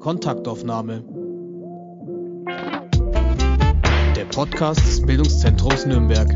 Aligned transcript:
Kontaktaufnahme. 0.00 1.04
Der 4.16 4.24
Podcast 4.34 4.80
des 4.80 5.04
Bildungszentrums 5.04 5.84
Nürnberg. 5.84 6.26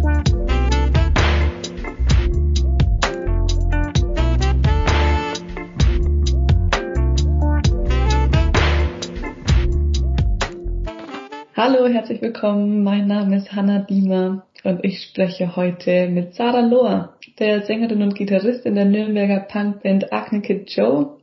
Hallo, 11.57 11.87
herzlich 11.87 12.21
willkommen. 12.21 12.85
Mein 12.85 13.07
Name 13.07 13.39
ist 13.39 13.53
Hanna 13.53 13.79
Diemer 13.79 14.45
und 14.65 14.85
ich 14.85 15.03
spreche 15.05 15.57
heute 15.57 16.09
mit 16.09 16.35
Sarah 16.35 16.61
Lohr, 16.61 17.15
der 17.39 17.63
Sängerin 17.63 18.03
und 18.03 18.15
Gitarristin 18.15 18.75
der 18.75 18.85
Nürnberger 18.85 19.41
Punkband 19.41 20.13
Acne 20.13 20.43
Kid 20.43 20.71
Joe 20.71 21.17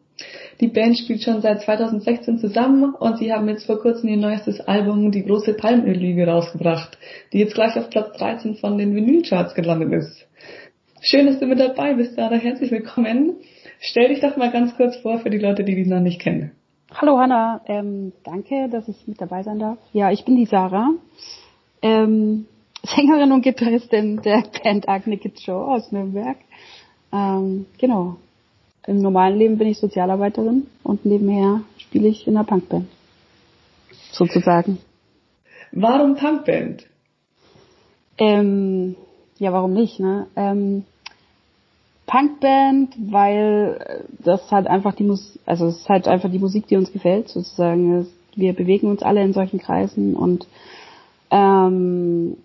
die 0.60 0.68
Band 0.68 0.98
spielt 0.98 1.24
schon 1.24 1.42
seit 1.42 1.62
2016 1.62 2.40
zusammen 2.40 2.94
und 2.94 3.18
sie 3.18 3.34
haben 3.34 3.50
jetzt 3.50 3.66
vor 3.66 3.80
kurzem 3.80 4.10
ihr 4.10 4.18
neuestes 4.18 4.60
Album 4.62 5.12
Die 5.12 5.26
große 5.26 5.54
Palmöllüge 5.54 6.28
rausgebracht, 6.28 6.98
die 7.34 7.40
jetzt 7.40 7.56
gleich 7.56 7.76
auf 7.78 7.90
Platz 7.90 8.18
13 8.18 8.56
von 8.56 8.78
den 8.78 8.96
Vinylcharts 8.96 9.56
gelandet 9.56 9.94
ist. 9.94 10.28
Schön, 11.02 11.26
dass 11.26 11.40
du 11.40 11.48
mit 11.48 11.60
dabei 11.60 11.96
bist, 11.96 12.16
Sarah. 12.16 12.36
Herzlich 12.36 12.70
willkommen. 12.70 13.38
Stell 13.80 14.10
dich 14.10 14.20
doch 14.20 14.38
mal 14.38 14.52
ganz 14.52 14.76
kurz 14.76 14.96
vor 14.98 15.18
für 15.20 15.32
die 15.32 15.40
Leute, 15.40 15.64
die 15.64 15.74
dich 15.74 15.88
noch 15.88 16.00
nicht 16.00 16.22
kennen. 16.22 16.52
Hallo 16.94 17.18
Hanna, 17.18 17.62
ähm, 17.68 18.12
danke, 18.24 18.68
dass 18.70 18.88
ich 18.88 19.08
mit 19.08 19.20
dabei 19.20 19.44
sein 19.44 19.58
darf. 19.58 19.78
Ja, 19.94 20.12
ich 20.12 20.26
bin 20.26 20.36
die 20.36 20.46
Sarah, 20.46 20.90
ähm, 21.82 22.46
Sängerin 22.84 23.32
und 23.32 23.42
Gitarristin 23.42 24.22
der 24.22 24.44
Band 24.64 24.88
Agne 24.90 25.18
Kid 25.18 25.40
Show 25.42 25.58
aus 25.58 25.92
Nürnberg. 25.92 26.38
Ähm, 27.14 27.66
genau, 27.80 28.18
im 28.88 28.98
normalen 28.98 29.38
Leben 29.38 29.58
bin 29.58 29.68
ich 29.68 29.80
Sozialarbeiterin 29.80 30.68
und 30.84 31.06
nebenher 31.06 31.62
spiele 31.78 32.08
ich 32.08 32.28
in 32.28 32.36
einer 32.36 32.46
Punkband. 32.46 32.88
Sozusagen. 34.12 34.80
Warum 35.72 36.16
Punkband? 36.16 36.86
Ähm, 38.18 38.96
ja, 39.38 39.54
warum 39.54 39.74
nicht, 39.74 40.00
ne? 40.00 40.28
Ähm, 40.36 40.84
Punkband, 42.06 42.96
weil 43.10 44.06
das 44.20 44.52
halt 44.52 44.68
einfach 44.68 44.94
die 44.96 45.04
Musik, 45.04 45.40
also 45.46 45.68
es 45.68 45.78
ist 45.78 45.90
halt 45.90 46.08
einfach 46.08 46.30
die 46.30 46.40
Musik, 46.40 46.68
die 46.68 46.76
uns 46.76 46.92
gefällt, 46.92 47.30
sozusagen. 47.30 48.08
Wir 48.36 48.54
bewegen 48.54 48.88
uns 48.88 49.02
alle 49.02 49.24
in 49.24 49.34
solchen 49.34 49.60
Kreisen 49.60 50.16
und 50.16 50.48
ähm, 51.32 52.38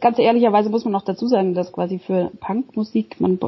ganz 0.00 0.18
ehrlicherweise 0.18 0.70
muss 0.70 0.84
man 0.84 0.92
noch 0.92 1.04
dazu 1.04 1.26
sagen, 1.26 1.54
dass 1.54 1.72
quasi 1.72 1.98
für 1.98 2.30
Punkmusik, 2.40 3.20
man, 3.20 3.38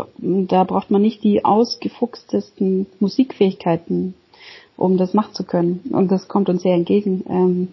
da 0.49 0.65
braucht 0.65 0.91
man 0.91 1.03
nicht 1.03 1.23
die 1.25 1.45
ausgefuchstesten 1.45 2.87
Musikfähigkeiten, 3.01 4.15
um 4.77 4.97
das 4.97 5.15
machen 5.15 5.35
zu 5.35 5.45
können. 5.45 5.81
Und 5.93 6.11
das 6.11 6.29
kommt 6.29 6.49
uns 6.49 6.63
sehr 6.63 6.75
entgegen. 6.75 7.25
Ähm, 7.29 7.69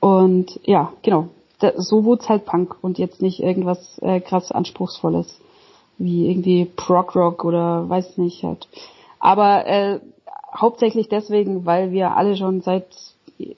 und 0.00 0.58
ja, 0.64 0.92
genau. 1.02 1.28
Da, 1.58 1.72
so 1.76 2.04
wurde 2.04 2.26
halt 2.28 2.46
Punk 2.46 2.76
und 2.80 2.98
jetzt 2.98 3.20
nicht 3.20 3.40
irgendwas 3.40 3.98
äh, 3.98 4.20
krass 4.20 4.50
Anspruchsvolles. 4.50 5.38
Wie 5.98 6.30
irgendwie 6.30 6.64
Prog 6.64 7.14
Rock 7.14 7.44
oder 7.44 7.86
weiß 7.86 8.16
nicht 8.16 8.42
halt. 8.42 8.66
Aber 9.18 9.66
äh, 9.66 10.00
hauptsächlich 10.56 11.08
deswegen, 11.08 11.66
weil 11.66 11.92
wir 11.92 12.16
alle 12.16 12.36
schon 12.36 12.62
seit 12.62 12.86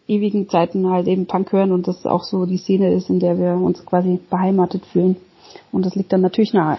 ewigen 0.07 0.49
Zeiten 0.49 0.89
halt 0.89 1.07
eben 1.09 1.27
Punk 1.27 1.53
hören 1.53 1.73
und 1.73 1.89
das 1.89 2.07
auch 2.07 2.25
so 2.25 2.47
die 2.47 2.59
Szene 2.59 2.93
ist, 2.93 3.11
in 3.11 3.21
der 3.21 3.39
wir 3.39 3.55
uns 3.55 3.85
quasi 3.85 4.19
beheimatet 4.31 4.85
fühlen. 4.87 5.17
Und 5.71 5.87
das 5.87 5.95
liegt 5.95 6.13
dann 6.13 6.21
natürlich 6.21 6.53
nahe. 6.53 6.79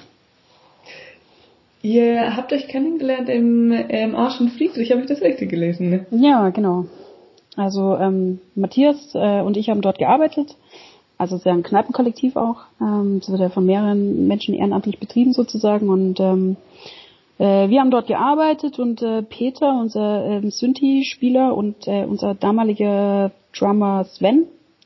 Ihr 1.81 2.37
habt 2.37 2.53
euch 2.53 2.67
kennengelernt 2.67 3.27
im, 3.27 3.71
im 3.71 4.15
Arschen 4.15 4.49
Friedrich, 4.49 4.91
habe 4.91 5.01
ich 5.01 5.07
das 5.07 5.21
richtig 5.21 5.49
gelesen? 5.49 5.89
Ne? 5.89 6.05
Ja, 6.11 6.49
genau. 6.49 6.85
Also 7.55 7.95
ähm, 7.97 8.39
Matthias 8.55 9.13
äh, 9.13 9.41
und 9.41 9.57
ich 9.57 9.69
haben 9.69 9.81
dort 9.81 9.97
gearbeitet. 9.97 10.55
Also 11.17 11.35
es 11.35 11.41
ist 11.41 11.45
ja 11.45 11.53
ein 11.53 11.63
Kneipenkollektiv 11.63 12.35
auch. 12.35 12.61
Ähm, 12.81 13.19
das 13.19 13.29
wird 13.29 13.41
ja 13.41 13.49
von 13.49 13.65
mehreren 13.65 14.27
Menschen 14.27 14.55
ehrenamtlich 14.55 14.99
betrieben 14.99 15.33
sozusagen. 15.33 15.89
Und 15.89 16.19
ähm, 16.19 16.55
äh, 17.39 17.69
wir 17.69 17.79
haben 17.79 17.91
dort 17.91 18.07
gearbeitet 18.07 18.79
und 18.79 19.01
äh, 19.01 19.23
Peter, 19.23 19.79
unser 19.79 20.25
ähm, 20.25 20.51
Synthi-Spieler 20.51 21.55
und 21.55 21.87
äh, 21.87 22.05
unser 22.05 22.35
damaliger 22.35 23.31
Drummer 23.57 24.05
Sven, 24.05 24.45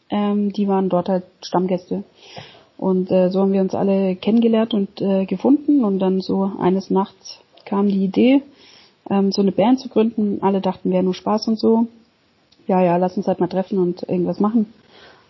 ähm, 0.10 0.54
die 0.54 0.68
waren 0.68 0.90
dort 0.90 1.10
halt 1.10 1.24
Stammgäste. 1.42 2.04
Und 2.78 3.12
äh, 3.12 3.30
so 3.30 3.42
haben 3.42 3.54
wir 3.54 3.62
uns 3.62 3.74
alle 3.74 4.16
kennengelernt 4.16 4.74
und 4.74 5.02
äh, 5.02 5.26
gefunden 5.26 5.84
und 5.84 6.00
dann 6.00 6.22
so 6.22 6.52
eines 6.60 6.90
Nachts 6.90 7.40
kam 7.66 7.88
die 7.88 8.04
Idee, 8.04 8.42
ähm, 9.10 9.32
so 9.32 9.42
eine 9.42 9.52
Band 9.52 9.80
zu 9.80 9.90
gründen. 9.90 10.40
Alle 10.42 10.62
dachten, 10.62 10.92
wäre 10.92 11.04
nur 11.04 11.16
Spaß 11.16 11.48
und 11.48 11.60
so. 11.60 11.88
Ja, 12.68 12.82
ja, 12.82 12.98
lass 12.98 13.18
uns 13.18 13.28
halt 13.28 13.40
mal 13.40 13.48
treffen 13.48 13.80
und 13.80 14.04
irgendwas 14.08 14.40
machen. 14.40 14.72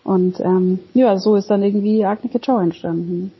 Und 0.04 0.40
ähm, 0.40 0.80
ja, 0.94 1.18
so 1.18 1.36
ist 1.36 1.50
dann 1.50 1.62
irgendwie 1.62 2.04
Agnes 2.04 2.32
Joe 2.42 2.62
entstanden. 2.62 3.32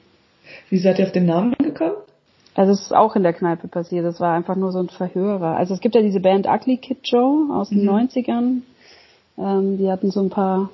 Wie 0.70 0.78
seid 0.78 0.98
ihr 0.98 1.06
auf 1.06 1.12
den 1.12 1.26
Namen 1.26 1.54
gekommen? 1.58 1.96
Also 2.58 2.72
es 2.72 2.80
ist 2.80 2.92
auch 2.92 3.14
in 3.14 3.22
der 3.22 3.34
Kneipe 3.34 3.68
passiert. 3.68 4.04
Es 4.04 4.18
war 4.18 4.34
einfach 4.34 4.56
nur 4.56 4.72
so 4.72 4.80
ein 4.80 4.88
Verhörer. 4.88 5.56
Also 5.56 5.74
es 5.74 5.80
gibt 5.80 5.94
ja 5.94 6.02
diese 6.02 6.18
Band 6.18 6.48
Ugly 6.48 6.78
Kid 6.78 6.98
Joe 7.04 7.54
aus 7.54 7.68
den 7.68 7.84
mhm. 7.84 7.90
90ern. 7.90 8.62
Ähm, 9.38 9.78
die 9.78 9.88
hatten 9.88 10.10
so 10.10 10.18
ein 10.18 10.28
paar. 10.28 10.68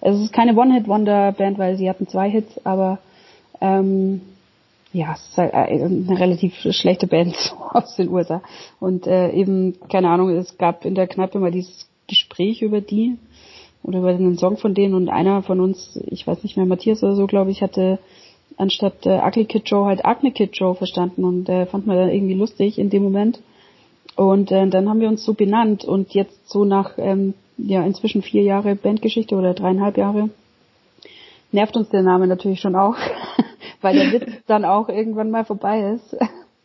Also 0.00 0.20
es 0.20 0.24
ist 0.24 0.32
keine 0.32 0.56
One-Hit-Wonder-Band, 0.56 1.58
weil 1.58 1.76
sie 1.76 1.90
hatten 1.90 2.08
zwei 2.08 2.30
Hits, 2.30 2.58
aber 2.64 2.98
ähm, 3.60 4.22
ja, 4.94 5.12
es 5.12 5.20
ist 5.28 5.36
halt 5.36 5.52
äh, 5.52 5.84
eine 5.84 6.18
relativ 6.18 6.54
schlechte 6.70 7.06
Band 7.06 7.36
aus 7.74 7.94
den 7.96 8.08
USA. 8.08 8.40
Und 8.80 9.06
äh, 9.06 9.32
eben, 9.32 9.76
keine 9.90 10.08
Ahnung, 10.08 10.30
es 10.30 10.56
gab 10.56 10.86
in 10.86 10.94
der 10.94 11.08
Kneipe 11.08 11.38
mal 11.38 11.50
dieses 11.50 11.90
Gespräch 12.06 12.62
über 12.62 12.80
die 12.80 13.18
oder 13.82 13.98
über 13.98 14.08
einen 14.08 14.38
Song 14.38 14.56
von 14.56 14.72
denen 14.72 14.94
und 14.94 15.10
einer 15.10 15.42
von 15.42 15.60
uns, 15.60 16.00
ich 16.06 16.26
weiß 16.26 16.42
nicht 16.42 16.56
mehr, 16.56 16.64
Matthias 16.64 17.02
oder 17.02 17.16
so, 17.16 17.26
glaube 17.26 17.50
ich, 17.50 17.60
hatte 17.60 17.98
anstatt 18.62 19.04
äh, 19.06 19.20
Ugly 19.22 19.44
Kid 19.44 19.68
Joe 19.68 19.86
halt 19.86 20.04
Acne 20.04 20.32
Kid 20.32 20.56
Joe 20.56 20.74
verstanden 20.74 21.24
und 21.24 21.48
äh, 21.48 21.66
fand 21.66 21.86
man 21.86 21.96
dann 21.96 22.10
irgendwie 22.10 22.34
lustig 22.34 22.78
in 22.78 22.90
dem 22.90 23.02
Moment. 23.02 23.40
Und 24.16 24.50
äh, 24.50 24.66
dann 24.68 24.88
haben 24.88 25.00
wir 25.00 25.08
uns 25.08 25.24
so 25.24 25.34
benannt 25.34 25.84
und 25.84 26.14
jetzt 26.14 26.48
so 26.48 26.64
nach 26.64 26.92
ähm, 26.98 27.34
ja 27.58 27.84
inzwischen 27.84 28.22
vier 28.22 28.42
Jahre 28.42 28.74
Bandgeschichte 28.74 29.34
oder 29.34 29.54
dreieinhalb 29.54 29.96
Jahre 29.96 30.30
nervt 31.52 31.76
uns 31.76 31.88
der 31.90 32.02
Name 32.02 32.26
natürlich 32.26 32.60
schon 32.60 32.74
auch, 32.74 32.96
weil 33.80 33.94
der 33.94 34.12
Witz 34.12 34.32
dann 34.46 34.64
auch 34.64 34.88
irgendwann 34.88 35.30
mal 35.30 35.44
vorbei 35.44 35.94
ist. 35.94 36.16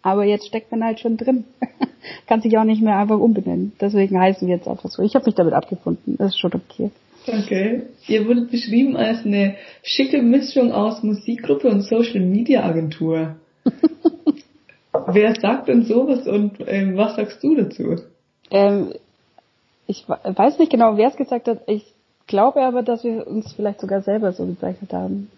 Aber 0.01 0.23
jetzt 0.23 0.47
steckt 0.47 0.71
man 0.71 0.83
halt 0.83 0.99
schon 0.99 1.17
drin. 1.17 1.43
Kann 2.27 2.41
sich 2.41 2.57
auch 2.57 2.63
nicht 2.63 2.81
mehr 2.81 2.97
einfach 2.97 3.19
umbenennen. 3.19 3.73
Deswegen 3.81 4.19
heißen 4.19 4.47
wir 4.47 4.55
jetzt 4.55 4.67
einfach 4.67 4.89
so. 4.89 5.03
Ich 5.03 5.15
habe 5.15 5.25
mich 5.25 5.35
damit 5.35 5.53
abgefunden. 5.53 6.15
Das 6.17 6.29
ist 6.29 6.39
schon 6.39 6.53
okay. 6.53 6.91
Okay. 7.27 7.83
Ihr 8.07 8.27
wurdet 8.27 8.51
beschrieben 8.51 8.95
als 8.95 9.25
eine 9.25 9.55
schicke 9.83 10.21
Mischung 10.21 10.71
aus 10.71 11.03
Musikgruppe 11.03 11.67
und 11.67 11.81
Social 11.81 12.21
Media 12.21 12.63
Agentur. 12.63 13.35
Wer 15.07 15.35
sagt 15.35 15.67
denn 15.67 15.83
sowas 15.83 16.27
und 16.27 16.57
ähm, 16.65 16.97
was 16.97 17.15
sagst 17.15 17.43
du 17.43 17.55
dazu? 17.55 17.97
Ähm, 18.49 18.93
ich 19.85 20.07
weiß 20.07 20.59
nicht 20.59 20.71
genau, 20.71 20.97
wer 20.97 21.09
es 21.09 21.15
gesagt 21.15 21.47
hat. 21.47 21.61
Ich 21.67 21.93
glaube 22.25 22.61
aber, 22.61 22.83
dass 22.83 23.03
wir 23.03 23.25
uns 23.25 23.53
vielleicht 23.53 23.79
sogar 23.79 24.01
selber 24.01 24.33
so 24.33 24.45
bezeichnet 24.45 24.91
haben. 24.91 25.29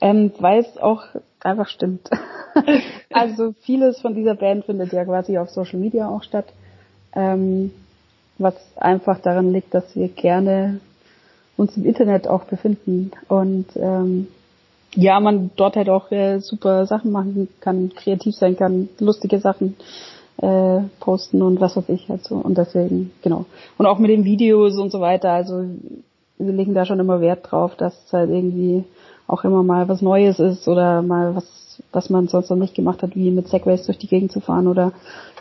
Ähm, 0.00 0.32
weil 0.38 0.60
es 0.60 0.78
auch 0.78 1.04
einfach 1.40 1.68
stimmt. 1.68 2.08
also 3.12 3.54
vieles 3.62 4.00
von 4.00 4.14
dieser 4.14 4.34
Band 4.34 4.64
findet 4.64 4.92
ja 4.92 5.04
quasi 5.04 5.36
auf 5.38 5.50
Social 5.50 5.78
Media 5.78 6.08
auch 6.08 6.22
statt. 6.22 6.46
Ähm, 7.14 7.72
was 8.38 8.54
einfach 8.76 9.20
daran 9.20 9.52
liegt, 9.52 9.74
dass 9.74 9.94
wir 9.94 10.08
gerne 10.08 10.80
uns 11.56 11.76
im 11.76 11.84
Internet 11.84 12.28
auch 12.28 12.44
befinden 12.44 13.12
und 13.28 13.66
ähm, 13.76 14.28
ja, 14.94 15.20
man 15.20 15.50
dort 15.56 15.76
halt 15.76 15.88
auch 15.88 16.10
äh, 16.10 16.40
super 16.40 16.86
Sachen 16.86 17.12
machen 17.12 17.48
kann, 17.60 17.92
kreativ 17.94 18.34
sein 18.34 18.56
kann, 18.56 18.88
lustige 18.98 19.38
Sachen 19.38 19.76
äh, 20.38 20.80
posten 21.00 21.42
und 21.42 21.60
was 21.60 21.76
weiß 21.76 21.88
ich 21.88 22.08
halt 22.08 22.24
so 22.24 22.36
und 22.36 22.58
deswegen, 22.58 23.12
genau. 23.22 23.46
Und 23.78 23.86
auch 23.86 23.98
mit 23.98 24.10
den 24.10 24.24
Videos 24.24 24.78
und 24.78 24.90
so 24.90 25.00
weiter, 25.00 25.30
also 25.30 25.64
wir 26.38 26.52
legen 26.52 26.74
da 26.74 26.84
schon 26.84 27.00
immer 27.00 27.20
Wert 27.20 27.50
drauf, 27.50 27.76
dass 27.76 27.94
es 28.04 28.12
halt 28.12 28.30
irgendwie 28.30 28.84
auch 29.26 29.44
immer 29.44 29.62
mal 29.62 29.88
was 29.88 30.02
Neues 30.02 30.38
ist 30.38 30.68
oder 30.68 31.02
mal 31.02 31.36
was, 31.36 31.82
was 31.92 32.10
man 32.10 32.28
sonst 32.28 32.50
noch 32.50 32.56
nicht 32.56 32.74
gemacht 32.74 33.02
hat, 33.02 33.16
wie 33.16 33.30
mit 33.30 33.48
Segways 33.48 33.86
durch 33.86 33.98
die 33.98 34.08
Gegend 34.08 34.32
zu 34.32 34.40
fahren 34.40 34.66
oder 34.66 34.92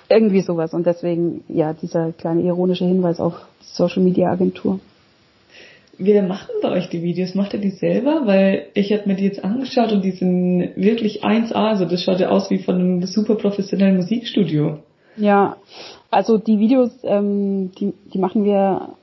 irgendwie 0.08 0.42
sowas. 0.42 0.74
Und 0.74 0.86
deswegen, 0.86 1.44
ja, 1.48 1.74
dieser 1.74 2.12
kleine 2.12 2.42
ironische 2.42 2.86
Hinweis 2.86 3.19
auf 3.19 3.34
Social 3.62 4.04
Media 4.04 4.30
Agentur. 4.30 4.80
Wer 6.03 6.24
macht 6.24 6.50
denn 6.50 6.62
bei 6.63 6.71
euch 6.71 6.89
die 6.89 7.03
Videos? 7.03 7.36
Macht 7.36 7.53
ihr 7.53 7.59
die 7.59 7.69
selber? 7.69 8.24
Weil 8.25 8.68
ich 8.74 8.92
habe 8.92 9.03
mir 9.07 9.15
die 9.15 9.25
jetzt 9.25 9.44
angeschaut 9.44 9.92
und 9.92 10.03
die 10.03 10.12
sind 10.12 10.71
wirklich 10.75 11.24
1A. 11.24 11.53
Also 11.53 11.86
das 11.86 12.01
schaut 12.01 12.19
ja 12.19 12.30
aus 12.30 12.50
wie 12.50 12.57
von 12.57 12.75
einem 12.75 13.03
super 13.06 13.36
professionellen 13.36 13.98
Musikstudio. 13.98 14.80
Ja, 15.15 15.57
also 16.09 16.39
die 16.39 16.57
Videos, 16.57 16.89
ähm, 17.03 17.71
die, 17.80 17.94
die 18.12 18.18
machen 18.18 18.45
wir 18.45 18.95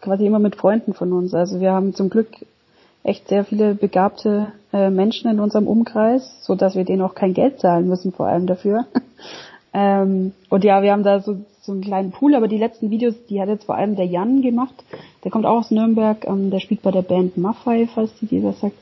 quasi 0.00 0.24
immer 0.24 0.38
mit 0.38 0.56
Freunden 0.56 0.94
von 0.94 1.12
uns. 1.12 1.34
Also 1.34 1.60
wir 1.60 1.72
haben 1.72 1.92
zum 1.92 2.08
Glück 2.08 2.28
echt 3.02 3.28
sehr 3.28 3.44
viele 3.44 3.74
begabte 3.74 4.48
äh, 4.72 4.88
Menschen 4.88 5.30
in 5.30 5.40
unserem 5.40 5.68
Umkreis, 5.68 6.38
so 6.40 6.54
dass 6.54 6.74
wir 6.74 6.84
denen 6.84 7.02
auch 7.02 7.14
kein 7.14 7.34
Geld 7.34 7.60
zahlen 7.60 7.86
müssen, 7.86 8.12
vor 8.12 8.28
allem 8.28 8.46
dafür. 8.46 8.86
ähm, 9.74 10.32
und 10.48 10.64
ja, 10.64 10.82
wir 10.82 10.92
haben 10.92 11.02
da 11.02 11.20
so 11.20 11.36
so 11.66 11.72
einen 11.72 11.82
kleinen 11.82 12.12
Pool, 12.12 12.34
aber 12.34 12.48
die 12.48 12.58
letzten 12.58 12.90
Videos, 12.90 13.14
die 13.28 13.40
hat 13.40 13.48
jetzt 13.48 13.64
vor 13.64 13.74
allem 13.74 13.96
der 13.96 14.06
Jan 14.06 14.40
gemacht. 14.42 14.74
Der 15.24 15.30
kommt 15.30 15.44
auch 15.44 15.58
aus 15.58 15.70
Nürnberg, 15.70 16.26
ähm, 16.26 16.50
der 16.50 16.60
spielt 16.60 16.82
bei 16.82 16.90
der 16.90 17.02
Band 17.02 17.36
Maffei, 17.36 17.88
falls 17.92 18.14
die 18.20 18.26
dir 18.26 18.42
das 18.42 18.60
sagt. 18.60 18.76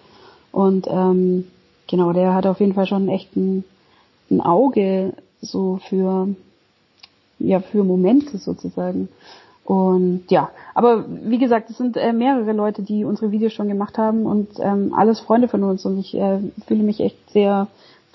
Und 0.52 0.86
ähm, 0.88 1.48
genau, 1.88 2.12
der 2.12 2.34
hat 2.34 2.46
auf 2.46 2.60
jeden 2.60 2.74
Fall 2.74 2.86
schon 2.86 3.08
echt 3.08 3.34
ein, 3.36 3.64
ein 4.30 4.40
Auge 4.40 5.14
so 5.40 5.80
für 5.88 6.28
ja 7.38 7.60
für 7.60 7.84
Momente 7.84 8.38
sozusagen. 8.38 9.08
Und 9.64 10.24
ja, 10.28 10.50
aber 10.74 11.06
wie 11.08 11.38
gesagt, 11.38 11.70
es 11.70 11.78
sind 11.78 11.96
äh, 11.96 12.12
mehrere 12.12 12.52
Leute, 12.52 12.82
die 12.82 13.04
unsere 13.04 13.30
Videos 13.30 13.54
schon 13.54 13.68
gemacht 13.68 13.96
haben 13.96 14.26
und 14.26 14.48
ähm, 14.60 14.92
alles 14.94 15.20
Freunde 15.20 15.48
von 15.48 15.62
uns 15.62 15.86
und 15.86 15.98
ich 15.98 16.14
äh, 16.14 16.38
fühle 16.66 16.82
mich 16.82 17.00
echt 17.00 17.30
sehr 17.30 17.68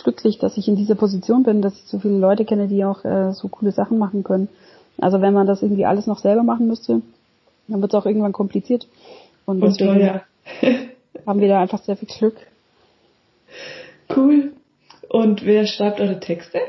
glücklich, 0.04 0.38
dass 0.40 0.58
ich 0.58 0.68
in 0.68 0.76
dieser 0.76 0.96
Position 0.96 1.44
bin, 1.44 1.62
dass 1.62 1.76
ich 1.76 1.86
so 1.86 2.00
viele 2.00 2.18
Leute 2.18 2.46
kenne, 2.46 2.68
die 2.68 2.84
auch 2.86 3.06
äh, 3.06 3.34
so 3.34 3.48
coole 3.48 3.72
Sachen 3.72 3.98
machen 3.98 4.24
können. 4.24 4.50
Also 5.00 5.22
wenn 5.22 5.34
man 5.34 5.48
das 5.48 5.62
irgendwie 5.62 5.86
alles 5.86 6.08
noch 6.08 6.20
selber 6.20 6.44
machen 6.44 6.68
müsste, 6.68 7.02
dann 7.68 7.82
wird 7.82 7.94
es 7.94 8.00
auch 8.00 8.06
irgendwann 8.06 8.34
kompliziert. 8.34 8.88
Und, 9.46 9.62
und 9.62 9.80
deswegen 9.80 10.00
teuer. 10.00 10.22
haben 11.26 11.40
wir 11.40 11.48
da 11.48 11.62
einfach 11.62 11.80
sehr 11.80 11.96
viel 11.96 12.08
Glück. 12.08 12.36
Cool. 14.16 14.54
Und 15.10 15.46
wer 15.46 15.66
schreibt 15.66 16.00
eure 16.00 16.20
Texte? 16.20 16.60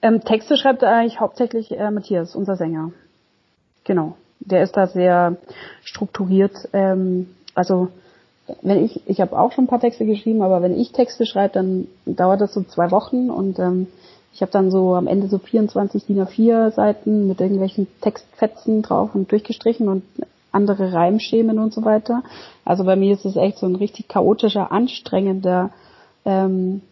Ähm, 0.00 0.22
Texte 0.24 0.56
schreibt 0.56 0.82
eigentlich 0.82 1.20
hauptsächlich 1.20 1.70
äh, 1.72 1.90
Matthias, 1.90 2.34
unser 2.34 2.56
Sänger. 2.56 2.92
Genau. 3.84 4.16
Der 4.40 4.62
ist 4.62 4.76
da 4.76 4.86
sehr 4.86 5.36
strukturiert. 5.84 6.56
Ähm, 6.72 7.34
also 7.54 7.88
wenn 8.62 8.84
ich, 8.84 9.00
ich 9.06 9.20
habe 9.20 9.38
auch 9.38 9.52
schon 9.52 9.64
ein 9.64 9.68
paar 9.68 9.80
Texte 9.80 10.04
geschrieben, 10.04 10.42
aber 10.42 10.62
wenn 10.62 10.78
ich 10.78 10.92
Texte 10.92 11.26
schreibe, 11.26 11.54
dann 11.54 11.88
dauert 12.06 12.40
das 12.40 12.54
so 12.54 12.62
zwei 12.62 12.90
Wochen 12.90 13.30
und 13.30 13.58
ähm, 13.58 13.86
ich 14.34 14.40
habe 14.40 14.52
dann 14.52 14.70
so 14.70 14.94
am 14.94 15.06
Ende 15.06 15.28
so 15.28 15.38
24 15.38 16.06
DIN 16.06 16.22
A4 16.22 16.70
Seiten 16.72 17.28
mit 17.28 17.40
irgendwelchen 17.40 17.86
Textfetzen 18.00 18.82
drauf 18.82 19.14
und 19.14 19.30
durchgestrichen 19.30 19.88
und 19.88 20.02
andere 20.50 20.92
Reimschemen 20.92 21.58
und 21.58 21.72
so 21.72 21.84
weiter. 21.84 22.22
Also 22.64 22.84
bei 22.84 22.96
mir 22.96 23.12
ist 23.12 23.24
es 23.24 23.36
echt 23.36 23.58
so 23.58 23.66
ein 23.66 23.76
richtig 23.76 24.08
chaotischer, 24.08 24.72
anstrengender 24.72 25.70
ähm, 26.24 26.82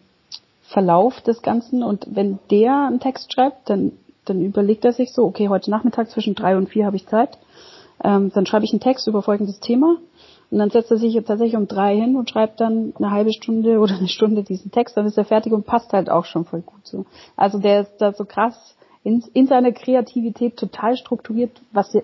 Verlauf 0.63 1.21
des 1.21 1.41
Ganzen. 1.41 1.83
Und 1.83 2.07
wenn 2.11 2.39
der 2.49 2.87
einen 2.87 2.99
Text 2.99 3.33
schreibt, 3.33 3.69
dann 3.69 3.91
dann 4.25 4.41
überlegt 4.41 4.85
er 4.85 4.93
sich 4.93 5.13
so, 5.13 5.25
okay, 5.25 5.49
heute 5.49 5.71
Nachmittag 5.71 6.09
zwischen 6.09 6.35
drei 6.35 6.55
und 6.57 6.69
vier 6.69 6.85
habe 6.85 6.95
ich 6.95 7.07
Zeit. 7.07 7.37
Ähm, 8.03 8.31
dann 8.33 8.45
schreibe 8.45 8.65
ich 8.65 8.71
einen 8.71 8.79
Text 8.79 9.07
über 9.07 9.21
folgendes 9.21 9.59
Thema. 9.59 9.97
Und 10.51 10.59
dann 10.59 10.69
setzt 10.69 10.91
er 10.91 10.97
sich 10.97 11.13
tatsächlich 11.15 11.55
um 11.55 11.67
drei 11.67 11.95
hin 11.95 12.17
und 12.17 12.29
schreibt 12.29 12.59
dann 12.59 12.93
eine 12.97 13.11
halbe 13.11 13.31
Stunde 13.31 13.79
oder 13.79 13.95
eine 13.97 14.09
Stunde 14.09 14.43
diesen 14.43 14.69
Text. 14.69 14.97
Dann 14.97 15.05
ist 15.05 15.17
er 15.17 15.23
fertig 15.23 15.53
und 15.53 15.65
passt 15.65 15.93
halt 15.93 16.09
auch 16.09 16.25
schon 16.25 16.43
voll 16.43 16.61
gut 16.61 16.85
so. 16.85 17.05
Also 17.37 17.57
der 17.57 17.81
ist 17.81 17.97
da 17.99 18.11
so 18.11 18.25
krass 18.25 18.75
in, 19.03 19.23
in 19.33 19.47
seiner 19.47 19.71
Kreativität 19.71 20.57
total 20.57 20.97
strukturiert, 20.97 21.51
was, 21.71 21.97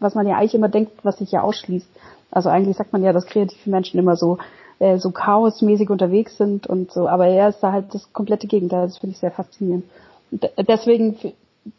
was 0.00 0.14
man 0.16 0.26
ja 0.26 0.36
eigentlich 0.36 0.54
immer 0.54 0.68
denkt, 0.68 0.92
was 1.04 1.18
sich 1.18 1.30
ja 1.30 1.42
ausschließt. 1.42 1.88
Also 2.32 2.48
eigentlich 2.48 2.76
sagt 2.76 2.92
man 2.92 3.04
ja, 3.04 3.12
dass 3.12 3.26
kreative 3.26 3.70
Menschen 3.70 4.00
immer 4.00 4.16
so 4.16 4.38
äh, 4.80 4.98
so 4.98 5.12
chaosmäßig 5.12 5.90
unterwegs 5.90 6.36
sind 6.36 6.66
und 6.66 6.90
so, 6.90 7.06
aber 7.06 7.28
er 7.28 7.50
ist 7.50 7.60
da 7.60 7.70
halt 7.70 7.94
das 7.94 8.12
komplette 8.12 8.48
Gegenteil. 8.48 8.86
Das 8.86 8.98
finde 8.98 9.14
ich 9.14 9.20
sehr 9.20 9.30
faszinierend. 9.30 9.84
Und 10.32 10.50
deswegen 10.66 11.16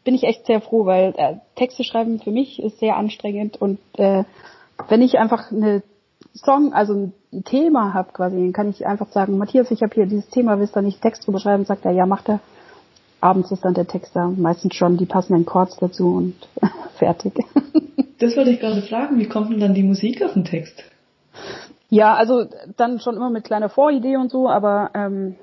bin 0.05 0.15
ich 0.15 0.23
echt 0.23 0.45
sehr 0.45 0.61
froh, 0.61 0.85
weil 0.85 1.13
äh, 1.17 1.35
Texte 1.55 1.83
schreiben 1.83 2.19
für 2.19 2.31
mich 2.31 2.63
ist 2.63 2.79
sehr 2.79 2.95
anstrengend 2.95 3.61
und 3.61 3.79
äh, 3.97 4.23
wenn 4.87 5.01
ich 5.01 5.19
einfach 5.19 5.51
eine 5.51 5.83
Song, 6.33 6.73
also 6.73 7.11
ein 7.31 7.43
Thema 7.43 7.93
habe 7.93 8.11
quasi, 8.11 8.37
dann 8.37 8.53
kann 8.53 8.69
ich 8.69 8.85
einfach 8.85 9.09
sagen, 9.09 9.37
Matthias, 9.37 9.69
ich 9.71 9.83
habe 9.83 9.93
hier 9.93 10.07
dieses 10.07 10.29
Thema, 10.29 10.59
willst 10.59 10.75
du 10.75 10.81
nicht 10.81 11.01
Text 11.01 11.25
drüber 11.25 11.39
schreiben? 11.39 11.65
Sagt 11.65 11.85
er, 11.85 11.91
ja, 11.91 12.05
macht 12.05 12.29
er. 12.29 12.39
Abends 13.21 13.51
ist 13.51 13.63
dann 13.63 13.73
der 13.73 13.87
Text 13.87 14.15
da, 14.15 14.27
meistens 14.27 14.75
schon 14.75 14.97
die 14.97 15.05
passenden 15.05 15.45
Chords 15.45 15.77
dazu 15.77 16.15
und 16.15 16.35
fertig. 16.97 17.33
Das 18.19 18.35
wollte 18.35 18.49
ich 18.51 18.59
gerade 18.59 18.81
fragen, 18.81 19.17
wie 19.17 19.29
kommt 19.29 19.51
denn 19.51 19.59
dann 19.59 19.73
die 19.73 19.83
Musik 19.83 20.21
auf 20.23 20.33
den 20.33 20.43
Text? 20.43 20.83
Ja, 21.89 22.15
also 22.15 22.45
dann 22.75 22.99
schon 22.99 23.15
immer 23.15 23.29
mit 23.29 23.43
kleiner 23.43 23.69
Voridee 23.69 24.17
und 24.17 24.31
so, 24.31 24.49
aber 24.49 24.89
ähm, 24.93 25.35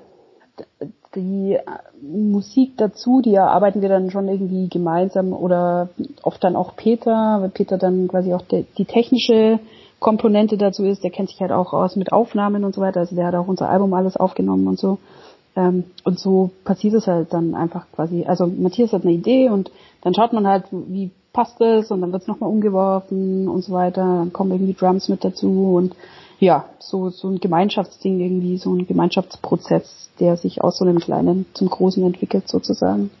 die 1.15 1.53
äh, 1.53 1.61
Musik 2.01 2.77
dazu, 2.77 3.21
die 3.21 3.33
erarbeiten 3.33 3.81
wir 3.81 3.89
dann 3.89 4.11
schon 4.11 4.27
irgendwie 4.27 4.69
gemeinsam 4.69 5.33
oder 5.33 5.89
oft 6.23 6.43
dann 6.43 6.55
auch 6.55 6.75
Peter, 6.75 7.41
weil 7.41 7.49
Peter 7.49 7.77
dann 7.77 8.07
quasi 8.07 8.33
auch 8.33 8.41
die, 8.43 8.65
die 8.77 8.85
technische 8.85 9.59
Komponente 9.99 10.57
dazu 10.57 10.83
ist. 10.83 11.03
Der 11.03 11.11
kennt 11.11 11.29
sich 11.29 11.39
halt 11.41 11.51
auch 11.51 11.73
aus 11.73 11.95
mit 11.95 12.11
Aufnahmen 12.11 12.63
und 12.63 12.73
so 12.73 12.81
weiter. 12.81 13.01
Also 13.01 13.15
der 13.15 13.27
hat 13.27 13.35
auch 13.35 13.47
unser 13.47 13.69
Album 13.69 13.93
alles 13.93 14.17
aufgenommen 14.17 14.67
und 14.67 14.79
so. 14.79 14.97
Ähm, 15.55 15.83
und 16.03 16.19
so 16.19 16.51
passiert 16.63 16.93
es 16.93 17.07
halt 17.07 17.33
dann 17.33 17.55
einfach 17.55 17.85
quasi. 17.93 18.25
Also 18.25 18.47
Matthias 18.47 18.93
hat 18.93 19.03
eine 19.03 19.13
Idee 19.13 19.49
und 19.49 19.71
dann 20.01 20.13
schaut 20.13 20.33
man 20.33 20.47
halt, 20.47 20.65
wie 20.71 21.11
passt 21.33 21.59
es 21.61 21.91
und 21.91 22.01
dann 22.01 22.11
wird 22.11 22.23
es 22.23 22.27
nochmal 22.27 22.49
umgeworfen 22.49 23.47
und 23.47 23.63
so 23.63 23.73
weiter. 23.73 24.01
Dann 24.01 24.33
kommen 24.33 24.51
irgendwie 24.51 24.73
Drums 24.73 25.09
mit 25.09 25.23
dazu 25.23 25.75
und 25.75 25.95
ja, 26.41 26.65
so, 26.79 27.09
so 27.09 27.29
ein 27.29 27.39
Gemeinschaftsding 27.39 28.19
irgendwie, 28.19 28.57
so 28.57 28.73
ein 28.73 28.87
Gemeinschaftsprozess, 28.87 30.09
der 30.19 30.37
sich 30.37 30.61
aus 30.61 30.79
so 30.79 30.85
einem 30.85 30.99
Kleinen 30.99 31.45
zum 31.53 31.69
Großen 31.69 32.03
entwickelt 32.03 32.47
sozusagen. 32.47 33.11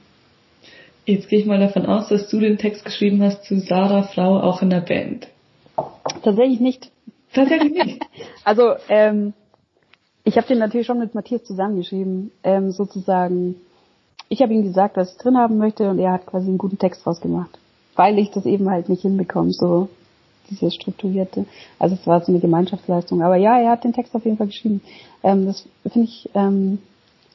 Jetzt 1.05 1.29
gehe 1.29 1.39
ich 1.39 1.45
mal 1.45 1.59
davon 1.59 1.85
aus, 1.85 2.07
dass 2.09 2.29
du 2.29 2.39
den 2.39 2.57
Text 2.57 2.83
geschrieben 2.83 3.21
hast 3.21 3.43
zu 3.43 3.59
Sarah 3.59 4.03
Frau 4.03 4.39
auch 4.39 4.63
in 4.63 4.71
der 4.71 4.81
Band. 4.81 5.27
Tatsächlich 6.23 6.59
nicht. 6.59 6.91
Tatsächlich 7.33 7.71
nicht. 7.73 8.01
also, 8.43 8.73
ähm, 8.89 9.33
ich 10.23 10.37
habe 10.37 10.47
den 10.47 10.57
natürlich 10.57 10.87
schon 10.87 10.99
mit 10.99 11.13
Matthias 11.13 11.43
zusammengeschrieben, 11.43 12.31
ähm, 12.43 12.71
sozusagen. 12.71 13.55
Ich 14.29 14.41
habe 14.41 14.53
ihm 14.53 14.63
gesagt, 14.63 14.97
was 14.97 15.11
ich 15.11 15.17
drin 15.17 15.37
haben 15.37 15.59
möchte 15.59 15.89
und 15.89 15.99
er 15.99 16.13
hat 16.13 16.25
quasi 16.25 16.47
einen 16.47 16.57
guten 16.57 16.79
Text 16.79 17.05
rausgemacht. 17.05 17.59
Weil 17.95 18.17
ich 18.17 18.31
das 18.31 18.45
eben 18.45 18.69
halt 18.69 18.89
nicht 18.89 19.03
hinbekomme, 19.03 19.51
so 19.51 19.89
diese 20.49 20.71
strukturierte. 20.71 21.45
Also 21.79 21.95
es 21.95 22.05
war 22.07 22.21
so 22.21 22.31
eine 22.31 22.39
Gemeinschaftsleistung. 22.39 23.21
Aber 23.21 23.35
ja, 23.35 23.59
er 23.59 23.71
hat 23.71 23.83
den 23.83 23.93
Text 23.93 24.15
auf 24.15 24.25
jeden 24.25 24.37
Fall 24.37 24.47
geschrieben. 24.47 24.81
Ähm, 25.23 25.45
das 25.45 25.65
finde 25.83 26.07
ich 26.07 26.29
ähm, 26.33 26.79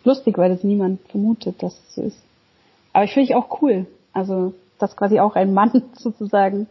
lustig, 0.05 0.39
weil 0.39 0.51
das 0.51 0.65
niemand 0.65 1.01
vermutet, 1.09 1.63
dass 1.63 1.75
es 1.75 1.95
so 1.95 2.03
ist. 2.03 2.19
Aber 2.93 3.05
ich 3.05 3.13
finde 3.13 3.31
ich 3.31 3.35
auch 3.35 3.63
cool. 3.63 3.87
Also, 4.13 4.55
dass 4.79 4.97
quasi 4.97 5.21
auch 5.21 5.37
ein 5.37 5.53
Mann 5.53 5.83
sozusagen 5.95 6.67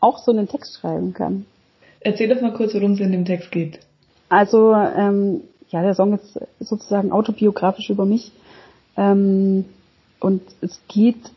auch 0.00 0.18
so 0.18 0.32
einen 0.32 0.48
Text 0.48 0.78
schreiben 0.78 1.14
kann. 1.14 1.46
Erzähl 2.00 2.28
doch 2.28 2.40
mal 2.40 2.52
kurz, 2.52 2.74
worum 2.74 2.92
es 2.92 3.00
in 3.00 3.12
dem 3.12 3.24
Text 3.24 3.50
geht. 3.52 3.78
Also, 4.28 4.74
ähm, 4.74 5.42
ja, 5.68 5.82
der 5.82 5.94
Song 5.94 6.14
ist 6.14 6.38
sozusagen 6.60 7.12
autobiografisch 7.12 7.88
über 7.90 8.04
mich. 8.04 8.32
Ähm, 8.96 9.64
und 10.20 10.42
es 10.60 10.80
geht 10.88 11.30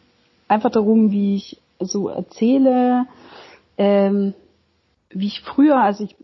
einfach 0.47 0.71
darum, 0.71 1.11
wie 1.11 1.35
ich 1.35 1.57
so 1.79 2.09
erzähle, 2.09 3.05
ähm, 3.77 4.33
wie 5.09 5.27
ich 5.27 5.41
früher, 5.41 5.81
also 5.81 6.03
ich 6.03 6.15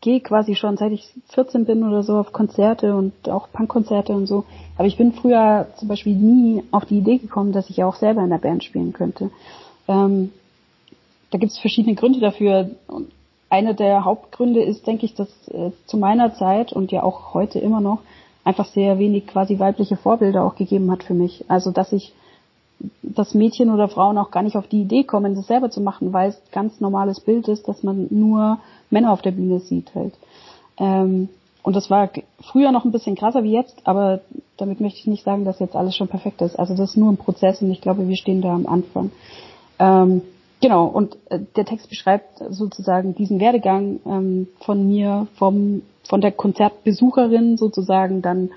gehe 0.00 0.20
quasi 0.20 0.54
schon 0.54 0.76
seit 0.76 0.92
ich 0.92 1.12
14 1.34 1.66
bin 1.66 1.86
oder 1.86 2.02
so 2.02 2.16
auf 2.16 2.32
Konzerte 2.32 2.94
und 2.94 3.28
auch 3.28 3.48
Punkkonzerte 3.52 4.12
und 4.12 4.26
so. 4.26 4.44
Aber 4.76 4.86
ich 4.86 4.96
bin 4.96 5.12
früher 5.12 5.68
zum 5.76 5.88
Beispiel 5.88 6.14
nie 6.14 6.62
auf 6.70 6.86
die 6.86 6.98
Idee 6.98 7.18
gekommen, 7.18 7.52
dass 7.52 7.68
ich 7.68 7.84
auch 7.84 7.96
selber 7.96 8.22
in 8.22 8.30
der 8.30 8.38
Band 8.38 8.64
spielen 8.64 8.92
könnte. 8.92 9.30
Ähm, 9.88 10.32
da 11.30 11.38
gibt 11.38 11.52
es 11.52 11.58
verschiedene 11.58 11.94
Gründe 11.94 12.20
dafür. 12.20 12.70
Und 12.86 13.10
einer 13.50 13.74
der 13.74 14.04
Hauptgründe 14.04 14.62
ist, 14.62 14.86
denke 14.86 15.04
ich, 15.04 15.14
dass 15.14 15.28
äh, 15.48 15.70
zu 15.86 15.98
meiner 15.98 16.34
Zeit 16.34 16.72
und 16.72 16.92
ja 16.92 17.02
auch 17.02 17.34
heute 17.34 17.58
immer 17.58 17.80
noch 17.80 18.00
einfach 18.42 18.66
sehr 18.66 18.98
wenig 18.98 19.26
quasi 19.26 19.58
weibliche 19.58 19.96
Vorbilder 19.96 20.44
auch 20.44 20.54
gegeben 20.54 20.90
hat 20.90 21.02
für 21.02 21.14
mich. 21.14 21.44
Also 21.48 21.72
dass 21.72 21.92
ich 21.92 22.14
dass 23.02 23.34
Mädchen 23.34 23.70
oder 23.70 23.88
Frauen 23.88 24.18
auch 24.18 24.30
gar 24.30 24.42
nicht 24.42 24.56
auf 24.56 24.66
die 24.66 24.82
Idee 24.82 25.04
kommen, 25.04 25.34
das 25.34 25.46
selber 25.46 25.70
zu 25.70 25.80
machen, 25.80 26.12
weil 26.12 26.30
es 26.30 26.42
ganz 26.52 26.80
normales 26.80 27.20
Bild 27.20 27.48
ist, 27.48 27.68
dass 27.68 27.82
man 27.82 28.06
nur 28.10 28.58
Männer 28.90 29.12
auf 29.12 29.22
der 29.22 29.32
Bühne 29.32 29.60
sieht 29.60 29.94
halt. 29.94 30.14
Ähm, 30.78 31.28
und 31.62 31.76
das 31.76 31.90
war 31.90 32.08
früher 32.40 32.72
noch 32.72 32.84
ein 32.84 32.92
bisschen 32.92 33.16
krasser 33.16 33.44
wie 33.44 33.52
jetzt, 33.52 33.82
aber 33.84 34.20
damit 34.56 34.80
möchte 34.80 34.98
ich 34.98 35.06
nicht 35.06 35.24
sagen, 35.24 35.44
dass 35.44 35.60
jetzt 35.60 35.76
alles 35.76 35.94
schon 35.94 36.08
perfekt 36.08 36.40
ist. 36.40 36.58
Also 36.58 36.74
das 36.74 36.90
ist 36.90 36.96
nur 36.96 37.12
ein 37.12 37.18
Prozess 37.18 37.60
und 37.60 37.70
ich 37.70 37.80
glaube, 37.80 38.08
wir 38.08 38.16
stehen 38.16 38.40
da 38.40 38.54
am 38.54 38.66
Anfang. 38.66 39.10
Ähm, 39.78 40.22
genau, 40.60 40.86
und 40.86 41.18
äh, 41.26 41.38
der 41.56 41.66
Text 41.66 41.88
beschreibt 41.90 42.42
sozusagen 42.48 43.14
diesen 43.14 43.40
Werdegang 43.40 44.00
ähm, 44.06 44.48
von 44.60 44.86
mir, 44.88 45.26
vom, 45.34 45.82
von 46.08 46.20
der 46.20 46.32
Konzertbesucherin 46.32 47.58
sozusagen 47.58 48.22
dann 48.22 48.50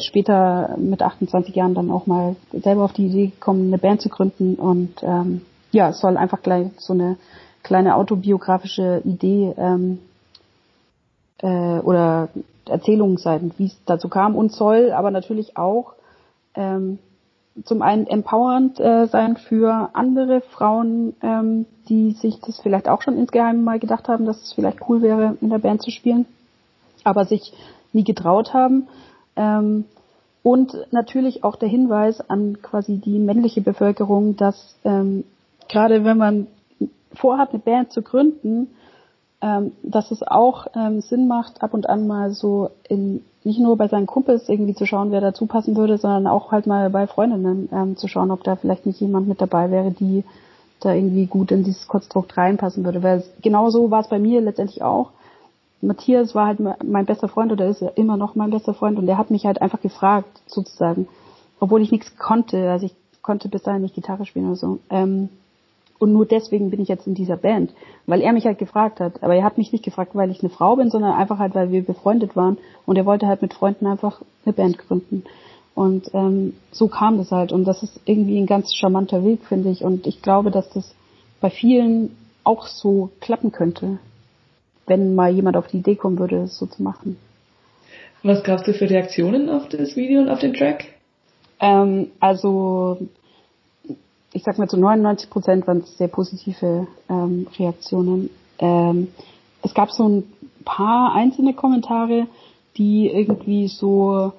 später 0.00 0.76
mit 0.78 1.02
28 1.02 1.54
Jahren 1.54 1.74
dann 1.74 1.90
auch 1.90 2.06
mal 2.06 2.36
selber 2.52 2.84
auf 2.84 2.92
die 2.92 3.06
Idee 3.06 3.26
gekommen, 3.28 3.68
eine 3.68 3.78
Band 3.78 4.00
zu 4.00 4.08
gründen. 4.08 4.54
Und 4.54 5.02
ähm, 5.02 5.42
ja, 5.72 5.90
es 5.90 6.00
soll 6.00 6.16
einfach 6.16 6.42
gleich 6.42 6.68
so 6.78 6.92
eine 6.92 7.16
kleine 7.62 7.96
autobiografische 7.96 9.02
Idee 9.04 9.54
ähm, 9.56 9.98
äh, 11.42 11.80
oder 11.80 12.28
Erzählung 12.66 13.18
sein, 13.18 13.52
wie 13.58 13.66
es 13.66 13.76
dazu 13.86 14.08
kam 14.08 14.36
und 14.36 14.52
soll 14.52 14.92
aber 14.92 15.10
natürlich 15.10 15.56
auch 15.56 15.94
ähm, 16.54 16.98
zum 17.64 17.82
einen 17.82 18.06
empowernd 18.06 18.78
äh, 18.78 19.06
sein 19.06 19.36
für 19.36 19.90
andere 19.92 20.40
Frauen, 20.40 21.14
ähm, 21.22 21.66
die 21.88 22.12
sich 22.12 22.40
das 22.40 22.60
vielleicht 22.60 22.88
auch 22.88 23.02
schon 23.02 23.16
insgeheim 23.16 23.64
mal 23.64 23.78
gedacht 23.78 24.08
haben, 24.08 24.26
dass 24.26 24.40
es 24.42 24.52
vielleicht 24.52 24.88
cool 24.88 25.02
wäre, 25.02 25.36
in 25.40 25.50
der 25.50 25.58
Band 25.58 25.82
zu 25.82 25.90
spielen, 25.90 26.26
aber 27.04 27.24
sich 27.24 27.52
nie 27.92 28.04
getraut 28.04 28.54
haben 28.54 28.86
ähm, 29.38 29.84
Und 30.42 30.76
natürlich 30.92 31.44
auch 31.44 31.56
der 31.56 31.68
Hinweis 31.68 32.20
an 32.30 32.62
quasi 32.62 32.98
die 32.98 33.18
männliche 33.18 33.60
Bevölkerung, 33.60 34.36
dass 34.36 34.76
ähm, 34.84 35.24
gerade 35.68 36.04
wenn 36.04 36.16
man 36.16 36.46
vorhat, 37.12 37.50
eine 37.50 37.58
Band 37.58 37.92
zu 37.92 38.02
gründen, 38.02 38.68
ähm, 39.40 39.72
dass 39.82 40.10
es 40.10 40.22
auch 40.22 40.66
ähm, 40.74 41.00
Sinn 41.00 41.28
macht, 41.28 41.62
ab 41.62 41.74
und 41.74 41.88
an 41.88 42.06
mal 42.06 42.30
so 42.30 42.70
in 42.88 43.22
nicht 43.44 43.60
nur 43.60 43.76
bei 43.76 43.88
seinen 43.88 44.06
Kumpels 44.06 44.48
irgendwie 44.48 44.74
zu 44.74 44.84
schauen, 44.84 45.10
wer 45.10 45.20
dazu 45.20 45.46
passen 45.46 45.76
würde, 45.76 45.96
sondern 45.96 46.26
auch 46.26 46.50
halt 46.52 46.66
mal 46.66 46.90
bei 46.90 47.06
Freundinnen 47.06 47.68
ähm, 47.72 47.96
zu 47.96 48.08
schauen, 48.08 48.30
ob 48.30 48.42
da 48.42 48.56
vielleicht 48.56 48.84
nicht 48.84 49.00
jemand 49.00 49.28
mit 49.28 49.40
dabei 49.40 49.70
wäre, 49.70 49.90
die 49.90 50.24
da 50.80 50.92
irgendwie 50.92 51.26
gut 51.26 51.50
in 51.50 51.64
dieses 51.64 51.88
Konstrukt 51.88 52.36
reinpassen 52.36 52.84
würde. 52.84 53.02
Weil 53.02 53.24
genau 53.42 53.70
so 53.70 53.90
war 53.90 54.00
es 54.00 54.08
bei 54.08 54.18
mir 54.18 54.40
letztendlich 54.40 54.82
auch. 54.82 55.10
Matthias 55.80 56.34
war 56.34 56.46
halt 56.46 56.58
mein 56.60 57.06
bester 57.06 57.28
Freund 57.28 57.52
oder 57.52 57.66
ist 57.66 57.82
immer 57.94 58.16
noch 58.16 58.34
mein 58.34 58.50
bester 58.50 58.74
Freund 58.74 58.98
und 58.98 59.06
der 59.06 59.18
hat 59.18 59.30
mich 59.30 59.46
halt 59.46 59.62
einfach 59.62 59.80
gefragt, 59.80 60.40
sozusagen, 60.46 61.08
obwohl 61.60 61.82
ich 61.82 61.92
nichts 61.92 62.16
konnte, 62.16 62.70
also 62.70 62.86
ich 62.86 62.94
konnte 63.22 63.48
bis 63.48 63.62
dahin 63.62 63.82
nicht 63.82 63.94
Gitarre 63.94 64.26
spielen 64.26 64.46
oder 64.46 64.56
so. 64.56 64.78
Ähm, 64.90 65.28
und 65.98 66.12
nur 66.12 66.26
deswegen 66.26 66.70
bin 66.70 66.80
ich 66.80 66.88
jetzt 66.88 67.06
in 67.06 67.14
dieser 67.14 67.36
Band, 67.36 67.72
weil 68.06 68.20
er 68.20 68.32
mich 68.32 68.46
halt 68.46 68.58
gefragt 68.58 69.00
hat. 69.00 69.22
Aber 69.22 69.34
er 69.34 69.44
hat 69.44 69.58
mich 69.58 69.72
nicht 69.72 69.84
gefragt, 69.84 70.14
weil 70.14 70.30
ich 70.30 70.40
eine 70.40 70.50
Frau 70.50 70.76
bin, 70.76 70.90
sondern 70.90 71.12
einfach 71.14 71.38
halt, 71.38 71.54
weil 71.54 71.72
wir 71.72 71.84
befreundet 71.84 72.36
waren. 72.36 72.56
Und 72.86 72.96
er 72.96 73.06
wollte 73.06 73.26
halt 73.26 73.42
mit 73.42 73.52
Freunden 73.52 73.86
einfach 73.86 74.22
eine 74.44 74.52
Band 74.52 74.78
gründen. 74.78 75.24
Und 75.74 76.10
ähm, 76.14 76.54
so 76.70 76.88
kam 76.88 77.18
das 77.18 77.32
halt. 77.32 77.52
Und 77.52 77.64
das 77.64 77.82
ist 77.82 78.00
irgendwie 78.04 78.38
ein 78.38 78.46
ganz 78.46 78.74
charmanter 78.74 79.24
Weg, 79.24 79.44
finde 79.44 79.70
ich. 79.70 79.82
Und 79.82 80.06
ich 80.06 80.22
glaube, 80.22 80.50
dass 80.50 80.70
das 80.70 80.94
bei 81.40 81.50
vielen 81.50 82.16
auch 82.44 82.66
so 82.66 83.10
klappen 83.20 83.52
könnte, 83.52 83.98
wenn 84.88 85.14
mal 85.14 85.30
jemand 85.30 85.56
auf 85.56 85.68
die 85.68 85.78
Idee 85.78 85.96
kommen 85.96 86.18
würde, 86.18 86.42
es 86.42 86.58
so 86.58 86.66
zu 86.66 86.82
machen. 86.82 87.16
Was 88.22 88.42
gab's 88.42 88.64
du 88.64 88.72
für 88.72 88.90
Reaktionen 88.90 89.48
auf 89.48 89.68
das 89.68 89.96
Video 89.96 90.20
und 90.20 90.28
auf 90.28 90.40
den 90.40 90.54
Track? 90.54 90.86
Ähm, 91.60 92.08
also 92.20 92.98
ich 94.32 94.42
sag 94.42 94.58
mal 94.58 94.68
zu 94.68 94.76
99 94.76 95.30
Prozent 95.30 95.66
waren 95.66 95.78
es 95.78 95.96
sehr 95.96 96.08
positive 96.08 96.86
ähm, 97.08 97.46
Reaktionen. 97.58 98.30
Ähm, 98.58 99.08
es 99.62 99.74
gab 99.74 99.90
so 99.90 100.08
ein 100.08 100.24
paar 100.64 101.14
einzelne 101.14 101.54
Kommentare, 101.54 102.26
die 102.76 103.08
irgendwie 103.08 103.68
so, 103.68 104.32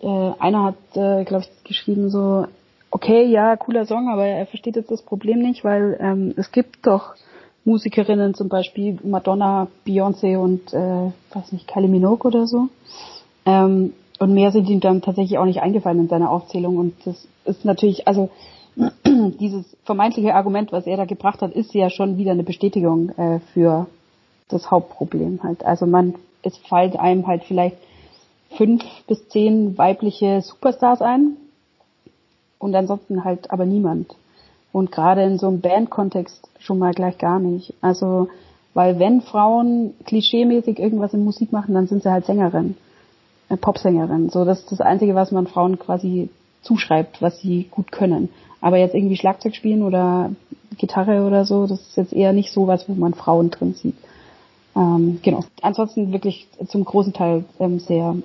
äh, 0.00 0.30
einer 0.38 0.64
hat, 0.64 0.76
äh, 0.94 1.24
glaube 1.24 1.44
ich, 1.44 1.64
geschrieben 1.64 2.10
so, 2.10 2.46
okay, 2.90 3.26
ja, 3.26 3.56
cooler 3.56 3.86
Song, 3.86 4.08
aber 4.08 4.26
er 4.26 4.46
versteht 4.46 4.76
jetzt 4.76 4.90
das 4.90 5.02
Problem 5.02 5.40
nicht, 5.40 5.62
weil 5.62 5.98
ähm, 6.00 6.34
es 6.36 6.50
gibt 6.50 6.86
doch 6.86 7.14
Musikerinnen, 7.68 8.34
zum 8.34 8.48
Beispiel 8.48 8.98
Madonna, 9.04 9.68
Beyoncé 9.86 10.38
und, 10.38 10.72
äh, 10.72 11.12
weiß 11.34 11.52
nicht, 11.52 11.68
Kylie 11.68 11.88
Minogue 11.88 12.26
oder 12.26 12.46
so. 12.46 12.68
Ähm, 13.44 13.92
und 14.18 14.34
mehr 14.34 14.50
sind 14.50 14.68
ihm 14.68 14.80
dann 14.80 15.02
tatsächlich 15.02 15.38
auch 15.38 15.44
nicht 15.44 15.60
eingefallen 15.60 16.00
in 16.00 16.08
seiner 16.08 16.30
Aufzählung. 16.30 16.76
Und 16.78 16.94
das 17.04 17.28
ist 17.44 17.64
natürlich, 17.64 18.08
also 18.08 18.30
dieses 19.06 19.64
vermeintliche 19.84 20.34
Argument, 20.34 20.72
was 20.72 20.86
er 20.86 20.96
da 20.96 21.04
gebracht 21.04 21.42
hat, 21.42 21.52
ist 21.52 21.74
ja 21.74 21.90
schon 21.90 22.16
wieder 22.16 22.32
eine 22.32 22.42
Bestätigung 22.42 23.10
äh, 23.10 23.40
für 23.52 23.86
das 24.48 24.70
Hauptproblem 24.70 25.40
halt. 25.42 25.64
Also 25.64 25.86
man, 25.86 26.14
es 26.42 26.56
fällt 26.56 26.98
einem 26.98 27.26
halt 27.26 27.44
vielleicht 27.44 27.76
fünf 28.56 28.82
bis 29.06 29.28
zehn 29.28 29.76
weibliche 29.76 30.40
Superstars 30.40 31.02
ein 31.02 31.36
und 32.58 32.74
ansonsten 32.74 33.24
halt 33.24 33.50
aber 33.50 33.66
niemand. 33.66 34.16
Und 34.72 34.92
gerade 34.92 35.22
in 35.22 35.38
so 35.38 35.48
einem 35.48 35.60
Bandkontext 35.60 36.48
schon 36.58 36.78
mal 36.78 36.92
gleich 36.92 37.18
gar 37.18 37.38
nicht. 37.38 37.74
Also, 37.80 38.28
weil 38.74 38.98
wenn 38.98 39.22
Frauen 39.22 39.94
klischeemäßig 40.04 40.78
irgendwas 40.78 41.14
in 41.14 41.24
Musik 41.24 41.52
machen, 41.52 41.74
dann 41.74 41.86
sind 41.86 42.02
sie 42.02 42.10
halt 42.10 42.26
Sängerin, 42.26 42.76
äh, 43.48 43.56
Popsängerin. 43.56 44.30
So, 44.30 44.44
das 44.44 44.60
ist 44.60 44.72
das 44.72 44.80
Einzige, 44.80 45.14
was 45.14 45.32
man 45.32 45.46
Frauen 45.46 45.78
quasi 45.78 46.28
zuschreibt, 46.62 47.22
was 47.22 47.40
sie 47.40 47.68
gut 47.70 47.92
können. 47.92 48.28
Aber 48.60 48.76
jetzt 48.76 48.94
irgendwie 48.94 49.16
Schlagzeug 49.16 49.54
spielen 49.54 49.82
oder 49.82 50.30
Gitarre 50.76 51.26
oder 51.26 51.44
so, 51.44 51.66
das 51.66 51.80
ist 51.80 51.96
jetzt 51.96 52.12
eher 52.12 52.32
nicht 52.32 52.52
so 52.52 52.66
was, 52.66 52.88
wo 52.88 52.94
man 52.94 53.14
Frauen 53.14 53.50
drin 53.50 53.74
sieht. 53.74 53.96
Ähm, 54.76 55.20
genau. 55.22 55.44
Ansonsten 55.62 56.12
wirklich 56.12 56.48
zum 56.68 56.84
großen 56.84 57.12
Teil 57.12 57.44
ähm, 57.58 57.78
sehr, 57.80 58.16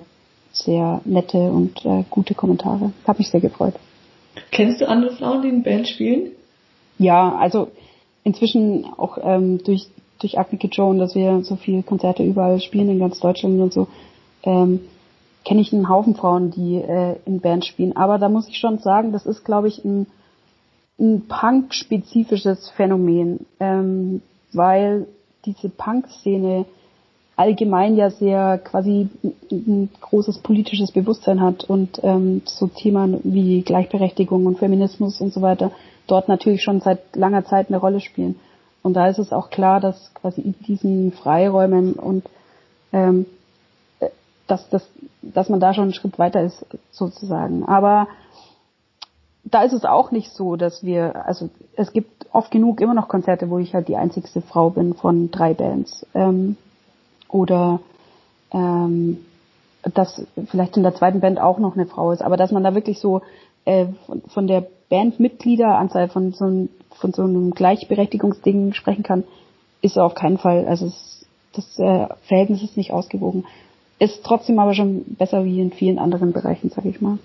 sehr 0.52 1.00
nette 1.04 1.50
und 1.50 1.84
äh, 1.84 2.04
gute 2.10 2.34
Kommentare. 2.34 2.92
Hab 3.06 3.18
mich 3.18 3.30
sehr 3.30 3.40
gefreut. 3.40 3.74
Kennst 4.50 4.80
du 4.80 4.88
andere 4.88 5.14
Frauen, 5.16 5.42
die 5.42 5.48
in 5.48 5.62
Band 5.62 5.88
spielen? 5.88 6.32
Ja, 6.98 7.36
also 7.36 7.68
inzwischen 8.24 8.86
auch 8.96 9.18
ähm, 9.22 9.62
durch 9.64 9.88
durch 10.20 10.38
Agnike 10.38 10.68
Joan, 10.68 10.98
dass 10.98 11.14
wir 11.14 11.42
so 11.42 11.56
viele 11.56 11.82
Konzerte 11.82 12.22
überall 12.22 12.60
spielen 12.60 12.88
in 12.88 12.98
ganz 12.98 13.18
Deutschland 13.18 13.60
und 13.60 13.72
so, 13.72 13.88
ähm, 14.44 14.80
kenne 15.44 15.60
ich 15.60 15.72
einen 15.72 15.88
Haufen 15.88 16.14
Frauen, 16.14 16.50
die 16.50 16.76
äh, 16.76 17.16
in 17.26 17.40
Band 17.40 17.64
spielen. 17.64 17.96
Aber 17.96 18.18
da 18.18 18.28
muss 18.28 18.48
ich 18.48 18.56
schon 18.56 18.78
sagen, 18.78 19.12
das 19.12 19.26
ist, 19.26 19.44
glaube 19.44 19.68
ich, 19.68 19.84
ein 19.84 20.06
ein 20.98 21.26
Punk-spezifisches 21.26 22.70
Phänomen, 22.70 23.46
ähm, 23.58 24.22
weil 24.52 25.06
diese 25.44 25.68
Punk-Szene 25.68 26.66
allgemein 27.36 27.96
ja 27.96 28.10
sehr 28.10 28.58
quasi 28.58 29.08
ein 29.50 29.90
großes 30.00 30.38
politisches 30.38 30.92
Bewusstsein 30.92 31.40
hat 31.40 31.64
und 31.64 32.00
ähm, 32.02 32.42
so 32.44 32.68
Themen 32.68 33.20
wie 33.24 33.62
Gleichberechtigung 33.62 34.46
und 34.46 34.58
Feminismus 34.58 35.20
und 35.20 35.32
so 35.32 35.42
weiter 35.42 35.72
dort 36.06 36.28
natürlich 36.28 36.62
schon 36.62 36.80
seit 36.80 37.16
langer 37.16 37.44
Zeit 37.44 37.68
eine 37.68 37.78
Rolle 37.78 38.00
spielen. 38.00 38.38
Und 38.82 38.94
da 38.94 39.08
ist 39.08 39.18
es 39.18 39.32
auch 39.32 39.50
klar, 39.50 39.80
dass 39.80 40.12
quasi 40.14 40.42
in 40.42 40.54
diesen 40.66 41.12
Freiräumen 41.12 41.94
und 41.94 42.28
ähm, 42.92 43.26
äh, 44.00 44.10
dass, 44.46 44.68
dass, 44.68 44.86
dass 45.22 45.48
man 45.48 45.60
da 45.60 45.72
schon 45.72 45.84
einen 45.84 45.94
Schritt 45.94 46.18
weiter 46.18 46.42
ist, 46.42 46.66
sozusagen. 46.90 47.64
Aber 47.64 48.08
da 49.44 49.62
ist 49.62 49.72
es 49.72 49.84
auch 49.84 50.10
nicht 50.10 50.30
so, 50.32 50.56
dass 50.56 50.84
wir, 50.84 51.26
also 51.26 51.48
es 51.76 51.92
gibt 51.92 52.26
oft 52.32 52.50
genug 52.50 52.80
immer 52.80 52.94
noch 52.94 53.08
Konzerte, 53.08 53.48
wo 53.48 53.58
ich 53.58 53.74
halt 53.74 53.88
die 53.88 53.96
einzigste 53.96 54.42
Frau 54.42 54.70
bin 54.70 54.94
von 54.94 55.30
drei 55.30 55.54
Bands. 55.54 56.06
Ähm, 56.14 56.56
oder 57.28 57.80
ähm, 58.52 59.18
dass 59.94 60.24
vielleicht 60.46 60.76
in 60.76 60.82
der 60.82 60.94
zweiten 60.94 61.20
Band 61.20 61.38
auch 61.38 61.58
noch 61.58 61.74
eine 61.74 61.86
Frau 61.86 62.12
ist, 62.12 62.22
aber 62.22 62.36
dass 62.36 62.52
man 62.52 62.64
da 62.64 62.74
wirklich 62.74 62.98
so 62.98 63.22
äh, 63.64 63.86
von, 64.06 64.22
von 64.22 64.46
der 64.46 64.66
Bandmitgliederanzahl 64.88 66.08
von 66.08 66.32
so, 66.32 66.44
einem, 66.44 66.68
von 66.90 67.12
so 67.12 67.22
einem 67.22 67.50
Gleichberechtigungsding 67.52 68.72
sprechen 68.72 69.02
kann, 69.02 69.24
ist 69.82 69.98
auf 69.98 70.14
keinen 70.14 70.38
Fall, 70.38 70.66
also 70.66 70.86
es, 70.86 71.26
das 71.52 71.78
äh, 71.78 72.08
Verhältnis 72.22 72.62
ist 72.62 72.76
nicht 72.76 72.92
ausgewogen. 72.92 73.44
Ist 73.98 74.24
trotzdem 74.24 74.58
aber 74.58 74.74
schon 74.74 75.04
besser 75.18 75.44
wie 75.44 75.60
in 75.60 75.70
vielen 75.70 75.98
anderen 75.98 76.32
Bereichen, 76.32 76.70
sag 76.70 76.84
ich 76.84 77.00
mal. 77.00 77.18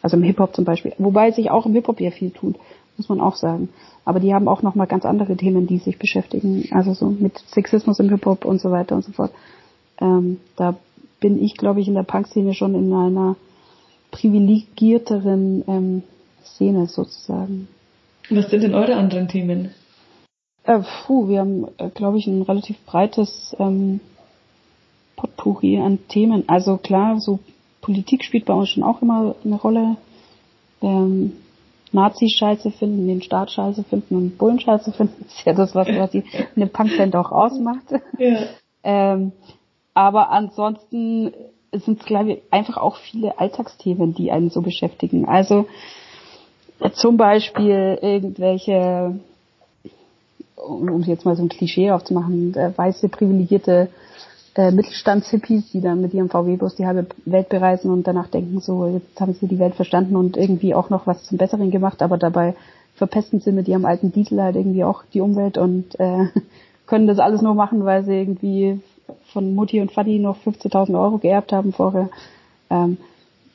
Also 0.00 0.16
im 0.16 0.22
Hip-Hop 0.22 0.54
zum 0.54 0.64
Beispiel. 0.64 0.92
Wobei 0.98 1.30
sich 1.30 1.50
auch 1.50 1.66
im 1.66 1.72
Hip-Hop 1.72 2.00
ja 2.00 2.10
viel 2.10 2.30
tut, 2.30 2.56
muss 2.96 3.08
man 3.08 3.20
auch 3.20 3.36
sagen. 3.36 3.68
Aber 4.04 4.20
die 4.20 4.34
haben 4.34 4.48
auch 4.48 4.62
nochmal 4.62 4.86
ganz 4.86 5.04
andere 5.04 5.36
Themen, 5.36 5.66
die 5.66 5.78
sich 5.78 5.98
beschäftigen. 5.98 6.68
Also 6.70 6.94
so 6.94 7.08
mit 7.08 7.38
Sexismus 7.38 7.98
im 8.00 8.10
Hip-Hop 8.10 8.44
und 8.44 8.60
so 8.60 8.70
weiter 8.70 8.94
und 8.94 9.04
so 9.04 9.12
fort. 9.12 9.32
Ähm, 10.00 10.40
da 10.56 10.76
bin 11.20 11.42
ich, 11.42 11.56
glaube 11.56 11.80
ich, 11.80 11.88
in 11.88 11.94
der 11.94 12.02
Punk-Szene 12.02 12.54
schon 12.54 12.74
in 12.74 12.92
einer 12.92 13.36
privilegierteren 14.10 15.64
ähm, 15.66 16.02
Szene 16.44 16.86
sozusagen. 16.86 17.68
Was 18.30 18.50
sind 18.50 18.62
denn 18.62 18.74
eure 18.74 18.96
anderen 18.96 19.28
Themen? 19.28 19.70
Äh, 20.64 20.80
puh, 21.06 21.28
wir 21.28 21.40
haben, 21.40 21.66
äh, 21.78 21.90
glaube 21.90 22.18
ich, 22.18 22.26
ein 22.26 22.42
relativ 22.42 22.76
breites 22.86 23.54
ähm, 23.58 24.00
Potpourri 25.16 25.78
an 25.78 25.98
Themen. 26.08 26.44
Also 26.48 26.76
klar, 26.76 27.20
so 27.20 27.38
Politik 27.80 28.24
spielt 28.24 28.46
bei 28.46 28.54
uns 28.54 28.70
schon 28.70 28.82
auch 28.82 29.02
immer 29.02 29.34
eine 29.44 29.56
Rolle. 29.56 29.96
Ähm, 30.80 31.32
Nazis 31.94 32.32
scheiße 32.32 32.70
finden, 32.72 33.06
den 33.06 33.22
Staat 33.22 33.50
scheiße 33.50 33.84
finden 33.84 34.16
und 34.16 34.38
Bullen 34.38 34.60
scheiße 34.60 34.92
finden. 34.92 35.24
Das 35.24 35.32
ist 35.38 35.46
ja 35.46 35.52
das, 35.52 35.74
was, 35.74 35.88
was 35.88 36.10
die, 36.10 36.24
eine 36.56 36.66
Punkband 36.66 37.16
auch 37.16 37.32
ausmacht. 37.32 37.84
Ja. 38.18 38.38
Ähm, 38.82 39.32
aber 39.94 40.30
ansonsten 40.30 41.32
sind 41.72 42.00
es, 42.00 42.06
glaube 42.06 42.32
ich, 42.32 42.38
einfach 42.50 42.76
auch 42.76 42.96
viele 42.96 43.38
Alltagsthemen, 43.38 44.14
die 44.14 44.30
einen 44.30 44.50
so 44.50 44.60
beschäftigen. 44.60 45.26
Also 45.26 45.66
zum 46.92 47.16
Beispiel 47.16 47.98
irgendwelche, 48.00 49.18
um, 50.56 50.88
um 50.88 51.02
jetzt 51.02 51.24
mal 51.24 51.36
so 51.36 51.42
ein 51.42 51.48
Klischee 51.48 51.90
aufzumachen, 51.90 52.54
äh, 52.54 52.76
weiße 52.76 53.08
privilegierte 53.08 53.88
äh, 54.54 54.70
Mittelstandshippies, 54.70 55.70
die 55.72 55.80
dann 55.80 56.00
mit 56.00 56.14
ihrem 56.14 56.28
VW-Bus 56.28 56.76
die 56.76 56.86
halbe 56.86 57.06
Welt 57.24 57.48
bereisen 57.48 57.90
und 57.90 58.06
danach 58.06 58.28
denken, 58.28 58.60
so, 58.60 58.86
jetzt 58.86 59.20
haben 59.20 59.34
sie 59.34 59.48
die 59.48 59.58
Welt 59.58 59.74
verstanden 59.74 60.16
und 60.16 60.36
irgendwie 60.36 60.74
auch 60.74 60.90
noch 60.90 61.06
was 61.06 61.24
zum 61.24 61.38
Besseren 61.38 61.70
gemacht, 61.70 62.02
aber 62.02 62.18
dabei 62.18 62.54
verpesten 62.94 63.40
sie 63.40 63.52
mit 63.52 63.66
ihrem 63.66 63.84
alten 63.84 64.12
Diesel 64.12 64.40
halt 64.40 64.56
irgendwie 64.56 64.84
auch 64.84 65.02
die 65.12 65.20
Umwelt 65.20 65.58
und 65.58 65.98
äh, 65.98 66.26
können 66.86 67.06
das 67.06 67.18
alles 67.18 67.42
nur 67.42 67.54
machen, 67.54 67.84
weil 67.84 68.04
sie 68.04 68.14
irgendwie 68.14 68.80
von 69.32 69.54
Mutti 69.54 69.80
und 69.80 69.92
Fadi 69.92 70.18
noch 70.18 70.38
15.000 70.38 70.98
Euro 71.00 71.18
geerbt 71.18 71.52
haben 71.52 71.72
vorher. 71.72 72.08
Ähm, 72.70 72.98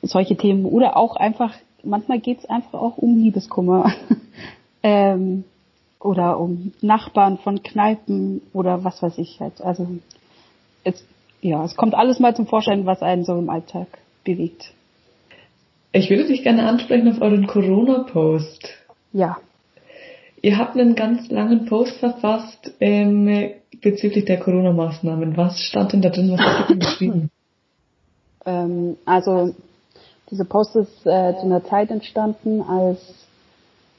solche 0.02 0.36
Themen. 0.36 0.64
Oder 0.64 0.96
auch 0.96 1.16
einfach, 1.16 1.54
manchmal 1.82 2.20
geht's 2.20 2.44
einfach 2.46 2.74
auch 2.74 2.98
um 2.98 3.16
Liebeskummer. 3.16 3.92
ähm, 4.82 5.44
oder 6.00 6.40
um 6.40 6.72
Nachbarn 6.80 7.38
von 7.38 7.62
Kneipen 7.62 8.40
oder 8.52 8.84
was 8.84 9.02
weiß 9.02 9.18
ich 9.18 9.40
halt. 9.40 9.60
Also 9.60 9.86
es, 10.84 11.04
ja, 11.40 11.64
es 11.64 11.76
kommt 11.76 11.94
alles 11.94 12.18
mal 12.18 12.34
zum 12.34 12.46
Vorschein, 12.46 12.86
was 12.86 13.02
einen 13.02 13.24
so 13.24 13.38
im 13.38 13.50
Alltag 13.50 13.86
bewegt. 14.24 14.72
Ich 15.92 16.08
würde 16.10 16.26
dich 16.26 16.42
gerne 16.42 16.68
ansprechen 16.68 17.08
auf 17.08 17.20
euren 17.20 17.46
Corona-Post. 17.46 18.68
Ja. 19.12 19.38
Ihr 20.42 20.56
habt 20.56 20.76
einen 20.76 20.94
ganz 20.94 21.28
langen 21.30 21.66
Post 21.66 21.98
verfasst 21.98 22.72
ähm, 22.80 23.50
bezüglich 23.82 24.24
der 24.24 24.38
Corona-Maßnahmen. 24.38 25.36
Was 25.36 25.60
stand 25.60 25.92
denn 25.92 26.02
da 26.02 26.10
drin? 26.10 26.30
Was 26.32 26.40
habt 26.40 26.70
ihr 26.70 26.76
denn 26.76 26.78
geschrieben? 26.86 27.30
Ähm, 28.46 28.96
also 29.04 29.54
dieser 30.30 30.44
Post 30.44 30.76
ist 30.76 31.06
äh, 31.06 31.34
zu 31.34 31.42
einer 31.42 31.64
Zeit 31.64 31.90
entstanden, 31.90 32.62
als 32.62 33.00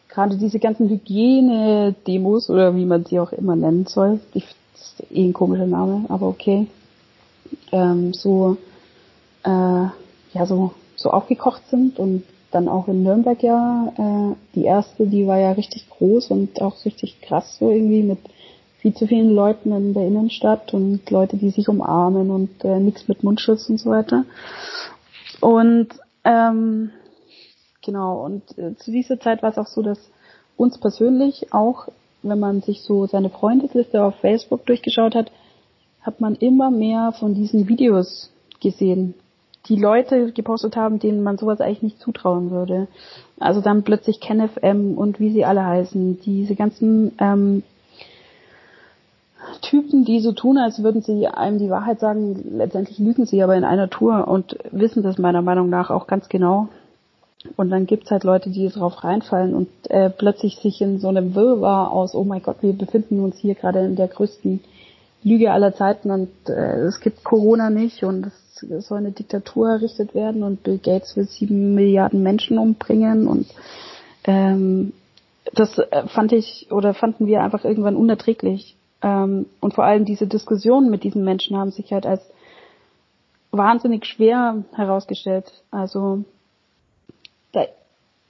gerade 0.07 0.37
diese 0.37 0.59
ganzen 0.59 0.89
Hygiene-Demos 0.89 2.49
oder 2.49 2.75
wie 2.75 2.85
man 2.85 3.05
sie 3.05 3.19
auch 3.19 3.31
immer 3.31 3.55
nennen 3.55 3.85
soll, 3.85 4.19
ich, 4.33 4.45
ist 4.81 5.11
eh 5.11 5.23
ein 5.23 5.33
komischer 5.33 5.67
Name, 5.67 6.05
aber 6.09 6.27
okay, 6.27 6.67
ähm, 7.71 8.13
so 8.13 8.57
äh, 9.43 9.49
ja 9.49 10.45
so 10.45 10.71
so 10.95 11.09
aufgekocht 11.09 11.67
sind 11.69 11.99
und 11.99 12.23
dann 12.51 12.67
auch 12.67 12.87
in 12.87 13.03
Nürnberg 13.03 13.41
ja 13.41 13.93
äh, 13.97 14.35
die 14.55 14.65
erste, 14.65 15.07
die 15.07 15.25
war 15.25 15.39
ja 15.39 15.53
richtig 15.53 15.89
groß 15.89 16.31
und 16.31 16.61
auch 16.61 16.83
richtig 16.85 17.21
krass 17.21 17.57
so 17.57 17.69
irgendwie 17.71 18.03
mit 18.03 18.19
viel 18.81 18.93
zu 18.93 19.07
vielen 19.07 19.35
Leuten 19.35 19.71
in 19.71 19.93
der 19.93 20.07
Innenstadt 20.07 20.73
und 20.73 21.09
Leute, 21.11 21.37
die 21.37 21.51
sich 21.51 21.69
umarmen 21.69 22.31
und 22.31 22.63
äh, 22.65 22.79
nichts 22.79 23.07
mit 23.07 23.23
Mundschutz 23.23 23.69
und 23.69 23.77
so 23.77 23.91
weiter. 23.91 24.25
Und 25.39 25.89
ähm, 26.23 26.89
genau, 27.83 28.25
und 28.25 28.57
äh, 28.57 28.75
zu 28.77 28.91
dieser 28.91 29.19
Zeit 29.19 29.43
war 29.43 29.51
es 29.51 29.59
auch 29.59 29.67
so, 29.67 29.83
dass 29.83 29.99
uns 30.57 30.79
persönlich 30.79 31.53
auch, 31.53 31.89
wenn 32.23 32.39
man 32.39 32.61
sich 32.61 32.81
so 32.81 33.05
seine 33.05 33.29
Freundesliste 33.29 34.03
auf 34.03 34.15
Facebook 34.15 34.65
durchgeschaut 34.65 35.15
hat, 35.15 35.31
hat 36.01 36.19
man 36.19 36.35
immer 36.35 36.71
mehr 36.71 37.11
von 37.11 37.33
diesen 37.33 37.67
Videos 37.67 38.31
gesehen, 38.59 39.13
die 39.67 39.75
Leute 39.75 40.31
gepostet 40.31 40.75
haben, 40.75 40.99
denen 40.99 41.21
man 41.23 41.37
sowas 41.37 41.61
eigentlich 41.61 41.83
nicht 41.83 41.99
zutrauen 41.99 42.49
würde. 42.49 42.87
Also 43.39 43.61
dann 43.61 43.83
plötzlich 43.83 44.19
KenFM 44.19 44.97
und 44.97 45.19
wie 45.19 45.31
sie 45.31 45.45
alle 45.45 45.65
heißen, 45.65 46.19
diese 46.21 46.55
ganzen 46.55 47.13
ähm, 47.19 47.63
Typen, 49.61 50.05
die 50.05 50.19
so 50.19 50.31
tun, 50.31 50.57
als 50.57 50.83
würden 50.83 51.01
sie 51.01 51.27
einem 51.27 51.59
die 51.59 51.69
Wahrheit 51.69 51.99
sagen, 51.99 52.57
letztendlich 52.57 52.99
lügen 52.99 53.25
sie 53.25 53.41
aber 53.43 53.55
in 53.55 53.63
einer 53.63 53.89
Tour 53.89 54.27
und 54.27 54.57
wissen 54.71 55.03
das 55.03 55.17
meiner 55.17 55.41
Meinung 55.41 55.69
nach 55.69 55.89
auch 55.89 56.07
ganz 56.07 56.29
genau. 56.29 56.69
Und 57.57 57.69
dann 57.71 57.87
gibt's 57.87 58.11
halt 58.11 58.23
Leute, 58.23 58.49
die 58.49 58.69
drauf 58.69 59.03
reinfallen 59.03 59.55
und 59.55 59.69
äh, 59.89 60.09
plötzlich 60.09 60.57
sich 60.57 60.81
in 60.81 60.99
so 60.99 61.07
einem 61.07 61.33
Wirrwarr 61.33 61.91
aus, 61.91 62.13
oh 62.13 62.23
mein 62.23 62.43
Gott, 62.43 62.57
wir 62.61 62.73
befinden 62.73 63.19
uns 63.19 63.37
hier 63.37 63.55
gerade 63.55 63.79
in 63.79 63.95
der 63.95 64.07
größten 64.07 64.61
Lüge 65.23 65.51
aller 65.51 65.73
Zeiten 65.73 66.11
und 66.11 66.29
äh, 66.47 66.81
es 66.81 66.99
gibt 66.99 67.23
Corona 67.23 67.69
nicht 67.69 68.03
und 68.03 68.27
es, 68.27 68.63
es 68.63 68.87
soll 68.87 68.99
eine 68.99 69.11
Diktatur 69.11 69.69
errichtet 69.69 70.13
werden 70.13 70.43
und 70.43 70.63
Bill 70.63 70.77
Gates 70.77 71.15
will 71.15 71.25
sieben 71.25 71.75
Milliarden 71.75 72.21
Menschen 72.21 72.57
umbringen 72.57 73.27
und 73.27 73.47
ähm, 74.23 74.93
das 75.53 75.77
äh, 75.77 76.07
fand 76.07 76.31
ich 76.31 76.67
oder 76.71 76.93
fanden 76.93 77.27
wir 77.27 77.41
einfach 77.41 77.65
irgendwann 77.65 77.95
unerträglich. 77.95 78.75
Ähm, 79.01 79.47
und 79.59 79.73
vor 79.73 79.83
allem 79.83 80.05
diese 80.05 80.27
Diskussionen 80.27 80.89
mit 80.89 81.03
diesen 81.03 81.23
Menschen 81.23 81.57
haben 81.57 81.71
sich 81.71 81.91
halt 81.91 82.05
als 82.05 82.21
wahnsinnig 83.51 84.05
schwer 84.05 84.63
herausgestellt. 84.73 85.51
Also 85.71 86.23
da, 87.51 87.65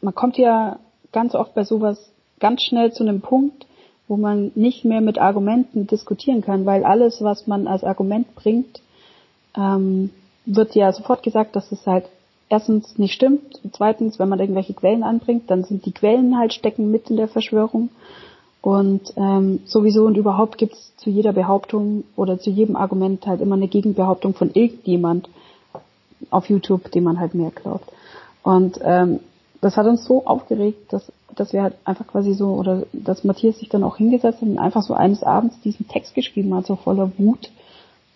man 0.02 0.16
kommt 0.16 0.38
ja 0.38 0.80
ganz 1.12 1.36
oft 1.36 1.54
bei 1.54 1.64
sowas 1.64 2.12
ganz 2.40 2.64
schnell 2.64 2.92
zu 2.92 3.04
einem 3.04 3.22
Punkt, 3.22 3.66
wo 4.08 4.18
man 4.18 4.52
nicht 4.56 4.84
mehr 4.84 5.02
mit 5.02 5.20
Argumenten 5.20 5.88
diskutieren 5.88 6.42
kann, 6.42 6.66
weil 6.66 6.84
alles, 6.84 7.22
was 7.22 7.48
man 7.48 7.68
als 7.68 7.84
Argument 7.84 8.36
bringt, 8.36 8.82
ähm, 9.56 10.10
wird 10.46 10.76
ja 10.76 10.92
sofort 10.92 11.24
gesagt, 11.24 11.56
dass 11.56 11.72
es 11.72 11.86
halt 11.86 12.06
erstens 12.50 12.98
nicht 12.98 13.14
stimmt, 13.14 13.62
zweitens, 13.72 14.20
wenn 14.20 14.28
man 14.28 14.40
irgendwelche 14.40 14.74
Quellen 14.74 15.04
anbringt, 15.04 15.50
dann 15.50 15.64
sind 15.64 15.86
die 15.86 15.94
Quellen 15.94 16.38
halt 16.38 16.54
stecken 16.54 16.92
mit 16.92 17.10
in 17.10 17.16
der 17.16 17.30
Verschwörung 17.30 17.90
und 18.62 19.14
ähm, 19.16 19.62
sowieso 19.66 20.06
und 20.06 20.18
überhaupt 20.18 20.58
gibt 20.58 20.74
es 20.74 20.96
zu 20.98 21.10
jeder 21.10 21.34
Behauptung 21.34 22.04
oder 22.16 22.38
zu 22.40 22.50
jedem 22.50 22.76
Argument 22.76 23.26
halt 23.26 23.42
immer 23.42 23.56
eine 23.56 23.68
Gegenbehauptung 23.68 24.34
von 24.34 24.52
irgendjemand 24.54 25.30
auf 26.30 26.50
YouTube, 26.50 26.92
dem 26.92 27.06
man 27.06 27.20
halt 27.20 27.34
mehr 27.34 27.52
glaubt. 27.52 27.90
Und 28.44 28.80
ähm, 28.84 29.20
das 29.62 29.78
hat 29.78 29.86
uns 29.86 30.06
so 30.06 30.26
aufgeregt, 30.26 30.92
dass, 30.92 31.12
dass 31.36 31.54
wir 31.54 31.62
halt 31.62 31.76
einfach 31.86 32.08
quasi 32.08 32.34
so, 32.34 32.54
oder 32.54 32.84
dass 32.94 33.24
Matthias 33.24 33.60
sich 33.60 33.70
dann 33.70 33.84
auch 33.84 33.98
hingesetzt 33.98 34.42
hat 34.42 34.48
und 34.48 34.58
einfach 34.58 34.82
so 34.82 34.94
eines 34.94 35.24
Abends 35.24 35.60
diesen 35.62 35.88
Text 35.88 36.16
geschrieben 36.16 36.54
hat, 36.56 36.66
so 36.66 36.76
voller 36.76 37.12
Wut, 37.18 37.52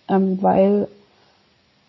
ähm, 0.08 0.40
weil, 0.42 0.88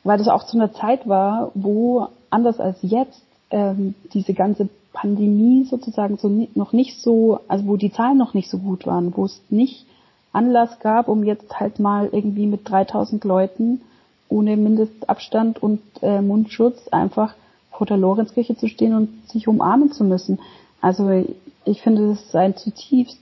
weil 0.05 0.19
das 0.19 0.29
auch 0.29 0.45
zu 0.45 0.59
einer 0.59 0.73
Zeit 0.73 1.09
war, 1.09 1.51
wo 1.55 2.09
anders 2.31 2.61
als 2.61 2.79
jetzt 2.83 3.23
ähm, 3.51 3.95
diese 4.13 4.35
ganze 4.35 4.69
Pandemie 4.93 5.65
sozusagen 5.65 6.17
so 6.17 6.29
noch 6.55 6.73
nicht 6.73 7.01
so, 7.01 7.41
also 7.49 7.67
wo 7.67 7.77
die 7.77 7.93
Zahlen 7.93 8.19
noch 8.19 8.35
nicht 8.35 8.51
so 8.51 8.59
gut 8.59 8.87
waren, 8.87 9.17
wo 9.17 9.25
es 9.25 9.41
nicht 9.51 9.87
Anlass 10.33 10.81
gab, 10.81 11.09
um 11.09 11.25
jetzt 11.25 11.59
halt 11.59 11.79
mal 11.79 12.09
irgendwie 12.13 12.47
mit 12.47 12.69
3000 12.69 13.25
Leuten 13.25 13.81
ohne 14.29 14.57
Mindestabstand 14.57 15.63
und 15.63 15.81
äh, 16.03 16.21
Mundschutz 16.21 16.89
einfach 16.89 17.35
vor 17.77 17.87
der 17.87 17.97
Lorenzkirche 17.97 18.57
zu 18.57 18.69
stehen 18.69 18.95
und 18.95 19.29
sich 19.29 19.49
umarmen 19.49 19.93
zu 19.93 20.05
müssen. 20.05 20.39
Also 20.81 21.25
ich 21.65 21.83
finde, 21.83 22.09
das 22.09 22.23
ist 22.23 22.37
ein 22.37 22.57
zutiefst 22.57 23.19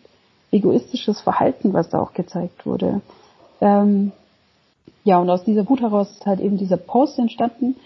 egoistisches 0.53 1.21
Verhalten, 1.21 1.73
was 1.73 1.89
da 1.89 2.01
auch 2.01 2.13
gezeigt 2.15 2.65
wurde. 2.65 3.01
Ähm, 3.61 4.13
ja, 5.03 5.19
und 5.19 5.29
aus 5.29 5.45
dieser 5.45 5.69
Wut 5.69 5.81
heraus 5.81 6.11
ist 6.13 6.27
halt 6.27 6.41
eben 6.41 6.57
dieser 6.57 6.77
Post 6.77 7.19
entstanden. 7.19 7.77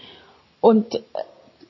Und 0.61 1.01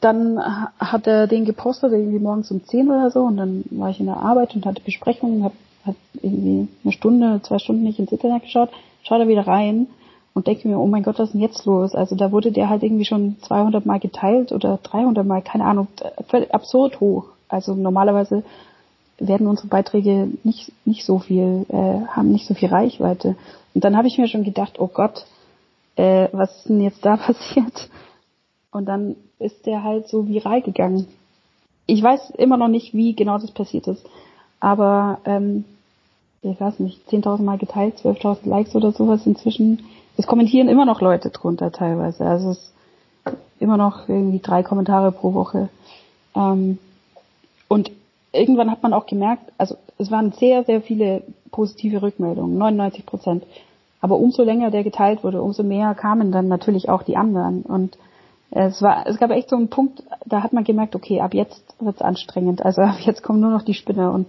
dann 0.02 0.40
hat 0.80 1.08
er 1.08 1.28
den 1.28 1.46
gepostet, 1.46 1.92
irgendwie 1.92 2.20
morgens 2.20 2.52
um 2.52 2.64
10 2.64 2.90
oder 2.90 3.12
so, 3.12 3.22
und 3.22 3.38
dann 3.38 3.64
war 3.70 3.90
ich 3.90 4.00
in 4.00 4.06
der 4.06 4.18
Arbeit 4.18 4.56
und 4.56 4.66
hatte 4.66 4.82
Besprechungen, 4.82 5.44
habe 5.44 5.56
hab 5.86 5.96
irgendwie 6.22 6.68
eine 6.84 6.94
Stunde, 6.94 7.42
zwei 7.44 7.60
Stunden 7.60 7.84
nicht 7.84 8.00
ins 8.00 8.12
Internet 8.12 8.44
geschaut, 8.44 8.70
schaut 9.04 9.20
er 9.20 9.28
wieder 9.28 9.48
rein 9.48 9.88
und 10.34 10.48
denke 10.48 10.68
mir, 10.68 10.80
oh 10.80 10.88
mein 10.88 11.04
Gott, 11.04 11.20
was 11.20 11.30
ist 11.30 11.34
denn 11.34 11.42
jetzt 11.42 11.66
los? 11.66 11.96
Also 11.96 12.16
da 12.16 12.32
wurde 12.32 12.52
der 12.52 12.70
halt 12.70 12.84
irgendwie 12.84 13.06
schon 13.06 13.38
200 13.42 13.86
Mal 13.86 14.00
geteilt 14.00 14.52
oder 14.52 14.80
300 14.82 15.26
Mal, 15.26 15.42
keine 15.42 15.66
Ahnung, 15.66 15.88
völlig 16.28 16.54
absurd 16.54 17.00
hoch. 17.00 17.26
Also 17.48 17.74
normalerweise 17.74 18.44
werden 19.18 19.48
unsere 19.48 19.68
Beiträge 19.68 20.30
nicht 20.44 20.72
nicht 20.86 21.04
so 21.04 21.20
viel, 21.20 21.66
äh, 21.70 22.08
haben 22.08 22.32
nicht 22.32 22.48
so 22.48 22.54
viel 22.54 22.70
Reichweite. 22.70 23.36
Und 23.74 23.84
dann 23.84 23.98
habe 23.98 24.08
ich 24.08 24.18
mir 24.18 24.28
schon 24.28 24.44
gedacht, 24.44 24.80
oh 24.80 24.88
Gott, 24.88 25.26
äh, 25.96 26.30
was 26.32 26.56
ist 26.58 26.70
denn 26.70 26.82
jetzt 26.82 27.06
da 27.06 27.18
passiert? 27.28 27.90
Und 28.72 28.86
dann 28.86 29.16
ist 29.40 29.66
der 29.66 29.84
halt 29.84 30.08
so 30.08 30.28
viral 30.28 30.62
gegangen. 30.62 31.08
Ich 31.86 32.02
weiß 32.04 32.32
immer 32.32 32.58
noch 32.58 32.68
nicht, 32.68 32.94
wie 32.94 33.16
genau 33.16 33.38
das 33.38 33.52
passiert 33.52 33.88
ist. 33.88 34.06
Aber, 34.60 35.20
ähm, 35.26 35.66
ich 36.42 36.60
weiß 36.60 36.80
nicht, 36.80 37.10
10.000 37.10 37.42
Mal 37.42 37.58
geteilt, 37.58 37.96
12.000 37.98 38.48
Likes 38.48 38.76
oder 38.76 38.92
sowas 38.92 39.26
inzwischen. 39.26 39.86
Es 40.20 40.28
kommentieren 40.28 40.68
immer 40.68 40.84
noch 40.84 41.00
Leute 41.00 41.30
drunter 41.30 41.72
teilweise. 41.72 42.26
Also 42.26 42.50
es 42.50 42.58
ist 42.58 42.74
immer 43.62 43.78
noch 43.78 44.10
irgendwie 44.10 44.40
drei 44.40 44.64
Kommentare 44.64 45.14
pro 45.14 45.34
Woche. 45.34 45.70
Ähm, 46.36 46.78
und 47.70 47.90
irgendwann 48.34 48.70
hat 48.70 48.84
man 48.84 48.92
auch 48.92 49.06
gemerkt, 49.06 49.44
also 49.58 49.78
es 49.98 50.12
waren 50.12 50.34
sehr, 50.34 50.66
sehr 50.66 50.82
viele 50.82 51.24
positive 51.52 52.02
Rückmeldungen, 52.02 52.58
99 52.58 53.06
Prozent. 53.06 53.46
Aber 54.02 54.18
umso 54.18 54.44
länger 54.44 54.72
der 54.72 54.84
geteilt 54.84 55.24
wurde, 55.24 55.42
umso 55.42 55.64
mehr 55.64 55.96
kamen 55.96 56.34
dann 56.34 56.50
natürlich 56.50 56.90
auch 56.90 57.04
die 57.04 57.16
anderen. 57.16 57.62
Und 57.62 57.98
es 58.52 58.82
war, 58.82 59.08
es 59.08 59.20
gab 59.20 59.32
echt 59.32 59.50
so 59.50 59.56
einen 59.56 59.70
Punkt, 59.70 60.04
da 60.26 60.44
hat 60.44 60.52
man 60.52 60.66
gemerkt, 60.66 60.98
okay, 60.98 61.22
ab 61.22 61.34
jetzt 61.34 61.64
wird's 61.80 62.02
anstrengend. 62.02 62.66
Also 62.66 62.82
ab 62.82 63.00
jetzt 63.00 63.24
kommen 63.24 63.40
nur 63.40 63.52
noch 63.52 63.64
die 63.64 63.74
Spinner 63.74 64.12
und 64.12 64.28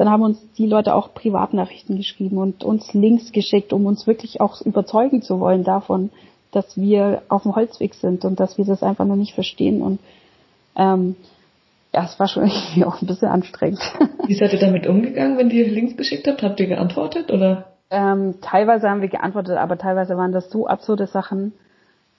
dann 0.00 0.08
haben 0.08 0.22
uns 0.22 0.40
die 0.56 0.66
Leute 0.66 0.94
auch 0.94 1.12
Privatnachrichten 1.12 1.98
geschrieben 1.98 2.38
und 2.38 2.64
uns 2.64 2.94
Links 2.94 3.32
geschickt, 3.32 3.74
um 3.74 3.84
uns 3.84 4.06
wirklich 4.06 4.40
auch 4.40 4.58
überzeugen 4.62 5.20
zu 5.20 5.40
wollen 5.40 5.62
davon, 5.62 6.08
dass 6.52 6.78
wir 6.78 7.20
auf 7.28 7.42
dem 7.42 7.54
Holzweg 7.54 7.94
sind 7.94 8.24
und 8.24 8.40
dass 8.40 8.56
wir 8.56 8.64
das 8.64 8.82
einfach 8.82 9.04
noch 9.04 9.16
nicht 9.16 9.34
verstehen 9.34 9.82
und 9.82 10.00
ähm, 10.74 11.16
ja, 11.92 12.04
es 12.04 12.18
war 12.18 12.28
schon 12.28 12.44
irgendwie 12.46 12.86
auch 12.86 13.02
ein 13.02 13.06
bisschen 13.06 13.28
anstrengend. 13.28 13.80
Wie 14.26 14.34
seid 14.34 14.54
ihr 14.54 14.58
damit 14.58 14.86
umgegangen, 14.86 15.36
wenn 15.36 15.50
ihr 15.50 15.68
Links 15.68 15.98
geschickt 15.98 16.26
habt? 16.26 16.42
Habt 16.42 16.58
ihr 16.60 16.68
geantwortet 16.68 17.30
oder? 17.30 17.66
Ähm, 17.90 18.36
teilweise 18.40 18.88
haben 18.88 19.02
wir 19.02 19.08
geantwortet, 19.08 19.58
aber 19.58 19.76
teilweise 19.76 20.16
waren 20.16 20.32
das 20.32 20.48
so 20.48 20.66
absurde 20.66 21.08
Sachen, 21.08 21.52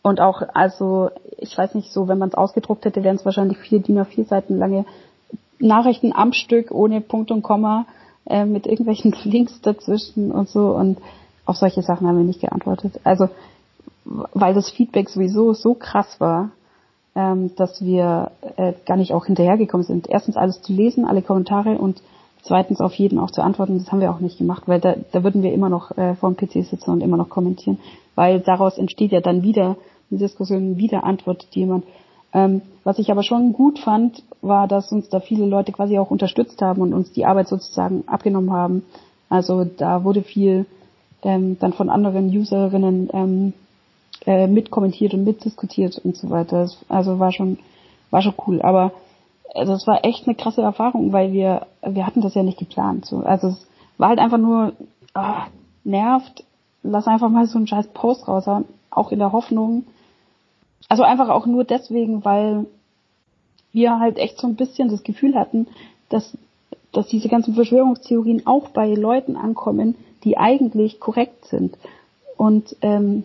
und 0.04 0.20
auch, 0.20 0.42
also, 0.56 1.12
ich 1.38 1.56
weiß 1.56 1.76
nicht, 1.76 1.92
so, 1.92 2.08
wenn 2.08 2.18
man 2.18 2.30
es 2.30 2.36
ausgedruckt 2.36 2.86
hätte, 2.86 3.04
wären 3.04 3.18
es 3.18 3.26
wahrscheinlich 3.26 3.60
vier 3.60 3.80
DIN 3.80 4.00
A4 4.00 4.28
Seiten 4.28 4.58
lange 4.58 4.86
Nachrichten 5.62 6.14
am 6.14 6.34
Stück, 6.34 6.72
ohne 6.72 7.02
Punkt 7.02 7.32
und 7.32 7.42
Komma, 7.42 7.86
äh, 8.26 8.46
mit 8.46 8.68
irgendwelchen 8.68 9.16
Links 9.24 9.62
dazwischen 9.62 10.32
und 10.32 10.50
so. 10.50 10.76
Und 10.76 11.00
auf 11.46 11.58
solche 11.58 11.82
Sachen 11.82 12.08
haben 12.08 12.18
wir 12.18 12.26
nicht 12.26 12.42
geantwortet. 12.42 13.00
Also, 13.04 13.30
weil 14.06 14.54
das 14.54 14.70
Feedback 14.70 15.10
sowieso 15.10 15.54
so 15.54 15.74
krass 15.74 16.20
war, 16.20 16.52
ähm, 17.16 17.52
dass 17.56 17.82
wir 17.84 18.32
äh, 18.58 18.74
gar 18.86 18.98
nicht 18.98 19.14
auch 19.14 19.26
hinterhergekommen 19.26 19.86
sind. 19.86 20.10
Erstens 20.10 20.38
alles 20.38 20.62
zu 20.62 20.74
lesen, 20.74 21.06
alle 21.06 21.22
Kommentare 21.22 21.78
und 21.78 22.02
zweitens 22.44 22.80
auf 22.80 22.94
jeden 22.94 23.20
auch 23.20 23.32
zu 23.32 23.42
antworten. 23.42 23.78
Das 23.78 23.92
haben 23.92 24.02
wir 24.02 24.12
auch 24.12 24.20
nicht 24.20 24.38
gemacht, 24.38 24.64
weil 24.68 24.80
da, 24.80 24.96
da 25.12 25.24
würden 25.24 25.44
wir 25.44 25.54
immer 25.54 25.70
noch 25.70 25.98
äh, 25.98 26.16
vor 26.16 26.32
dem 26.32 26.38
PC 26.38 26.66
sitzen 26.66 26.90
und 26.92 27.02
immer 27.02 27.18
noch 27.18 27.30
kommentieren, 27.30 27.80
weil 28.16 28.40
daraus 28.40 28.78
entsteht 28.78 29.12
ja 29.12 29.22
dann 29.22 29.44
wieder 29.44 29.78
eine 30.10 30.20
Diskussion, 30.20 30.78
wieder 30.78 31.04
antwortet 31.04 31.50
jemand. 31.52 31.86
Ähm, 32.34 32.62
was 32.84 33.00
ich 33.00 33.12
aber 33.12 33.24
schon 33.24 33.54
gut 33.54 33.80
fand, 33.80 34.24
war, 34.42 34.68
dass 34.68 34.92
uns 34.92 35.10
da 35.10 35.20
viele 35.20 35.46
Leute 35.46 35.72
quasi 35.72 36.00
auch 36.00 36.12
unterstützt 36.12 36.62
haben 36.62 36.82
und 36.82 36.94
uns 36.94 37.12
die 37.12 37.26
Arbeit 37.26 37.48
sozusagen 37.48 38.04
abgenommen 38.08 38.52
haben. 38.52 38.84
Also 39.30 39.66
da 39.66 40.04
wurde 40.04 40.24
viel 40.24 40.66
ähm, 41.24 41.58
dann 41.60 41.74
von 41.74 41.90
anderen 41.90 42.30
Userinnen 42.36 43.10
ähm, 43.14 43.54
äh, 44.26 44.48
mitkommentiert 44.48 45.14
und 45.14 45.24
mitdiskutiert 45.24 46.00
und 46.04 46.16
so 46.16 46.30
weiter. 46.30 46.70
Also 46.90 47.20
war 47.20 47.32
schon 47.32 47.60
war 48.10 48.22
schon 48.22 48.34
cool. 48.48 48.62
Aber 48.62 48.92
das 49.54 49.88
war 49.88 50.06
echt 50.06 50.28
eine 50.28 50.36
krasse 50.36 50.62
Erfahrung, 50.62 51.14
weil 51.14 51.32
wir 51.34 51.68
wir 51.86 52.06
hatten 52.06 52.22
das 52.22 52.36
ja 52.36 52.44
nicht 52.44 52.60
geplant. 52.60 53.06
So. 53.06 53.20
Also 53.20 53.50
es 53.50 53.68
war 53.98 54.10
halt 54.10 54.20
einfach 54.20 54.38
nur 54.38 54.74
oh, 55.16 55.44
nervt. 55.84 56.44
Lass 56.84 57.08
einfach 57.08 57.30
mal 57.30 57.46
so 57.46 57.58
einen 57.58 57.68
scheiß 57.68 57.90
Post 57.90 58.28
raushauen, 58.28 58.66
auch 58.90 59.12
in 59.12 59.20
der 59.20 59.32
Hoffnung. 59.32 59.84
Also 60.90 61.04
einfach 61.04 61.30
auch 61.30 61.46
nur 61.46 61.64
deswegen, 61.64 62.26
weil 62.26 62.66
wir 63.72 64.00
halt 64.00 64.18
echt 64.18 64.40
so 64.40 64.48
ein 64.48 64.56
bisschen 64.56 64.90
das 64.90 65.04
Gefühl 65.04 65.36
hatten, 65.36 65.68
dass 66.10 66.38
dass 66.92 67.08
diese 67.08 67.30
ganzen 67.30 67.54
Verschwörungstheorien 67.54 68.46
auch 68.46 68.70
bei 68.70 68.94
Leuten 68.94 69.36
ankommen, 69.36 69.96
die 70.24 70.38
eigentlich 70.38 71.00
korrekt 71.00 71.46
sind. 71.46 71.78
Und 72.38 72.76
ähm, 72.82 73.24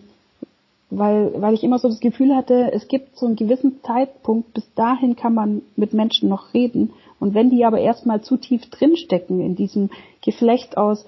weil, 0.89 1.33
weil 1.41 1.53
ich 1.53 1.63
immer 1.63 1.79
so 1.79 1.89
das 1.89 1.99
Gefühl 1.99 2.33
hatte, 2.33 2.71
es 2.71 2.87
gibt 2.87 3.17
so 3.17 3.25
einen 3.25 3.35
gewissen 3.35 3.81
Zeitpunkt, 3.83 4.53
bis 4.53 4.63
dahin 4.75 5.17
kann 5.17 5.33
man 5.33 5.61
mit 5.75 5.93
Menschen 5.93 6.29
noch 6.29 6.53
reden. 6.53 6.93
Und 7.19 7.33
wenn 7.33 7.49
die 7.49 7.65
aber 7.65 7.79
erstmal 7.79 8.21
zu 8.21 8.37
tief 8.37 8.69
drinstecken 8.69 9.41
in 9.41 9.55
diesem 9.55 9.89
Geflecht 10.21 10.77
aus 10.77 11.05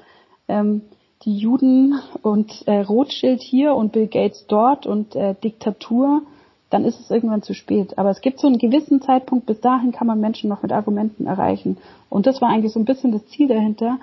ähm, 0.50 0.82
die 1.24 1.38
Juden 1.38 2.00
und 2.22 2.68
äh, 2.68 2.80
Rothschild 2.80 3.42
hier 3.42 3.74
und 3.76 3.94
Bill 3.94 4.08
Gates 4.08 4.46
dort 4.48 4.86
und 4.86 5.16
äh, 5.16 5.36
Diktatur, 5.42 6.24
dann 6.70 6.86
ist 6.86 7.00
es 7.00 7.10
irgendwann 7.10 7.42
zu 7.42 7.54
spät. 7.54 7.98
Aber 7.98 8.10
es 8.10 8.22
gibt 8.22 8.40
so 8.40 8.48
einen 8.48 8.60
gewissen 8.60 9.02
Zeitpunkt, 9.02 9.46
bis 9.46 9.60
dahin 9.60 9.92
kann 9.92 10.08
man 10.08 10.20
Menschen 10.20 10.50
noch 10.50 10.62
mit 10.62 10.72
Argumenten 10.72 11.26
erreichen. 11.26 11.78
Und 12.10 12.28
das 12.28 12.42
war 12.42 12.50
eigentlich 12.50 12.74
so 12.74 12.80
ein 12.80 12.86
bisschen 12.86 13.12
das 13.12 13.26
Ziel 13.28 13.48
dahinter, 13.48 13.98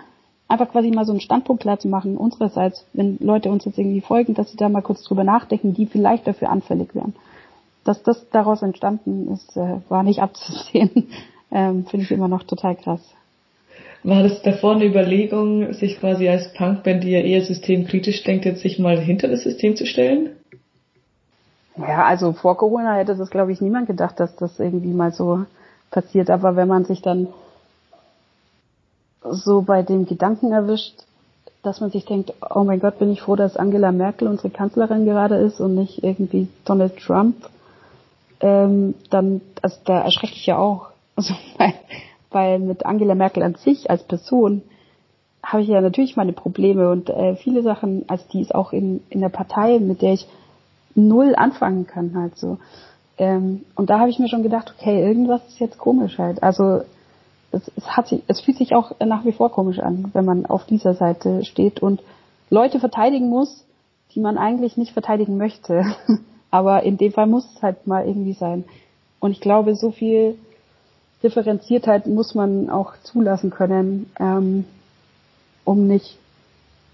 einfach 0.48 0.70
quasi 0.70 0.90
mal 0.90 1.04
so 1.04 1.12
einen 1.12 1.20
Standpunkt 1.20 1.62
klar 1.62 1.78
zu 1.78 1.88
machen, 1.88 2.16
unsererseits, 2.16 2.84
wenn 2.92 3.18
Leute 3.20 3.50
uns 3.50 3.64
jetzt 3.64 3.78
irgendwie 3.78 4.00
folgen, 4.00 4.34
dass 4.34 4.50
sie 4.50 4.56
da 4.56 4.68
mal 4.68 4.82
kurz 4.82 5.02
drüber 5.04 5.24
nachdenken, 5.24 5.74
die 5.74 5.86
vielleicht 5.86 6.26
dafür 6.26 6.50
anfällig 6.50 6.94
wären. 6.94 7.14
Dass 7.84 8.02
das 8.02 8.28
daraus 8.30 8.62
entstanden 8.62 9.28
ist, 9.32 9.56
äh, 9.56 9.80
war 9.88 10.02
nicht 10.02 10.20
abzusehen. 10.22 11.08
ähm, 11.52 11.84
Finde 11.86 12.04
ich 12.04 12.10
immer 12.10 12.28
noch 12.28 12.42
total 12.42 12.74
krass. 12.74 13.00
War 14.02 14.22
das 14.22 14.42
davor 14.42 14.76
eine 14.76 14.84
Überlegung, 14.84 15.72
sich 15.72 15.98
quasi 15.98 16.28
als 16.28 16.52
Punkband, 16.54 17.02
die 17.02 17.10
ja 17.10 17.20
eher 17.20 17.42
systemkritisch 17.42 18.22
denkt, 18.22 18.44
jetzt 18.44 18.62
sich 18.62 18.78
mal 18.78 19.00
hinter 19.00 19.26
das 19.26 19.42
System 19.42 19.74
zu 19.74 19.84
stellen? 19.84 20.30
Ja, 21.76 22.04
also 22.04 22.32
vor 22.32 22.56
Corona 22.56 22.94
hätte 22.94 23.16
das, 23.16 23.30
glaube 23.30 23.52
ich, 23.52 23.60
niemand 23.60 23.86
gedacht, 23.86 24.18
dass 24.18 24.34
das 24.36 24.58
irgendwie 24.58 24.92
mal 24.92 25.12
so 25.12 25.44
passiert. 25.90 26.30
Aber 26.30 26.56
wenn 26.56 26.68
man 26.68 26.84
sich 26.84 27.02
dann 27.02 27.28
so 29.22 29.62
bei 29.62 29.82
dem 29.82 30.06
Gedanken 30.06 30.52
erwischt, 30.52 30.94
dass 31.62 31.80
man 31.80 31.90
sich 31.90 32.04
denkt, 32.04 32.32
oh 32.54 32.64
mein 32.64 32.80
Gott, 32.80 32.98
bin 32.98 33.10
ich 33.10 33.20
froh, 33.22 33.36
dass 33.36 33.56
Angela 33.56 33.92
Merkel 33.92 34.28
unsere 34.28 34.50
Kanzlerin 34.50 35.04
gerade 35.04 35.36
ist 35.36 35.60
und 35.60 35.74
nicht 35.74 36.02
irgendwie 36.02 36.48
Donald 36.64 36.96
Trump, 36.96 37.48
ähm, 38.40 38.94
dann, 39.10 39.40
also 39.62 39.76
da 39.84 40.00
erschrecke 40.02 40.34
ich 40.34 40.46
ja 40.46 40.58
auch. 40.58 40.88
Also, 41.18 41.32
weil, 41.56 41.72
weil 42.30 42.58
mit 42.58 42.84
Angela 42.84 43.14
Merkel 43.14 43.42
an 43.42 43.54
sich 43.54 43.88
als 43.88 44.02
Person 44.02 44.60
habe 45.42 45.62
ich 45.62 45.68
ja 45.68 45.80
natürlich 45.80 46.14
meine 46.14 46.34
Probleme 46.34 46.90
und 46.90 47.08
äh, 47.08 47.36
viele 47.36 47.62
Sachen, 47.62 48.04
also 48.06 48.22
die 48.30 48.42
ist 48.42 48.54
auch 48.54 48.74
in, 48.74 49.02
in 49.08 49.22
der 49.22 49.30
Partei, 49.30 49.78
mit 49.78 50.02
der 50.02 50.12
ich 50.12 50.28
null 50.96 51.34
anfangen 51.36 51.86
kann 51.86 52.16
halt 52.16 52.36
so. 52.36 52.58
Ähm, 53.18 53.64
und 53.74 53.90
da 53.90 53.98
habe 53.98 54.10
ich 54.10 54.18
mir 54.18 54.28
schon 54.28 54.42
gedacht, 54.42 54.74
okay, 54.76 55.00
irgendwas 55.02 55.46
ist 55.48 55.58
jetzt 55.58 55.78
komisch 55.78 56.18
halt. 56.18 56.42
Also 56.42 56.82
es, 57.52 57.70
es, 57.76 57.96
hat 57.96 58.08
sich, 58.08 58.22
es 58.26 58.40
fühlt 58.40 58.58
sich 58.58 58.74
auch 58.74 58.92
nach 59.00 59.24
wie 59.24 59.32
vor 59.32 59.50
komisch 59.50 59.78
an, 59.78 60.10
wenn 60.12 60.24
man 60.24 60.46
auf 60.46 60.66
dieser 60.66 60.94
Seite 60.94 61.44
steht 61.44 61.80
und 61.80 62.02
Leute 62.50 62.80
verteidigen 62.80 63.28
muss, 63.28 63.64
die 64.14 64.20
man 64.20 64.38
eigentlich 64.38 64.76
nicht 64.76 64.92
verteidigen 64.92 65.36
möchte. 65.36 65.84
Aber 66.50 66.82
in 66.82 66.96
dem 66.96 67.12
Fall 67.12 67.26
muss 67.26 67.48
es 67.54 67.62
halt 67.62 67.86
mal 67.86 68.06
irgendwie 68.06 68.32
sein. 68.32 68.64
Und 69.20 69.32
ich 69.32 69.40
glaube, 69.40 69.74
so 69.74 69.90
viel 69.90 70.38
Differenziertheit 71.22 72.06
muss 72.06 72.34
man 72.34 72.70
auch 72.70 72.94
zulassen 73.02 73.50
können, 73.50 74.10
ähm, 74.20 74.64
um 75.64 75.86
nicht 75.86 76.18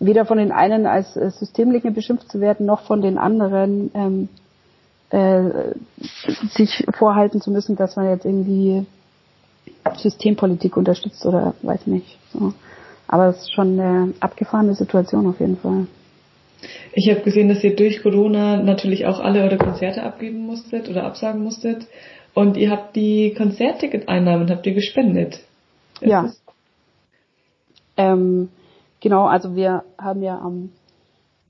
weder 0.06 0.26
von 0.26 0.38
den 0.38 0.52
einen 0.52 0.86
als 0.86 1.16
äh, 1.16 1.30
Systemlinge 1.30 1.92
beschimpft 1.92 2.30
zu 2.30 2.40
werden, 2.40 2.66
noch 2.66 2.82
von 2.82 3.00
den 3.02 3.18
anderen 3.18 3.90
ähm, 3.94 4.28
äh, 5.10 5.74
sich 6.50 6.84
vorhalten 6.92 7.40
zu 7.40 7.50
müssen, 7.50 7.76
dass 7.76 7.96
man 7.96 8.08
jetzt 8.08 8.24
irgendwie 8.24 8.86
Systempolitik 9.96 10.76
unterstützt 10.76 11.24
oder 11.26 11.54
weiß 11.62 11.86
nicht. 11.86 12.18
So. 12.32 12.54
Aber 13.08 13.26
es 13.26 13.42
ist 13.42 13.52
schon 13.52 13.78
eine 13.78 14.14
abgefahrene 14.20 14.74
Situation 14.74 15.26
auf 15.26 15.38
jeden 15.40 15.58
Fall. 15.58 15.86
Ich 16.92 17.10
habe 17.10 17.20
gesehen, 17.22 17.48
dass 17.48 17.62
ihr 17.64 17.74
durch 17.76 18.02
Corona 18.02 18.56
natürlich 18.62 19.06
auch 19.06 19.20
alle 19.20 19.42
eure 19.42 19.58
Konzerte 19.58 20.02
abgeben 20.02 20.46
musstet 20.46 20.88
oder 20.88 21.04
absagen 21.04 21.42
musstet. 21.42 21.86
Und 22.34 22.56
ihr 22.56 22.70
habt 22.70 22.96
die 22.96 23.34
Konzertticket-Einnahmen 23.34 24.48
habt 24.50 24.66
ihr 24.66 24.74
gespendet. 24.74 25.40
Ist 26.00 26.10
ja. 26.10 26.30
Ähm, 27.96 28.48
genau, 29.02 29.26
also 29.26 29.54
wir 29.54 29.84
haben 29.98 30.22
ja 30.22 30.38
am 30.38 30.70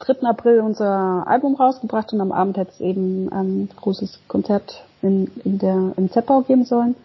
3. 0.00 0.26
April 0.26 0.60
unser 0.60 1.24
Album 1.28 1.54
rausgebracht 1.54 2.12
und 2.12 2.20
am 2.20 2.32
Abend 2.32 2.56
hätte 2.56 2.72
es 2.72 2.80
eben 2.80 3.30
ein 3.30 3.68
großes 3.76 4.18
Konzert 4.26 4.82
in, 5.00 5.30
in 5.44 5.58
der, 5.58 5.92
im 5.96 6.10
Zeppau 6.10 6.40
geben 6.40 6.64
sollen. 6.64 6.96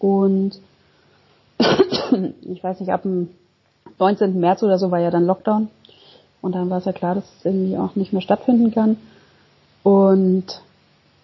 Und 0.00 0.60
ich 2.42 2.64
weiß 2.64 2.80
nicht, 2.80 2.90
ab 2.90 3.02
dem 3.02 3.28
19. 4.00 4.40
März 4.40 4.64
oder 4.64 4.78
so 4.78 4.90
war 4.90 4.98
ja 4.98 5.12
dann 5.12 5.26
Lockdown. 5.26 5.68
Und 6.40 6.56
dann 6.56 6.68
war 6.70 6.78
es 6.78 6.84
ja 6.84 6.92
klar, 6.92 7.14
dass 7.14 7.24
es 7.38 7.44
irgendwie 7.44 7.78
auch 7.78 7.94
nicht 7.94 8.12
mehr 8.12 8.22
stattfinden 8.22 8.72
kann. 8.72 8.96
Und 9.84 10.46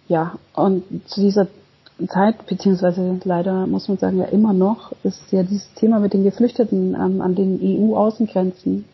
ja, 0.06 0.36
und 0.54 0.84
zu 1.08 1.20
dieser 1.20 1.48
Zeit, 2.06 2.46
beziehungsweise 2.46 3.18
leider 3.24 3.66
muss 3.66 3.88
man 3.88 3.98
sagen 3.98 4.18
ja 4.18 4.26
immer 4.26 4.52
noch, 4.52 4.92
ist 5.02 5.32
ja 5.32 5.42
dieses 5.42 5.72
Thema 5.74 5.98
mit 5.98 6.12
den 6.12 6.22
Geflüchteten 6.22 6.94
ähm, 6.94 7.20
an 7.20 7.34
den 7.34 7.60
EU-Außengrenzen 7.60 8.84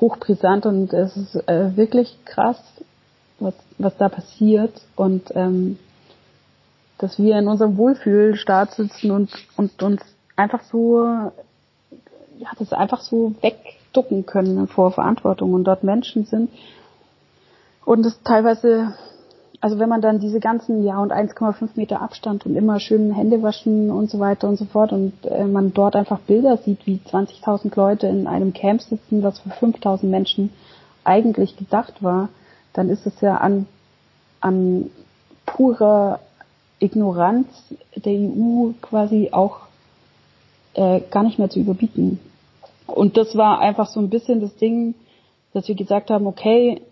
hochbrisant 0.00 0.66
und 0.66 0.92
es 0.92 1.16
ist 1.16 1.48
äh, 1.48 1.76
wirklich 1.76 2.18
krass, 2.26 2.60
was, 3.38 3.54
was 3.78 3.96
da 3.96 4.08
passiert. 4.08 4.82
Und 4.94 5.32
ähm, 5.34 5.78
dass 6.98 7.18
wir 7.18 7.38
in 7.38 7.48
unserem 7.48 7.76
Wohlfühlstaat 7.76 8.74
sitzen 8.74 9.10
und, 9.10 9.30
und 9.56 9.82
uns 9.82 10.02
einfach 10.34 10.62
so, 10.64 11.04
ja, 11.04 12.48
das 12.58 12.72
einfach 12.72 13.00
so 13.00 13.34
wegducken 13.40 14.26
können 14.26 14.66
vor 14.66 14.92
Verantwortung 14.92 15.52
und 15.52 15.64
dort 15.64 15.84
Menschen 15.84 16.24
sind. 16.24 16.50
Und 17.84 18.04
es 18.04 18.22
teilweise, 18.22 18.94
also 19.60 19.78
wenn 19.78 19.88
man 19.88 20.00
dann 20.00 20.20
diese 20.20 20.40
ganzen, 20.40 20.84
ja, 20.84 20.98
und 20.98 21.12
1,5 21.12 21.70
Meter 21.76 22.02
Abstand 22.02 22.46
und 22.46 22.56
immer 22.56 22.80
schön 22.80 23.12
Hände 23.12 23.42
waschen 23.42 23.90
und 23.90 24.10
so 24.10 24.18
weiter 24.18 24.48
und 24.48 24.56
so 24.56 24.64
fort 24.64 24.92
und 24.92 25.12
äh, 25.24 25.44
man 25.44 25.72
dort 25.72 25.96
einfach 25.96 26.20
Bilder 26.20 26.56
sieht, 26.58 26.86
wie 26.86 27.00
20.000 27.10 27.74
Leute 27.76 28.06
in 28.06 28.26
einem 28.26 28.52
Camp 28.52 28.82
sitzen, 28.82 29.22
was 29.22 29.38
für 29.38 29.50
5.000 29.50 30.06
Menschen 30.06 30.52
eigentlich 31.04 31.56
gedacht 31.56 32.02
war, 32.02 32.28
dann 32.72 32.90
ist 32.90 33.06
es 33.06 33.20
ja 33.20 33.36
an, 33.36 33.66
an 34.40 34.90
purer 35.46 36.20
Ignoranz 36.78 37.46
der 37.94 38.12
EU 38.12 38.72
quasi 38.82 39.30
auch 39.32 39.60
äh, 40.74 41.00
gar 41.10 41.22
nicht 41.22 41.38
mehr 41.38 41.48
zu 41.48 41.60
überbieten. 41.60 42.18
Und 42.86 43.16
das 43.16 43.36
war 43.36 43.60
einfach 43.60 43.88
so 43.88 44.00
ein 44.00 44.10
bisschen 44.10 44.40
das 44.40 44.54
Ding, 44.56 44.94
dass 45.52 45.68
wir 45.68 45.74
gesagt 45.74 46.10
haben, 46.10 46.26
okay, 46.26 46.82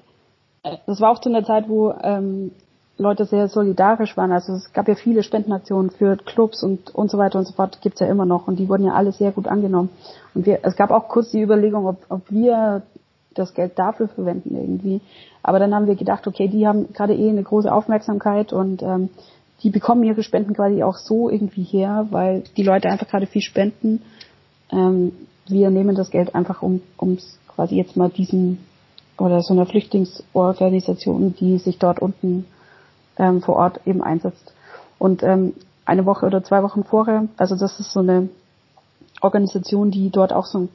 das 0.86 1.00
war 1.00 1.10
auch 1.10 1.20
zu 1.20 1.28
einer 1.28 1.44
Zeit, 1.44 1.68
wo 1.68 1.92
ähm, 2.02 2.52
Leute 2.96 3.24
sehr 3.24 3.48
solidarisch 3.48 4.16
waren. 4.16 4.32
Also 4.32 4.52
es 4.54 4.72
gab 4.72 4.88
ja 4.88 4.94
viele 4.94 5.22
Spendenaktionen 5.22 5.90
für 5.90 6.16
Clubs 6.16 6.62
und, 6.62 6.94
und 6.94 7.10
so 7.10 7.18
weiter 7.18 7.38
und 7.38 7.46
so 7.46 7.52
fort, 7.52 7.80
gibt's 7.82 8.00
ja 8.00 8.06
immer 8.06 8.24
noch 8.24 8.46
und 8.46 8.58
die 8.58 8.68
wurden 8.68 8.84
ja 8.84 8.94
alle 8.94 9.12
sehr 9.12 9.32
gut 9.32 9.48
angenommen. 9.48 9.90
Und 10.34 10.46
wir, 10.46 10.60
es 10.62 10.76
gab 10.76 10.90
auch 10.90 11.08
kurz 11.08 11.30
die 11.30 11.42
Überlegung, 11.42 11.86
ob, 11.86 11.98
ob 12.08 12.30
wir 12.30 12.82
das 13.34 13.52
Geld 13.54 13.78
dafür 13.78 14.08
verwenden 14.08 14.54
irgendwie. 14.54 15.00
Aber 15.42 15.58
dann 15.58 15.74
haben 15.74 15.86
wir 15.86 15.96
gedacht, 15.96 16.26
okay, 16.26 16.48
die 16.48 16.66
haben 16.66 16.92
gerade 16.92 17.14
eh 17.14 17.28
eine 17.28 17.42
große 17.42 17.72
Aufmerksamkeit 17.72 18.52
und 18.52 18.82
ähm, 18.82 19.10
die 19.62 19.70
bekommen 19.70 20.04
ihre 20.04 20.22
Spenden 20.22 20.54
quasi 20.54 20.82
auch 20.82 20.96
so 20.96 21.28
irgendwie 21.28 21.64
her, 21.64 22.06
weil 22.10 22.44
die 22.56 22.62
Leute 22.62 22.88
einfach 22.88 23.08
gerade 23.08 23.26
viel 23.26 23.42
spenden. 23.42 24.02
Ähm, 24.70 25.12
wir 25.48 25.70
nehmen 25.70 25.96
das 25.96 26.10
Geld 26.10 26.34
einfach, 26.34 26.62
um 26.62 26.80
ums 27.00 27.38
quasi 27.48 27.76
jetzt 27.76 27.96
mal 27.96 28.08
diesen 28.08 28.58
oder 29.18 29.42
so 29.42 29.54
einer 29.54 29.66
Flüchtlingsorganisation, 29.66 31.34
die 31.38 31.58
sich 31.58 31.78
dort 31.78 32.00
unten 32.00 32.46
ähm, 33.16 33.42
vor 33.42 33.56
Ort 33.56 33.80
eben 33.86 34.02
einsetzt. 34.02 34.52
Und 34.98 35.22
ähm, 35.22 35.54
eine 35.84 36.06
Woche 36.06 36.26
oder 36.26 36.42
zwei 36.42 36.62
Wochen 36.62 36.84
vorher, 36.84 37.26
also 37.36 37.56
das 37.56 37.78
ist 37.78 37.92
so 37.92 38.00
eine 38.00 38.28
Organisation, 39.20 39.90
die 39.90 40.10
dort 40.10 40.32
auch 40.32 40.46
so 40.46 40.68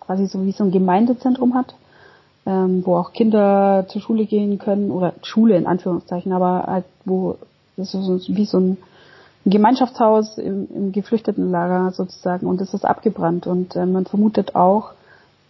quasi 0.00 0.26
so 0.26 0.44
wie 0.44 0.52
so 0.52 0.64
ein 0.64 0.70
Gemeindezentrum 0.70 1.54
hat, 1.54 1.74
ähm, 2.46 2.82
wo 2.84 2.96
auch 2.96 3.12
Kinder 3.12 3.86
zur 3.88 4.00
Schule 4.00 4.26
gehen 4.26 4.58
können 4.58 4.90
oder 4.90 5.14
Schule 5.22 5.56
in 5.56 5.66
Anführungszeichen, 5.66 6.32
aber 6.32 6.64
halt 6.66 6.84
wo 7.04 7.36
das 7.76 7.94
ist 7.94 8.04
so, 8.04 8.20
wie 8.34 8.44
so 8.44 8.58
ein 8.58 8.76
Gemeinschaftshaus 9.46 10.38
im, 10.38 10.68
im 10.74 10.92
Geflüchtetenlager 10.92 11.92
sozusagen 11.92 12.46
und 12.46 12.60
es 12.60 12.74
ist 12.74 12.84
abgebrannt 12.84 13.46
und 13.46 13.74
äh, 13.74 13.86
man 13.86 14.04
vermutet 14.04 14.54
auch, 14.54 14.90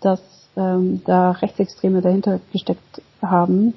dass 0.01 0.21
ähm, 0.61 1.03
da 1.07 1.31
Rechtsextreme 1.33 2.03
dahinter 2.03 2.41
gesteckt 2.53 3.03
haben 3.23 3.75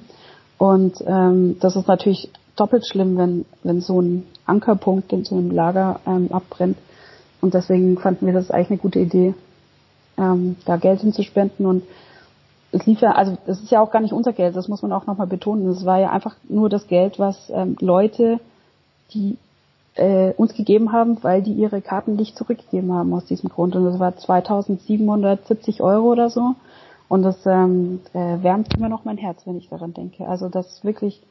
und 0.58 1.02
ähm, 1.06 1.56
das 1.60 1.76
ist 1.76 1.88
natürlich 1.88 2.30
doppelt 2.56 2.86
schlimm, 2.86 3.16
wenn 3.16 3.44
wenn 3.62 3.80
so 3.80 4.00
ein 4.00 4.26
Ankerpunkt 4.46 5.12
in 5.12 5.24
so 5.24 5.36
einem 5.36 5.50
Lager 5.50 6.00
ähm, 6.06 6.28
abbrennt 6.30 6.76
und 7.40 7.54
deswegen 7.54 7.98
fanden 7.98 8.26
wir 8.26 8.34
das 8.34 8.50
eigentlich 8.50 8.70
eine 8.70 8.78
gute 8.78 9.00
Idee, 9.00 9.34
ähm, 10.18 10.56
da 10.66 10.76
Geld 10.76 11.00
hinzuspenden 11.00 11.66
und 11.66 11.82
es 12.74 12.86
lief 12.86 13.00
ja, 13.00 13.12
also 13.12 13.38
das 13.46 13.60
ist 13.60 13.70
ja 13.70 13.80
auch 13.80 13.92
gar 13.92 14.00
nicht 14.00 14.12
unser 14.12 14.32
Geld, 14.32 14.56
das 14.56 14.68
muss 14.68 14.82
man 14.82 14.92
auch 14.92 15.06
nochmal 15.06 15.28
betonen. 15.28 15.68
Es 15.68 15.84
war 15.84 16.00
ja 16.00 16.10
einfach 16.10 16.34
nur 16.48 16.68
das 16.68 16.88
Geld, 16.88 17.20
was 17.20 17.50
ähm, 17.50 17.76
Leute, 17.80 18.40
die 19.12 19.38
äh, 19.94 20.32
uns 20.32 20.54
gegeben 20.54 20.92
haben, 20.92 21.22
weil 21.22 21.42
die 21.42 21.52
ihre 21.52 21.80
Karten 21.80 22.16
nicht 22.16 22.36
zurückgegeben 22.36 22.92
haben 22.92 23.12
aus 23.14 23.26
diesem 23.26 23.48
Grund. 23.48 23.76
Und 23.76 23.84
das 23.84 23.98
war 24.00 24.16
2770 24.16 25.82
Euro 25.82 26.10
oder 26.10 26.30
so. 26.30 26.56
Und 27.14 27.22
das 27.22 27.46
ähm, 27.46 28.00
äh, 28.12 28.42
wärmt 28.42 28.74
immer 28.76 28.88
noch 28.88 29.04
mein 29.04 29.18
Herz, 29.18 29.42
wenn 29.44 29.56
ich 29.56 29.68
daran 29.68 29.94
denke. 29.94 30.26
Also 30.26 30.48
dass 30.48 30.82
wirklich 30.82 31.22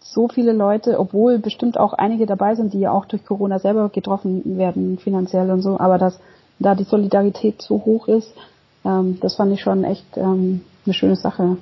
so 0.00 0.26
viele 0.26 0.52
Leute, 0.52 0.98
obwohl 0.98 1.38
bestimmt 1.38 1.78
auch 1.78 1.92
einige 1.92 2.24
dabei 2.24 2.54
sind, 2.54 2.72
die 2.72 2.80
ja 2.80 2.92
auch 2.92 3.04
durch 3.04 3.26
Corona 3.26 3.58
selber 3.58 3.90
getroffen 3.90 4.56
werden, 4.56 4.96
finanziell 4.96 5.50
und 5.50 5.60
so, 5.60 5.78
aber 5.78 5.98
dass 5.98 6.18
da 6.58 6.74
die 6.74 6.84
Solidarität 6.84 7.60
so 7.60 7.84
hoch 7.84 8.08
ist, 8.08 8.32
ähm, 8.86 9.18
das 9.20 9.36
fand 9.36 9.52
ich 9.52 9.60
schon 9.60 9.84
echt 9.84 10.16
ähm, 10.16 10.62
eine 10.86 10.94
schöne 10.94 11.16
Sache. 11.16 11.58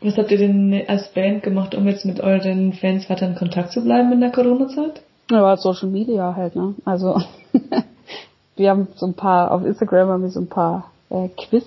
Was 0.00 0.16
habt 0.16 0.30
ihr 0.30 0.38
denn 0.38 0.80
als 0.86 1.08
Band 1.08 1.42
gemacht, 1.42 1.74
um 1.74 1.84
jetzt 1.88 2.04
mit 2.04 2.20
euren 2.20 2.74
Fans 2.74 3.10
weiter 3.10 3.26
in 3.26 3.34
Kontakt 3.34 3.72
zu 3.72 3.82
bleiben 3.82 4.12
in 4.12 4.20
der 4.20 4.30
Corona-Zeit? 4.30 5.02
Ja, 5.32 5.56
Social 5.56 5.88
Media 5.88 6.36
halt, 6.36 6.54
ne? 6.54 6.76
Also 6.84 7.20
wir 8.54 8.70
haben 8.70 8.86
so 8.94 9.06
ein 9.06 9.14
paar, 9.14 9.50
auf 9.50 9.64
Instagram 9.64 10.10
haben 10.10 10.22
wir 10.22 10.30
so 10.30 10.38
ein 10.38 10.46
paar 10.46 10.92
äh, 11.10 11.28
Quiz 11.30 11.64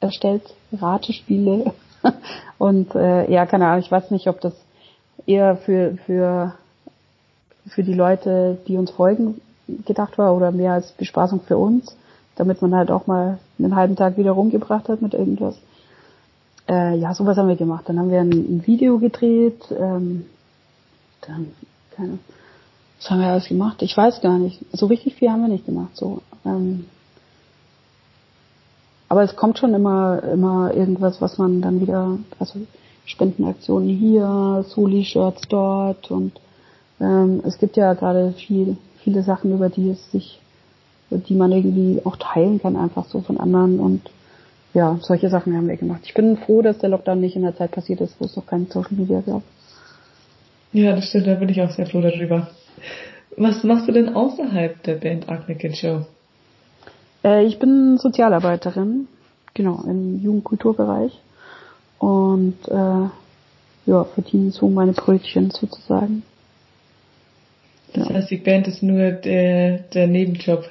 erstellt, 0.00 0.42
Ratespiele. 0.72 1.72
Und 2.58 2.94
äh, 2.94 3.30
ja, 3.30 3.46
keine 3.46 3.66
Ahnung, 3.66 3.80
ich 3.80 3.90
weiß 3.90 4.10
nicht, 4.10 4.28
ob 4.28 4.40
das 4.40 4.54
eher 5.26 5.56
für, 5.56 5.96
für, 6.06 6.54
für 7.68 7.82
die 7.82 7.94
Leute, 7.94 8.58
die 8.66 8.76
uns 8.76 8.90
folgen, 8.90 9.40
gedacht 9.84 10.18
war 10.18 10.34
oder 10.34 10.52
mehr 10.52 10.72
als 10.72 10.92
Bespaßung 10.92 11.40
für 11.40 11.58
uns 11.58 11.96
damit 12.36 12.62
man 12.62 12.74
halt 12.74 12.90
auch 12.90 13.06
mal 13.06 13.38
einen 13.58 13.74
halben 13.74 13.96
Tag 13.96 14.16
wieder 14.16 14.32
rumgebracht 14.32 14.88
hat 14.88 15.02
mit 15.02 15.14
irgendwas. 15.14 15.56
Äh, 16.68 16.96
ja, 16.96 17.14
sowas 17.14 17.36
haben 17.38 17.48
wir 17.48 17.56
gemacht. 17.56 17.88
Dann 17.88 17.98
haben 17.98 18.10
wir 18.10 18.20
ein, 18.20 18.30
ein 18.30 18.66
Video 18.66 18.98
gedreht, 18.98 19.62
ähm, 19.70 20.26
dann, 21.22 21.52
keine, 21.96 22.18
was 22.98 23.10
haben 23.10 23.20
wir 23.20 23.28
alles 23.28 23.48
gemacht? 23.48 23.82
Ich 23.82 23.96
weiß 23.96 24.20
gar 24.20 24.38
nicht. 24.38 24.60
So 24.72 24.86
richtig 24.86 25.14
viel 25.14 25.30
haben 25.30 25.42
wir 25.42 25.48
nicht 25.48 25.66
gemacht. 25.66 25.96
So, 25.96 26.22
ähm, 26.44 26.86
aber 29.08 29.22
es 29.22 29.36
kommt 29.36 29.58
schon 29.58 29.74
immer, 29.74 30.22
immer 30.22 30.74
irgendwas, 30.74 31.20
was 31.20 31.38
man 31.38 31.60
dann 31.60 31.80
wieder, 31.80 32.18
also 32.38 32.60
Spendenaktionen 33.04 33.88
hier, 33.88 34.64
Soli-Shirts 34.68 35.42
dort 35.48 36.10
und 36.10 36.32
ähm, 37.00 37.42
es 37.44 37.58
gibt 37.58 37.76
ja 37.76 37.94
gerade 37.94 38.32
viel, 38.32 38.76
viele 39.04 39.22
Sachen, 39.22 39.52
über 39.52 39.68
die 39.68 39.90
es 39.90 40.10
sich 40.10 40.40
die 41.10 41.34
man 41.34 41.52
irgendwie 41.52 42.00
auch 42.04 42.16
teilen 42.16 42.60
kann, 42.60 42.76
einfach 42.76 43.06
so 43.06 43.20
von 43.20 43.38
anderen 43.38 43.78
und 43.78 44.10
ja, 44.74 44.98
solche 45.00 45.30
Sachen 45.30 45.56
haben 45.56 45.68
wir 45.68 45.76
gemacht. 45.76 46.02
Ich 46.04 46.14
bin 46.14 46.36
froh, 46.36 46.60
dass 46.62 46.78
der 46.78 46.90
Lockdown 46.90 47.20
nicht 47.20 47.36
in 47.36 47.42
der 47.42 47.56
Zeit 47.56 47.70
passiert 47.70 48.00
ist, 48.00 48.20
wo 48.20 48.26
es 48.26 48.36
noch 48.36 48.46
kein 48.46 48.66
Social 48.66 48.94
Media 48.94 49.20
gab. 49.20 49.42
Ja, 50.72 50.94
das 50.94 51.06
stimmt, 51.06 51.26
da 51.26 51.34
bin 51.34 51.48
ich 51.48 51.60
auch 51.62 51.70
sehr 51.70 51.86
froh 51.86 52.00
darüber. 52.00 52.48
Was 53.36 53.62
machst 53.64 53.88
du 53.88 53.92
denn 53.92 54.14
außerhalb 54.14 54.82
der 54.82 54.96
Band 54.96 55.28
Agnikin 55.28 55.74
Show? 55.74 56.06
Äh, 57.26 57.44
ich 57.44 57.58
bin 57.58 57.98
Sozialarbeiterin, 57.98 59.08
genau, 59.52 59.82
im 59.84 60.22
Jugendkulturbereich 60.22 61.12
und 61.98 62.56
äh, 62.68 63.08
ja, 63.86 64.04
verdiene 64.14 64.52
so 64.52 64.68
meine 64.68 64.92
Brötchen 64.92 65.50
sozusagen. 65.50 66.22
Das 67.92 68.08
heißt, 68.08 68.30
die 68.30 68.36
Band 68.36 68.68
ist 68.68 68.82
nur 68.82 69.10
der, 69.10 69.78
der 69.78 70.06
Nebenjob. 70.06 70.70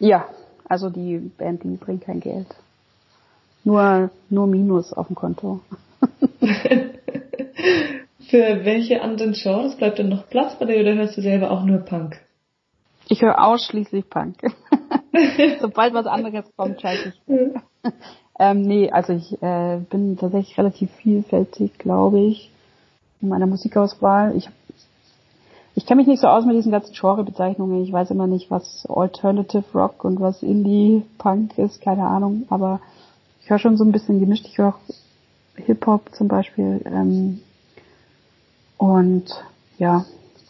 Ja, 0.00 0.26
also 0.68 0.90
die 0.90 1.18
Band, 1.18 1.62
die 1.64 1.76
bringt 1.76 2.04
kein 2.04 2.20
Geld. 2.20 2.48
Nur, 3.64 4.10
nur 4.28 4.46
Minus 4.46 4.92
auf 4.92 5.06
dem 5.06 5.16
Konto. 5.16 5.60
Für 8.30 8.64
welche 8.64 9.00
anderen 9.00 9.32
Genres 9.32 9.76
bleibt 9.76 9.98
denn 9.98 10.10
noch 10.10 10.28
Platz 10.28 10.58
bei 10.58 10.66
dir 10.66 10.80
oder 10.80 10.94
hörst 10.94 11.16
du 11.16 11.22
selber 11.22 11.50
auch 11.50 11.64
nur 11.64 11.78
Punk? 11.78 12.20
Ich 13.08 13.22
höre 13.22 13.42
ausschließlich 13.42 14.10
Punk. 14.10 14.36
Sobald 15.60 15.94
was 15.94 16.06
anderes 16.06 16.44
kommt, 16.56 16.80
schalte 16.80 17.12
ich. 17.26 17.92
ähm, 18.38 18.62
nee, 18.62 18.90
also 18.90 19.12
ich 19.12 19.40
äh, 19.42 19.78
bin 19.90 20.16
tatsächlich 20.16 20.58
relativ 20.58 20.90
vielfältig, 21.02 21.78
glaube 21.78 22.20
ich, 22.20 22.50
in 23.20 23.28
meiner 23.28 23.46
Musikauswahl. 23.46 24.36
Ich 24.36 24.48
ich 25.78 25.86
kenne 25.86 26.00
mich 26.00 26.08
nicht 26.08 26.20
so 26.20 26.26
aus 26.26 26.44
mit 26.44 26.56
diesen 26.56 26.72
ganzen 26.72 26.92
Genre-Bezeichnungen. 26.92 27.84
Ich 27.84 27.92
weiß 27.92 28.10
immer 28.10 28.26
nicht, 28.26 28.50
was 28.50 28.84
Alternative 28.90 29.62
Rock 29.74 30.04
und 30.04 30.18
was 30.18 30.42
Indie-Punk 30.42 31.56
ist, 31.56 31.80
keine 31.80 32.02
Ahnung. 32.02 32.46
Aber 32.50 32.80
ich 33.40 33.48
höre 33.48 33.60
schon 33.60 33.76
so 33.76 33.84
ein 33.84 33.92
bisschen 33.92 34.18
gemischt. 34.18 34.44
Ich 34.46 34.58
höre 34.58 34.70
auch 34.70 34.78
Hip-Hop 35.54 36.16
zum 36.16 36.26
Beispiel. 36.26 36.80
Ähm, 36.84 37.42
und 38.76 39.26
ja, 39.78 40.04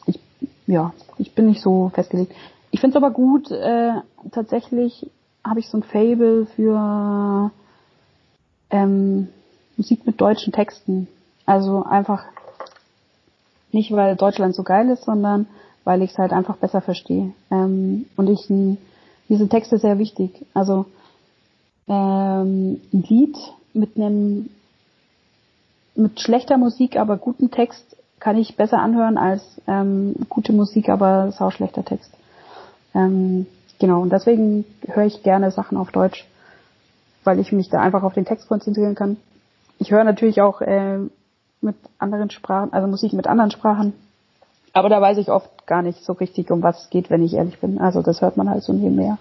ich, 0.07 0.19
ja, 0.67 0.95
ich 1.19 1.35
bin 1.35 1.49
nicht 1.49 1.61
so 1.61 1.91
festgelegt. 1.93 2.33
Ich 2.79 2.81
finde 2.81 2.97
es 2.97 3.03
aber 3.03 3.13
gut, 3.13 3.51
äh, 3.51 3.91
tatsächlich 4.31 5.11
habe 5.45 5.59
ich 5.59 5.69
so 5.69 5.79
ein 5.79 5.83
Fable 5.83 6.47
für 6.55 7.51
ähm, 8.71 9.27
Musik 9.77 10.07
mit 10.07 10.21
deutschen 10.21 10.53
Texten. 10.53 11.09
Also 11.45 11.83
einfach 11.83 12.23
nicht, 13.73 13.91
weil 13.91 14.15
Deutschland 14.15 14.55
so 14.55 14.63
geil 14.63 14.91
ist, 14.91 15.07
sondern 15.07 15.49
weil 15.83 16.03
ich 16.03 16.13
es 16.13 16.19
halt 16.19 16.33
einfach 16.33 16.57
besser 16.59 16.81
verstehe. 16.81 17.33
Ähm, 17.51 18.07
und 18.15 18.29
ich 18.29 18.47
diese 19.29 19.49
Texte 19.49 19.79
sehr 19.79 19.99
wichtig. 19.99 20.47
Also 20.55 20.87
ähm, 21.89 22.81
ein 22.93 23.03
Lied 23.09 23.37
mit 23.73 23.97
einem 23.97 24.51
mit 25.97 26.21
schlechter 26.21 26.59
Musik, 26.59 26.95
aber 26.95 27.17
guten 27.17 27.51
Text 27.51 27.97
kann 28.21 28.37
ich 28.37 28.55
besser 28.55 28.79
anhören 28.79 29.19
als 29.19 29.43
ähm, 29.67 30.15
gute 30.29 30.53
Musik, 30.53 30.89
aber 30.91 31.33
sau 31.33 31.51
schlechter 31.51 31.85
Text. 31.85 32.15
Ähm, 32.95 33.47
genau, 33.79 34.03
und 34.03 34.11
deswegen 34.11 34.65
höre 34.87 35.07
ich 35.07 35.23
gerne 35.23 35.51
Sachen 35.51 35.77
auf 35.77 35.91
Deutsch, 35.91 36.27
weil 37.25 37.39
ich 37.39 37.53
mich 37.53 37.69
da 37.69 37.81
einfach 37.81 38.03
auf 38.03 38.15
den 38.15 38.25
Text 38.25 38.49
konzentrieren 38.49 38.95
kann. 38.95 39.17
Ich 39.79 39.91
höre 39.91 40.05
natürlich 40.05 40.41
auch 40.41 40.61
äh, 40.61 40.99
mit 41.61 41.77
anderen 41.99 42.31
Sprachen, 42.31 42.73
also 42.73 42.89
Musik 42.89 43.13
mit 43.13 43.27
anderen 43.27 43.51
Sprachen. 43.51 43.93
Aber 44.73 44.89
da 44.89 45.01
weiß 45.01 45.19
ich 45.19 45.31
oft 45.31 45.67
gar 45.67 45.83
nicht 45.83 46.05
so 46.05 46.13
richtig, 46.13 46.51
um 46.51 46.63
was 46.63 46.85
es 46.85 46.91
geht, 46.91 47.11
wenn 47.11 47.23
ich 47.23 47.35
ehrlich 47.35 47.59
bin. 47.59 47.79
Also 47.79 48.03
das 48.03 48.21
hört 48.21 48.37
man 48.37 48.49
halt 48.49 48.63
so 48.63 48.73
nebenher. 48.73 49.19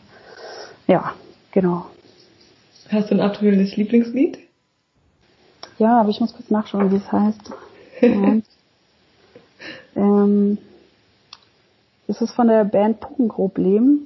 Ja, 0.88 1.14
genau. 1.52 1.86
Hast 2.90 3.10
du 3.12 3.16
ein 3.16 3.22
aktuelles 3.22 3.76
Lieblingslied? 3.76 4.40
Ja, 5.78 6.02
aber 6.02 6.10
ich 6.10 6.20
muss 6.20 6.34
kurz 6.34 6.50
nachschauen, 6.50 6.92
wie 6.92 6.98
es 6.98 7.12
heißt. 7.12 7.52
ähm, 9.96 10.58
das 12.08 12.22
ist 12.22 12.32
von 12.32 12.48
der 12.48 12.64
Band 12.64 13.00
Puppenproblem. 13.00 14.02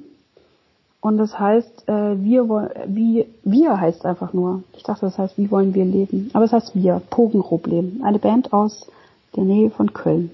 Und 1.00 1.18
das 1.18 1.40
heißt, 1.40 1.88
äh, 1.88 2.22
wir 2.22 2.48
wollen, 2.48 2.70
wie, 2.88 3.26
wir 3.44 3.80
heißt 3.80 4.06
einfach 4.06 4.34
nur. 4.34 4.64
Ich 4.74 4.84
dachte, 4.84 5.06
das 5.06 5.18
heißt, 5.18 5.38
wie 5.38 5.50
wollen 5.50 5.74
wir 5.74 5.86
leben? 5.86 6.30
Aber 6.34 6.46
es 6.46 6.52
heißt 6.52 6.76
wir, 6.76 7.02
Pogenproblem. 7.10 8.02
Eine 8.04 8.20
Band 8.20 8.54
aus 8.54 8.88
der 9.36 9.44
Nähe 9.44 9.72
von 9.72 9.94
Köln. 9.94 10.30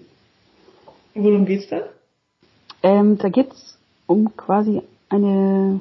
Worum 1.13 1.45
geht's 1.45 1.69
da? 1.69 1.82
Ähm, 2.84 3.17
da 3.17 3.30
geht's 3.30 3.77
um 4.08 4.36
quasi 4.36 4.82
eine, 5.10 5.80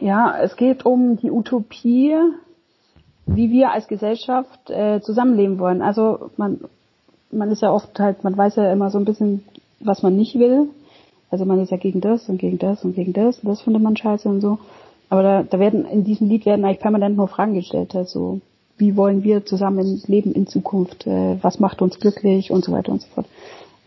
ja, 0.00 0.36
es 0.40 0.56
geht 0.56 0.84
um 0.84 1.16
die 1.16 1.30
Utopie, 1.30 2.16
wie 3.26 3.50
wir 3.50 3.72
als 3.72 3.86
Gesellschaft 3.86 4.70
äh, 4.70 5.00
zusammenleben 5.00 5.58
wollen. 5.58 5.82
Also 5.82 6.30
man, 6.36 6.60
man 7.34 7.50
ist 7.50 7.62
ja 7.62 7.72
oft 7.72 7.98
halt, 7.98 8.24
man 8.24 8.36
weiß 8.36 8.56
ja 8.56 8.72
immer 8.72 8.90
so 8.90 8.98
ein 8.98 9.04
bisschen, 9.04 9.44
was 9.80 10.02
man 10.02 10.16
nicht 10.16 10.38
will 10.38 10.68
also 11.34 11.46
man 11.46 11.58
ist 11.58 11.72
ja 11.72 11.78
gegen 11.78 12.00
das 12.00 12.28
und 12.28 12.38
gegen 12.38 12.58
das 12.58 12.84
und 12.84 12.94
gegen 12.94 13.12
das 13.12 13.40
und 13.40 13.48
das 13.48 13.62
findet 13.62 13.82
man 13.82 13.96
scheiße 13.96 14.28
und 14.28 14.40
so. 14.40 14.60
Aber 15.08 15.24
da, 15.24 15.42
da 15.42 15.58
werden 15.58 15.84
in 15.84 16.04
diesem 16.04 16.28
Lied 16.28 16.46
werden 16.46 16.64
eigentlich 16.64 16.78
permanent 16.78 17.16
nur 17.16 17.26
Fragen 17.26 17.54
gestellt. 17.54 17.96
Also 17.96 18.40
wie 18.78 18.96
wollen 18.96 19.24
wir 19.24 19.44
zusammen 19.44 20.00
leben 20.06 20.30
in 20.32 20.46
Zukunft? 20.46 21.08
Äh, 21.08 21.42
was 21.42 21.58
macht 21.58 21.82
uns 21.82 21.98
glücklich 21.98 22.52
und 22.52 22.64
so 22.64 22.70
weiter 22.70 22.92
und 22.92 23.02
so 23.02 23.08
fort. 23.08 23.26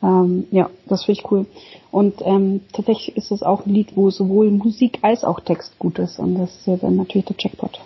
Ähm, 0.04 0.46
ja, 0.52 0.70
das 0.88 1.06
finde 1.06 1.22
ich 1.22 1.32
cool. 1.32 1.46
Und 1.90 2.16
ähm, 2.26 2.60
tatsächlich 2.74 3.16
ist 3.16 3.32
es 3.32 3.44
auch 3.44 3.66
ein 3.66 3.74
Lied, 3.74 3.96
wo 3.96 4.10
sowohl 4.10 4.52
Musik 4.52 5.00
als 5.04 5.24
auch 5.24 5.40
Text 5.40 5.80
gut 5.80 6.00
ist. 6.00 6.20
Und 6.20 6.36
das 6.36 6.68
ist 6.68 6.84
dann 6.84 6.98
natürlich 6.98 7.28
der 7.28 7.38
Jackpot. 7.40 7.80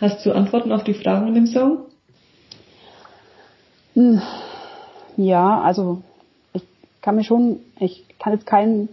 Hast 0.00 0.24
du 0.24 0.30
Antworten 0.30 0.70
auf 0.70 0.84
die 0.84 0.94
Fragen 0.94 1.26
in 1.26 1.34
dem 1.34 1.46
Song? 1.48 1.78
Hm. 3.94 4.22
Ja, 5.18 5.60
also 5.62 6.00
ich 6.52 6.62
kann 7.02 7.16
mir 7.16 7.24
schon, 7.24 7.58
ich 7.80 8.04
kann 8.20 8.32
jetzt 8.32 8.46
kein 8.46 8.88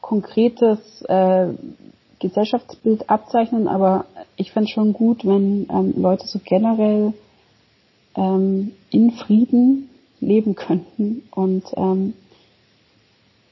konkretes 0.00 1.02
äh, 1.02 1.48
Gesellschaftsbild 2.20 3.10
abzeichnen, 3.10 3.66
aber 3.66 4.04
ich 4.36 4.52
fände 4.52 4.70
schon 4.70 4.92
gut, 4.92 5.26
wenn 5.26 5.66
ähm, 5.68 5.94
Leute 5.96 6.28
so 6.28 6.38
generell 6.44 7.14
ähm, 8.14 8.72
in 8.90 9.10
Frieden 9.10 9.90
leben 10.20 10.54
könnten 10.54 11.24
und 11.32 11.64
ähm, 11.76 12.14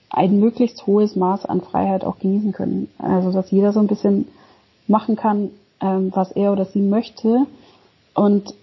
ein 0.09 0.39
möglichst 0.39 0.87
hohes 0.87 1.17
Maß 1.17 1.47
an 1.47 1.63
Freiheit 1.63 2.05
auch 2.05 2.21
genießen 2.21 2.53
können. 2.53 2.89
Also 2.97 3.33
dass 3.33 3.51
jeder 3.51 3.73
so 3.73 3.81
ein 3.81 3.89
bisschen 3.89 4.29
machen 4.87 5.17
kann, 5.17 5.51
ähm, 5.81 6.13
was 6.15 6.31
er 6.31 6.53
oder 6.53 6.65
sie 6.67 6.81
möchte. 6.81 7.49
Und 8.15 8.55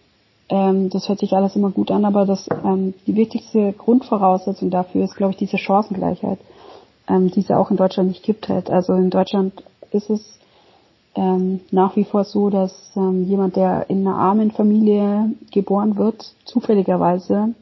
ähm, 0.52 0.90
das 0.90 1.08
hört 1.08 1.20
sich 1.20 1.34
alles 1.34 1.56
immer 1.56 1.72
gut 1.72 1.92
an, 1.92 2.04
aber 2.04 2.26
das 2.26 2.48
ähm, 2.64 2.94
die 3.08 3.16
wichtigste 3.16 3.72
Grundvoraussetzung 3.72 4.70
dafür 4.70 5.06
ist, 5.06 5.16
glaube 5.16 5.32
ich, 5.32 5.38
diese 5.38 5.58
Chancengleichheit, 5.58 6.40
ähm, 7.08 7.32
die 7.32 7.40
es 7.40 7.48
ja 7.48 7.58
auch 7.58 7.72
in 7.72 7.78
Deutschland 7.78 8.10
nicht 8.10 8.24
gibt 8.24 8.50
halt. 8.50 8.70
Also 8.70 8.94
in 8.94 9.10
Deutschland 9.10 9.64
ist 9.92 10.10
es 10.10 10.40
ähm, 11.16 11.62
nach 11.72 11.96
wie 11.96 12.04
vor 12.04 12.26
so, 12.26 12.50
dass 12.50 12.92
ähm, 12.98 13.24
jemand, 13.24 13.56
der 13.56 13.90
in 13.90 14.06
einer 14.06 14.18
armen 14.18 14.52
Familie 14.52 15.32
geboren 15.52 15.98
wird, 15.98 16.34
zufälligerweise 16.44 17.56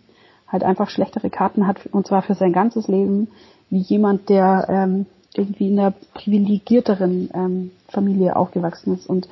halt 0.48 0.64
einfach 0.64 0.90
schlechtere 0.90 1.30
Karten 1.30 1.68
hat, 1.68 1.78
und 1.92 2.08
zwar 2.08 2.24
für 2.24 2.34
sein 2.34 2.54
ganzes 2.54 2.88
Leben, 2.88 3.28
wie 3.70 3.82
jemand, 3.82 4.30
der 4.30 4.66
ähm, 4.68 5.06
irgendwie 5.36 5.68
in 5.68 5.80
einer 5.80 5.94
privilegierteren 6.16 7.30
ähm, 7.36 7.72
Familie 7.88 8.36
aufgewachsen 8.36 8.96
ist. 8.96 9.08
Und 9.08 9.30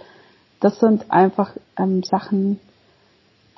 das 0.60 0.80
sind 0.80 1.10
einfach 1.10 1.52
ähm, 1.76 2.04
Sachen, 2.04 2.60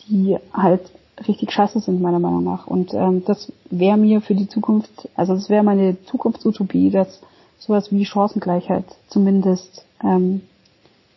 die 0.10 0.38
halt 0.54 0.82
richtig 1.28 1.52
scheiße 1.52 1.80
sind, 1.80 2.02
meiner 2.02 2.19
Meinung 2.19 2.43
nach. 2.43 2.67
Und 2.67 2.93
ähm, 2.93 3.24
das 3.26 3.52
wäre 3.69 3.98
mir 3.98 4.22
für 4.22 4.36
die 4.36 4.48
Zukunft, 4.48 5.10
also 5.15 5.34
das 5.34 5.50
wäre 5.50 5.63
meine 5.63 5.98
Zukunftsutopie, 6.06 6.89
dass 6.89 7.22
sowas 7.58 7.91
wie 7.91 8.06
Chancengleichheit 8.06 8.86
zumindest 9.10 9.86
ähm, 10.04 10.41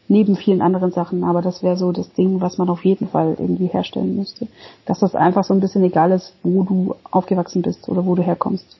neben 0.08 0.36
vielen 0.36 0.60
anderen 0.60 0.92
Sachen, 0.92 1.24
aber 1.24 1.40
das 1.40 1.62
wäre 1.62 1.76
so 1.76 1.92
das 1.92 2.12
Ding, 2.12 2.40
was 2.40 2.58
man 2.58 2.68
auf 2.68 2.84
jeden 2.84 3.08
Fall 3.08 3.36
irgendwie 3.38 3.66
herstellen 3.66 4.16
müsste. 4.16 4.48
Dass 4.84 5.00
das 5.00 5.14
einfach 5.14 5.44
so 5.44 5.54
ein 5.54 5.60
bisschen 5.60 5.84
egal 5.84 6.10
ist, 6.10 6.34
wo 6.42 6.64
du 6.64 6.96
aufgewachsen 7.10 7.62
bist 7.62 7.88
oder 7.88 8.04
wo 8.04 8.14
du 8.14 8.22
herkommst. 8.22 8.76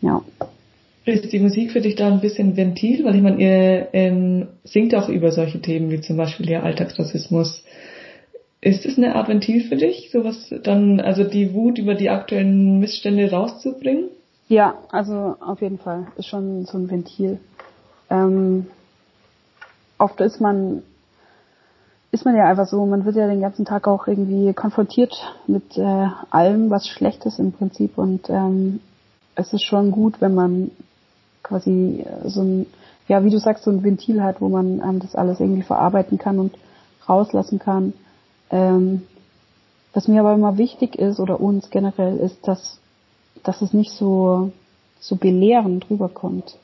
Ja. 0.00 0.22
Ist 1.04 1.32
die 1.32 1.38
Musik 1.38 1.70
für 1.70 1.82
dich 1.82 1.96
da 1.96 2.10
ein 2.10 2.20
bisschen 2.20 2.56
Ventil? 2.56 3.04
Weil 3.04 3.14
ich 3.14 3.22
meine, 3.22 3.40
ihr 3.40 3.88
ähm, 3.92 4.48
singt 4.64 4.94
auch 4.94 5.08
über 5.08 5.30
solche 5.32 5.60
Themen 5.60 5.90
wie 5.90 6.00
zum 6.00 6.16
Beispiel 6.16 6.46
der 6.46 6.64
Alltagsrassismus. 6.64 7.62
Ist 8.64 8.86
es 8.86 8.96
eine 8.96 9.14
Art 9.14 9.28
Ventil 9.28 9.62
für 9.68 9.76
dich, 9.76 10.10
sowas 10.10 10.48
dann, 10.62 10.98
also 10.98 11.22
die 11.22 11.52
Wut 11.52 11.76
über 11.76 11.94
die 11.94 12.08
aktuellen 12.08 12.78
Missstände 12.80 13.30
rauszubringen? 13.30 14.08
Ja, 14.48 14.78
also 14.90 15.36
auf 15.38 15.60
jeden 15.60 15.78
Fall. 15.78 16.06
Ist 16.16 16.28
schon 16.28 16.64
so 16.64 16.78
ein 16.78 16.90
Ventil. 16.90 17.40
Ähm, 18.08 18.64
oft 19.98 20.18
ist 20.22 20.40
man 20.40 20.82
ist 22.10 22.24
man 22.24 22.36
ja 22.36 22.44
einfach 22.44 22.66
so, 22.66 22.86
man 22.86 23.04
wird 23.04 23.16
ja 23.16 23.26
den 23.26 23.42
ganzen 23.42 23.66
Tag 23.66 23.86
auch 23.86 24.06
irgendwie 24.06 24.54
konfrontiert 24.54 25.12
mit 25.46 25.76
äh, 25.76 26.06
allem, 26.30 26.70
was 26.70 26.88
schlecht 26.88 27.26
ist 27.26 27.38
im 27.38 27.52
Prinzip 27.52 27.98
und 27.98 28.30
ähm, 28.30 28.80
es 29.34 29.52
ist 29.52 29.64
schon 29.64 29.90
gut, 29.90 30.22
wenn 30.22 30.34
man 30.34 30.70
quasi 31.42 32.02
äh, 32.06 32.28
so 32.30 32.40
ein, 32.40 32.66
ja, 33.08 33.24
wie 33.24 33.30
du 33.30 33.38
sagst, 33.38 33.64
so 33.64 33.70
ein 33.70 33.82
Ventil 33.82 34.22
hat, 34.22 34.40
wo 34.40 34.48
man 34.48 34.80
ähm, 34.80 35.00
das 35.00 35.14
alles 35.14 35.38
irgendwie 35.40 35.64
verarbeiten 35.64 36.16
kann 36.16 36.38
und 36.38 36.56
rauslassen 37.06 37.58
kann. 37.58 37.92
Ähm, 38.54 39.02
was 39.94 40.06
mir 40.06 40.20
aber 40.20 40.32
immer 40.32 40.58
wichtig 40.58 40.96
ist 40.96 41.18
oder 41.18 41.40
uns 41.40 41.70
generell 41.70 42.18
ist, 42.18 42.46
dass, 42.46 42.78
dass 43.42 43.60
es 43.62 43.72
nicht 43.72 43.90
so, 43.90 44.52
so 45.00 45.16
belehrend 45.16 45.90
rüberkommt. 45.90 46.56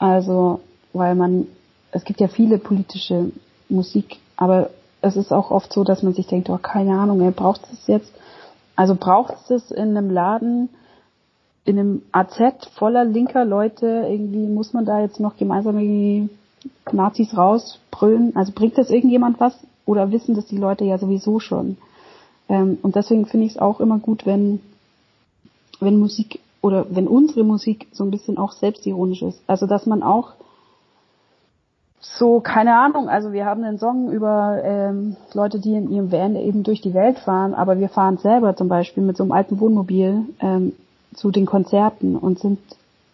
Also, 0.00 0.60
weil 0.92 1.14
man, 1.14 1.46
es 1.92 2.04
gibt 2.04 2.20
ja 2.20 2.26
viele 2.26 2.58
politische 2.58 3.30
Musik, 3.68 4.18
aber 4.36 4.70
es 5.02 5.16
ist 5.16 5.32
auch 5.32 5.52
oft 5.52 5.72
so, 5.72 5.84
dass 5.84 6.02
man 6.02 6.14
sich 6.14 6.26
denkt, 6.26 6.50
oh, 6.50 6.58
keine 6.58 6.98
Ahnung, 6.98 7.20
ey, 7.20 7.30
braucht 7.30 7.60
es 7.72 7.86
jetzt? 7.86 8.12
Also 8.74 8.96
braucht 8.96 9.50
es 9.52 9.70
in 9.70 9.96
einem 9.96 10.10
Laden, 10.10 10.68
in 11.64 11.78
einem 11.78 12.02
AZ 12.10 12.40
voller 12.74 13.04
linker 13.04 13.44
Leute, 13.44 13.86
irgendwie 14.08 14.48
muss 14.48 14.72
man 14.72 14.84
da 14.84 15.00
jetzt 15.00 15.20
noch 15.20 15.36
gemeinsam 15.36 15.78
irgendwie 15.78 16.28
Nazis 16.90 17.36
rausbrüllen? 17.36 18.34
Also 18.34 18.50
bringt 18.52 18.78
das 18.78 18.90
irgendjemand 18.90 19.38
was? 19.38 19.56
Oder 19.90 20.12
wissen 20.12 20.36
das 20.36 20.46
die 20.46 20.56
Leute 20.56 20.84
ja 20.84 20.98
sowieso 20.98 21.40
schon? 21.40 21.76
Ähm, 22.48 22.78
und 22.80 22.94
deswegen 22.94 23.26
finde 23.26 23.46
ich 23.46 23.54
es 23.54 23.58
auch 23.58 23.80
immer 23.80 23.98
gut, 23.98 24.24
wenn, 24.24 24.60
wenn 25.80 25.98
Musik 25.98 26.38
oder 26.62 26.86
wenn 26.90 27.08
unsere 27.08 27.42
Musik 27.42 27.88
so 27.90 28.04
ein 28.04 28.12
bisschen 28.12 28.38
auch 28.38 28.52
selbstironisch 28.52 29.22
ist. 29.22 29.42
Also 29.48 29.66
dass 29.66 29.86
man 29.86 30.04
auch 30.04 30.34
so, 31.98 32.38
keine 32.38 32.76
Ahnung, 32.76 33.08
also 33.08 33.32
wir 33.32 33.46
haben 33.46 33.64
einen 33.64 33.80
Song 33.80 34.12
über 34.12 34.60
ähm, 34.62 35.16
Leute, 35.34 35.58
die 35.58 35.74
in 35.74 35.90
ihrem 35.90 36.12
Van 36.12 36.36
eben 36.36 36.62
durch 36.62 36.80
die 36.80 36.94
Welt 36.94 37.18
fahren, 37.18 37.52
aber 37.52 37.80
wir 37.80 37.88
fahren 37.88 38.18
selber 38.18 38.54
zum 38.54 38.68
Beispiel 38.68 39.02
mit 39.02 39.16
so 39.16 39.24
einem 39.24 39.32
alten 39.32 39.58
Wohnmobil 39.58 40.22
ähm, 40.38 40.72
zu 41.14 41.32
den 41.32 41.46
Konzerten 41.46 42.14
und 42.14 42.38
sind 42.38 42.60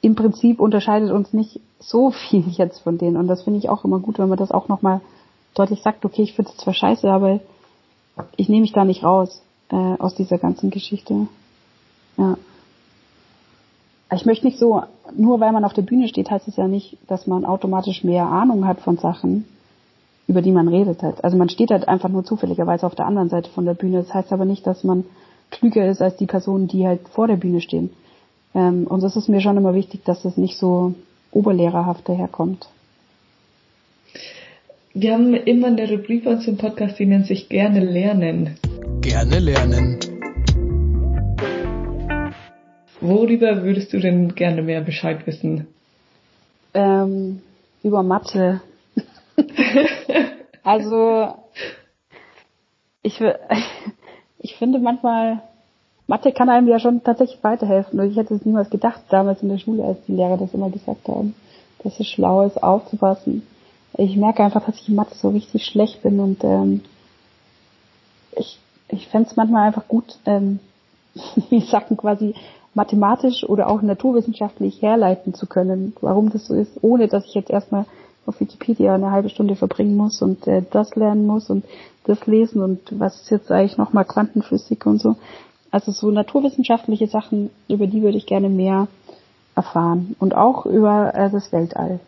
im 0.03 0.15
Prinzip 0.15 0.61
unterscheidet 0.61 1.11
uns 1.11 1.33
nicht 1.33 1.59
so 1.81 2.11
viel 2.29 2.45
jetzt 2.49 2.81
von 2.81 2.99
denen. 2.99 3.17
Und 3.17 3.29
das 3.29 3.45
finde 3.45 3.61
ich 3.61 3.71
auch 3.71 3.87
immer 3.87 3.99
gut, 3.99 4.19
wenn 4.19 4.29
man 4.29 4.39
das 4.39 4.51
auch 4.53 4.69
nochmal 4.69 5.01
deutlich 5.59 5.83
sagt, 5.83 6.05
okay, 6.05 6.23
ich 6.23 6.35
finde 6.35 6.51
es 6.51 6.59
zwar 6.59 6.75
scheiße, 6.75 7.11
aber 7.11 7.40
ich 8.37 8.49
nehme 8.49 8.62
mich 8.62 8.73
da 8.73 8.85
nicht 8.85 9.03
raus 9.03 9.42
äh, 9.71 9.77
aus 9.77 10.14
dieser 10.14 10.38
ganzen 10.38 10.71
Geschichte. 10.71 11.27
Ja. 12.16 12.37
Ich 14.14 14.25
möchte 14.25 14.47
nicht 14.47 14.59
so, 14.59 14.83
nur 15.16 15.40
weil 15.40 15.53
man 15.53 15.64
auf 15.64 15.73
der 15.73 15.83
Bühne 15.83 16.09
steht, 16.09 16.31
heißt 16.31 16.47
es 16.47 16.57
ja 16.57 16.69
nicht, 16.69 16.97
dass 17.09 17.27
man 17.27 17.45
automatisch 17.45 18.05
mehr 18.05 18.27
Ahnung 18.27 18.66
hat 18.66 18.81
von 18.81 18.99
Sachen, 18.99 19.47
über 20.29 20.42
die 20.42 20.53
man 20.53 20.69
redet 20.69 21.03
halt. 21.03 21.25
Also 21.25 21.37
man 21.37 21.49
steht 21.49 21.71
halt 21.71 21.88
einfach 21.88 22.09
nur 22.09 22.25
zufälligerweise 22.25 22.87
auf 22.87 22.95
der 22.95 23.07
anderen 23.07 23.29
Seite 23.29 23.51
von 23.51 23.64
der 23.64 23.75
Bühne. 23.75 23.99
Das 23.99 24.14
heißt 24.14 24.33
aber 24.33 24.45
nicht, 24.45 24.66
dass 24.66 24.85
man 24.85 25.05
klüger 25.51 25.88
ist 25.88 26.03
als 26.03 26.16
die 26.16 26.27
Personen, 26.27 26.69
die 26.69 26.87
halt 26.87 27.09
vor 27.09 27.27
der 27.27 27.37
Bühne 27.37 27.61
stehen. 27.61 27.90
Ähm, 28.55 28.87
und 28.87 29.03
das 29.03 29.16
ist 29.16 29.29
mir 29.29 29.40
schon 29.40 29.57
immer 29.57 29.75
wichtig, 29.75 30.05
dass 30.05 30.23
das 30.23 30.37
nicht 30.37 30.57
so 30.57 30.95
oberlehrerhaft 31.33 32.09
daherkommt. 32.09 32.69
Wir 34.98 35.12
haben 35.12 35.35
immer 35.35 35.66
eine 35.66 35.90
Rubrik 35.90 36.24
bei 36.24 36.30
uns 36.30 36.48
im 36.48 36.56
Podcast, 36.56 36.98
die 36.98 37.04
nennt 37.04 37.26
sich 37.26 37.50
Gerne 37.50 37.80
lernen. 37.80 38.56
Gerne 39.02 39.40
lernen. 39.40 40.00
Worüber 43.02 43.62
würdest 43.62 43.92
du 43.92 43.98
denn 43.98 44.35
gerne 44.35 44.62
mehr 44.62 44.80
Bescheid 44.80 45.26
wissen? 45.26 45.66
Ähm, 46.72 47.42
über 47.82 48.02
Mathe. 48.02 48.62
also 50.64 51.35
ich, 53.02 53.20
ich 54.38 54.56
finde 54.56 54.78
manchmal, 54.78 55.42
Mathe 56.06 56.32
kann 56.32 56.48
einem 56.48 56.68
ja 56.68 56.78
schon 56.78 57.04
tatsächlich 57.04 57.44
weiterhelfen. 57.44 58.00
Und 58.00 58.11
ich 58.11 58.16
hätte 58.16 58.32
es 58.32 58.46
niemals 58.46 58.70
gedacht, 58.70 59.02
damals 59.11 59.42
in 59.42 59.50
der 59.50 59.59
Schule, 59.59 59.85
als 59.85 59.98
die 60.06 60.12
Lehrer 60.12 60.38
das 60.38 60.54
immer 60.54 60.70
gesagt 60.70 61.06
haben, 61.06 61.35
dass 61.85 62.00
es 62.00 62.06
schlau 62.06 62.46
ist, 62.46 62.62
aufzupassen. 62.62 63.42
Ich 63.98 64.16
merke 64.16 64.44
einfach, 64.44 64.64
dass 64.64 64.76
ich 64.76 64.88
in 64.88 64.94
Mathe 64.94 65.14
so 65.14 65.30
richtig 65.30 65.64
schlecht 65.64 66.02
bin 66.02 66.20
und 66.20 66.44
ähm, 66.44 66.82
ich, 68.37 68.59
ich 68.88 69.09
fände 69.09 69.28
es 69.30 69.37
manchmal 69.37 69.66
einfach 69.66 69.88
gut, 69.88 70.18
ähm, 70.26 70.61
wie 71.50 71.61
sagen 71.61 71.96
quasi 71.96 72.35
mathematisch 72.74 73.44
oder 73.48 73.70
auch 73.70 73.80
naturwissenschaftlich 73.80 74.82
herleiten 74.82 75.32
zu 75.32 75.46
können, 75.46 75.94
warum 76.02 76.30
das 76.30 76.46
so 76.46 76.54
ist, 76.54 76.78
ohne 76.82 77.09
dass 77.09 77.24
ich 77.24 77.35
jetzt 77.35 77.50
erstmal 77.50 77.87
auf 78.26 78.38
Wikipedia 78.40 78.94
eine 78.94 79.12
halbe 79.12 79.30
Stunde 79.30 79.56
verbringen 79.56 79.96
muss 79.96 80.20
und 80.20 80.46
äh, 80.46 80.62
das 80.70 80.94
lernen 80.94 81.26
muss 81.26 81.48
und 81.48 81.64
das 82.04 82.26
lesen 82.26 82.62
und 82.62 82.80
was 82.90 83.22
ist 83.22 83.30
jetzt 83.30 83.50
eigentlich 83.50 83.78
nochmal 83.78 84.05
Quantenphysik 84.05 84.84
und 84.84 85.01
so. 85.01 85.16
Also 85.70 85.90
so 85.92 86.11
naturwissenschaftliche 86.11 87.07
Sachen, 87.07 87.51
über 87.68 87.86
die 87.86 88.03
würde 88.03 88.18
ich 88.18 88.26
gerne 88.26 88.49
mehr 88.49 88.88
erfahren 89.55 90.14
und 90.18 90.34
auch 90.34 90.66
über 90.66 91.14
äh, 91.14 91.30
das 91.30 91.53
Weltall. 91.53 92.01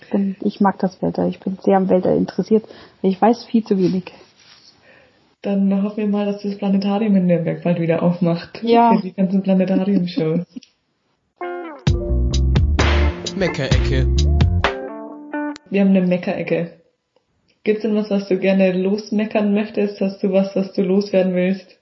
Ich 0.00 0.10
bin, 0.10 0.36
ich 0.40 0.60
mag 0.60 0.78
das 0.78 1.00
Weltall. 1.02 1.28
Ich 1.28 1.40
bin 1.40 1.58
sehr 1.62 1.76
am 1.76 1.88
Weltall 1.88 2.16
interessiert. 2.16 2.64
Ich 3.02 3.20
weiß 3.20 3.44
viel 3.44 3.64
zu 3.64 3.78
wenig. 3.78 4.12
Dann 5.42 5.82
hoffen 5.82 5.98
wir 5.98 6.08
mal, 6.08 6.26
dass 6.26 6.42
das 6.42 6.56
Planetarium 6.56 7.16
in 7.16 7.26
Nürnberg 7.26 7.62
bald 7.62 7.78
wieder 7.78 8.02
aufmacht. 8.02 8.62
Ja. 8.62 8.94
Für 8.96 9.02
die 9.02 9.12
ganzen 9.12 9.42
Planetarium-Shows. 9.42 10.46
Meckerecke. 13.36 14.06
Wir 15.70 15.80
haben 15.80 15.90
eine 15.90 16.06
Meckerecke. 16.06 16.80
Gibt's 17.64 17.82
denn 17.82 17.94
was, 17.94 18.10
was 18.10 18.28
du 18.28 18.38
gerne 18.38 18.72
losmeckern 18.72 19.54
möchtest? 19.54 20.00
Hast 20.00 20.22
du 20.22 20.32
was, 20.32 20.54
was 20.54 20.72
du 20.72 20.82
loswerden 20.82 21.34
willst? 21.34 21.78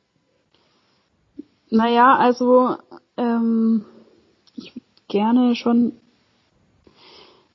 Naja, 1.70 2.16
also 2.16 2.76
ähm, 3.16 3.84
ich 4.54 4.74
würde 4.74 4.86
gerne 5.08 5.56
schon 5.56 5.92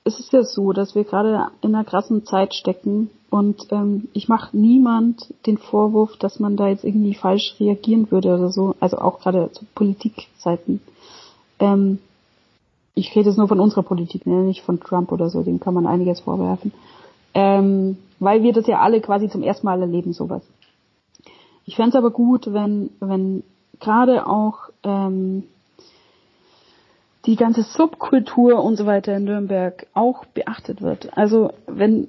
es 0.08 0.18
ist 0.18 0.32
ja 0.32 0.42
so, 0.42 0.72
dass 0.72 0.94
wir 0.94 1.04
gerade 1.04 1.48
in 1.60 1.74
einer 1.74 1.84
krassen 1.84 2.24
Zeit 2.24 2.54
stecken 2.54 3.10
und 3.30 3.68
ähm, 3.70 4.08
ich 4.14 4.28
mache 4.28 4.56
niemand 4.56 5.34
den 5.46 5.58
Vorwurf, 5.58 6.16
dass 6.16 6.40
man 6.40 6.56
da 6.56 6.68
jetzt 6.68 6.84
irgendwie 6.84 7.14
falsch 7.14 7.54
reagieren 7.60 8.10
würde 8.10 8.34
oder 8.34 8.48
so, 8.48 8.74
also 8.80 8.98
auch 8.98 9.20
gerade 9.20 9.50
zu 9.52 9.66
Politikzeiten. 9.74 10.80
Ähm, 11.58 11.98
ich 12.94 13.14
rede 13.14 13.28
jetzt 13.28 13.38
nur 13.38 13.48
von 13.48 13.60
unserer 13.60 13.82
Politik, 13.82 14.26
ne? 14.26 14.42
nicht 14.42 14.62
von 14.62 14.80
Trump 14.80 15.12
oder 15.12 15.28
so, 15.28 15.42
dem 15.42 15.60
kann 15.60 15.74
man 15.74 15.86
einiges 15.86 16.20
vorwerfen. 16.20 16.72
Ähm, 17.34 17.98
weil 18.18 18.42
wir 18.42 18.52
das 18.52 18.66
ja 18.66 18.80
alle 18.80 19.00
quasi 19.00 19.28
zum 19.28 19.42
ersten 19.42 19.66
Mal 19.66 19.80
erleben, 19.80 20.12
sowas. 20.12 20.42
Ich 21.66 21.76
fände 21.76 21.90
es 21.90 21.96
aber 21.96 22.10
gut, 22.10 22.52
wenn, 22.52 22.90
wenn 22.98 23.42
gerade 23.78 24.26
auch 24.26 24.70
ähm, 24.82 25.44
die 27.28 27.36
ganze 27.36 27.62
Subkultur 27.62 28.64
und 28.64 28.76
so 28.76 28.86
weiter 28.86 29.14
in 29.14 29.24
Nürnberg 29.24 29.86
auch 29.92 30.24
beachtet 30.24 30.80
wird. 30.80 31.14
Also 31.14 31.52
wenn 31.66 32.08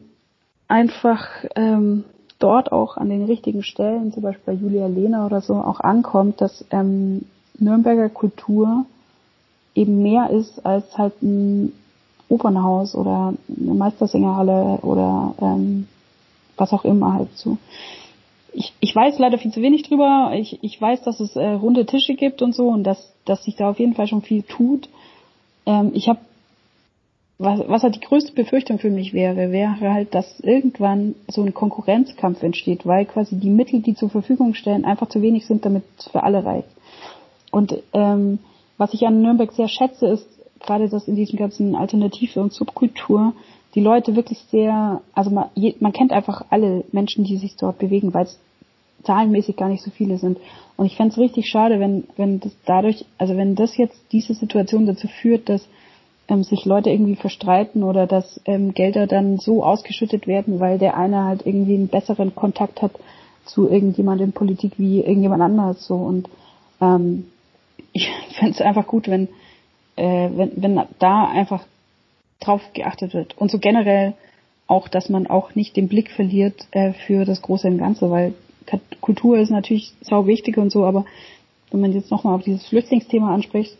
einfach 0.69 1.27
ähm, 1.57 2.05
dort 2.39 2.71
auch 2.71 2.95
an 2.95 3.09
den 3.09 3.25
richtigen 3.25 3.61
Stellen, 3.61 4.13
zum 4.13 4.23
Beispiel 4.23 4.55
bei 4.55 4.61
Julia 4.61 4.87
Lehner 4.87 5.25
oder 5.25 5.41
so, 5.41 5.55
auch 5.55 5.81
ankommt, 5.81 6.39
dass 6.39 6.63
ähm, 6.71 7.25
Nürnberger 7.57 8.07
Kultur 8.07 8.85
eben 9.75 10.01
mehr 10.01 10.29
ist 10.29 10.65
als 10.65 10.97
halt 10.97 11.21
ein 11.21 11.73
Opernhaus 12.29 12.95
oder 12.95 13.33
eine 13.49 13.73
Meistersängerhalle 13.73 14.79
oder 14.83 15.33
ähm, 15.41 15.89
was 16.55 16.71
auch 16.71 16.85
immer 16.85 17.15
halt 17.15 17.35
so. 17.35 17.57
Ich, 18.53 18.73
ich 18.79 18.95
weiß 18.95 19.19
leider 19.19 19.37
viel 19.37 19.51
zu 19.51 19.61
wenig 19.61 19.83
drüber. 19.83 20.31
Ich, 20.33 20.63
ich 20.63 20.81
weiß, 20.81 21.03
dass 21.03 21.19
es 21.19 21.35
äh, 21.35 21.45
runde 21.45 21.85
Tische 21.85 22.15
gibt 22.15 22.41
und 22.41 22.55
so 22.55 22.69
und 22.69 22.85
dass, 22.85 23.13
dass 23.25 23.43
sich 23.43 23.57
da 23.57 23.69
auf 23.69 23.79
jeden 23.79 23.95
Fall 23.95 24.07
schon 24.07 24.21
viel 24.21 24.43
tut. 24.43 24.87
Ähm, 25.65 25.91
ich 25.93 26.07
habe, 26.09 26.19
was, 27.37 27.61
was 27.67 27.83
halt 27.83 27.95
die 27.95 28.01
größte 28.01 28.33
Befürchtung 28.33 28.79
für 28.79 28.89
mich 28.89 29.13
wäre, 29.13 29.51
wäre 29.51 29.79
halt, 29.79 30.13
dass 30.13 30.39
irgendwann 30.41 31.15
so 31.27 31.41
ein 31.43 31.53
Konkurrenzkampf 31.53 32.43
entsteht, 32.43 32.85
weil 32.85 33.05
quasi 33.05 33.37
die 33.37 33.49
Mittel, 33.49 33.81
die 33.81 33.95
zur 33.95 34.09
Verfügung 34.09 34.53
stellen, 34.53 34.85
einfach 34.85 35.07
zu 35.07 35.21
wenig 35.21 35.45
sind, 35.45 35.65
damit 35.65 35.83
es 35.97 36.09
für 36.09 36.23
alle 36.23 36.43
reicht. 36.43 36.69
Und 37.51 37.81
ähm, 37.93 38.39
was 38.77 38.93
ich 38.93 39.05
an 39.05 39.21
Nürnberg 39.21 39.51
sehr 39.51 39.67
schätze, 39.67 40.07
ist 40.07 40.27
gerade, 40.59 40.89
dass 40.89 41.07
in 41.07 41.15
diesem 41.15 41.37
ganzen 41.39 41.75
Alternative 41.75 42.41
und 42.41 42.53
Subkultur 42.53 43.33
die 43.75 43.81
Leute 43.81 44.15
wirklich 44.15 44.39
sehr, 44.51 45.01
also 45.13 45.29
man, 45.29 45.49
man 45.79 45.93
kennt 45.93 46.11
einfach 46.11 46.45
alle 46.49 46.83
Menschen, 46.91 47.23
die 47.23 47.37
sich 47.37 47.55
dort 47.55 47.77
bewegen, 47.79 48.13
weil 48.13 48.25
es 48.25 48.39
zahlenmäßig 49.03 49.55
gar 49.55 49.69
nicht 49.69 49.83
so 49.83 49.91
viele 49.91 50.17
sind. 50.17 50.39
Und 50.77 50.85
ich 50.85 50.95
fände 50.95 51.11
es 51.11 51.17
richtig 51.17 51.47
schade, 51.47 51.79
wenn, 51.79 52.05
wenn 52.15 52.39
das 52.39 52.53
dadurch, 52.65 53.05
also 53.17 53.35
wenn 53.35 53.55
das 53.55 53.77
jetzt 53.77 53.99
diese 54.11 54.33
Situation 54.33 54.85
dazu 54.85 55.07
führt, 55.07 55.49
dass 55.49 55.67
ähm, 56.29 56.43
sich 56.43 56.65
Leute 56.65 56.89
irgendwie 56.89 57.15
verstreiten 57.15 57.83
oder 57.83 58.07
dass 58.07 58.39
ähm, 58.45 58.73
Gelder 58.73 59.07
dann 59.07 59.37
so 59.37 59.63
ausgeschüttet 59.63 60.27
werden, 60.27 60.59
weil 60.59 60.77
der 60.77 60.95
eine 60.95 61.23
halt 61.25 61.45
irgendwie 61.45 61.75
einen 61.75 61.87
besseren 61.87 62.35
Kontakt 62.35 62.81
hat 62.81 62.91
zu 63.45 63.67
irgendjemand 63.67 64.21
in 64.21 64.31
Politik 64.31 64.73
wie 64.77 64.99
irgendjemand 64.99 65.41
anders 65.41 65.85
so. 65.85 65.95
Und 65.95 66.29
ähm, 66.81 67.25
ich 67.93 68.09
fände 68.37 68.53
es 68.53 68.61
einfach 68.61 68.87
gut, 68.87 69.07
wenn, 69.07 69.27
äh, 69.95 70.29
wenn, 70.33 70.51
wenn 70.55 70.81
da 70.99 71.25
einfach 71.25 71.65
drauf 72.39 72.61
geachtet 72.73 73.13
wird. 73.13 73.37
Und 73.37 73.51
so 73.51 73.59
generell 73.59 74.13
auch, 74.67 74.87
dass 74.87 75.09
man 75.09 75.27
auch 75.27 75.55
nicht 75.55 75.75
den 75.75 75.87
Blick 75.87 76.11
verliert 76.11 76.67
äh, 76.71 76.93
für 76.93 77.25
das 77.25 77.41
Große 77.41 77.67
und 77.67 77.79
Ganze, 77.79 78.09
weil 78.11 78.33
Kultur 79.01 79.37
ist 79.37 79.49
natürlich 79.49 79.93
sau 80.01 80.27
wichtig 80.27 80.57
und 80.57 80.71
so, 80.71 80.85
aber 80.85 81.05
wenn 81.71 81.81
man 81.81 81.93
jetzt 81.93 82.11
nochmal 82.11 82.35
auf 82.35 82.43
dieses 82.43 82.65
Flüchtlingsthema 82.67 83.33
anspricht, 83.33 83.77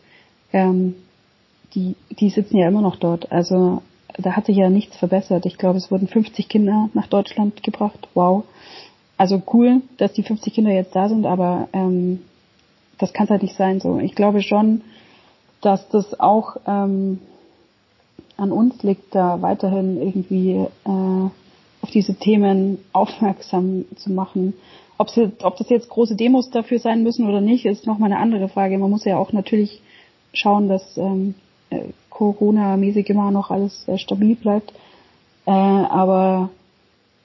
ähm, 0.52 0.94
die, 1.74 1.94
die 2.10 2.30
sitzen 2.30 2.56
ja 2.56 2.68
immer 2.68 2.82
noch 2.82 2.96
dort. 2.96 3.30
Also 3.30 3.82
da 4.18 4.32
hat 4.36 4.46
sich 4.46 4.56
ja 4.56 4.70
nichts 4.70 4.96
verbessert. 4.96 5.46
Ich 5.46 5.58
glaube, 5.58 5.78
es 5.78 5.90
wurden 5.90 6.08
50 6.08 6.48
Kinder 6.48 6.90
nach 6.94 7.06
Deutschland 7.06 7.62
gebracht. 7.62 8.08
Wow. 8.14 8.44
Also 9.16 9.42
cool, 9.52 9.82
dass 9.98 10.12
die 10.12 10.22
50 10.22 10.54
Kinder 10.54 10.72
jetzt 10.72 10.96
da 10.96 11.08
sind, 11.08 11.26
aber 11.26 11.68
ähm, 11.72 12.20
das 12.98 13.12
kann 13.12 13.24
es 13.24 13.30
halt 13.30 13.42
nicht 13.42 13.56
sein. 13.56 13.80
So, 13.80 13.98
ich 13.98 14.14
glaube 14.14 14.42
schon, 14.42 14.82
dass 15.60 15.88
das 15.90 16.18
auch 16.18 16.56
ähm, 16.66 17.20
an 18.36 18.52
uns 18.52 18.82
liegt, 18.82 19.14
da 19.14 19.42
weiterhin 19.42 20.00
irgendwie 20.00 20.66
äh, 20.84 21.30
auf 21.82 21.90
diese 21.90 22.14
Themen 22.14 22.78
aufmerksam 22.92 23.84
zu 23.96 24.12
machen. 24.12 24.54
Ob, 24.98 25.10
sie, 25.10 25.32
ob 25.42 25.56
das 25.56 25.70
jetzt 25.70 25.88
große 25.88 26.14
Demos 26.14 26.50
dafür 26.50 26.78
sein 26.78 27.02
müssen 27.02 27.26
oder 27.26 27.40
nicht, 27.40 27.64
ist 27.64 27.86
nochmal 27.86 28.12
eine 28.12 28.20
andere 28.20 28.48
Frage. 28.48 28.78
Man 28.78 28.90
muss 28.90 29.04
ja 29.04 29.16
auch 29.16 29.32
natürlich 29.32 29.80
schauen, 30.32 30.68
dass 30.68 30.96
ähm, 30.98 31.34
äh, 31.70 31.84
Corona-mäßig 32.10 33.08
immer 33.08 33.30
noch 33.30 33.50
alles 33.50 33.88
äh, 33.88 33.96
stabil 33.96 34.36
bleibt. 34.36 34.72
Äh, 35.46 35.50
aber 35.50 36.50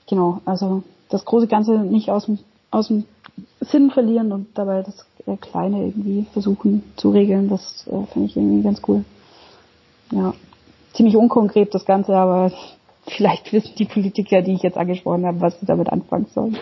genau, 0.07 0.39
also 0.45 0.83
das 1.09 1.25
große 1.25 1.47
Ganze 1.47 1.79
nicht 1.79 2.09
aus 2.09 2.27
dem, 2.27 2.39
aus 2.71 2.87
dem 2.87 3.03
Sinn 3.59 3.91
verlieren 3.91 4.31
und 4.31 4.47
dabei 4.55 4.81
das 4.81 5.05
äh, 5.25 5.35
Kleine 5.37 5.85
irgendwie 5.85 6.25
versuchen 6.31 6.83
zu 6.95 7.09
regeln, 7.09 7.49
das 7.49 7.85
äh, 7.87 8.05
finde 8.13 8.27
ich 8.29 8.37
irgendwie 8.37 8.63
ganz 8.63 8.81
cool. 8.87 9.03
Ja, 10.11 10.33
ziemlich 10.93 11.17
unkonkret 11.17 11.73
das 11.73 11.85
Ganze, 11.85 12.15
aber 12.15 12.51
vielleicht 13.07 13.53
wissen 13.53 13.73
die 13.77 13.85
Politiker, 13.85 14.41
die 14.41 14.53
ich 14.53 14.63
jetzt 14.63 14.77
angesprochen 14.77 15.25
habe, 15.25 15.41
was 15.41 15.59
sie 15.59 15.65
damit 15.65 15.89
anfangen 15.89 16.27
sollen. 16.33 16.57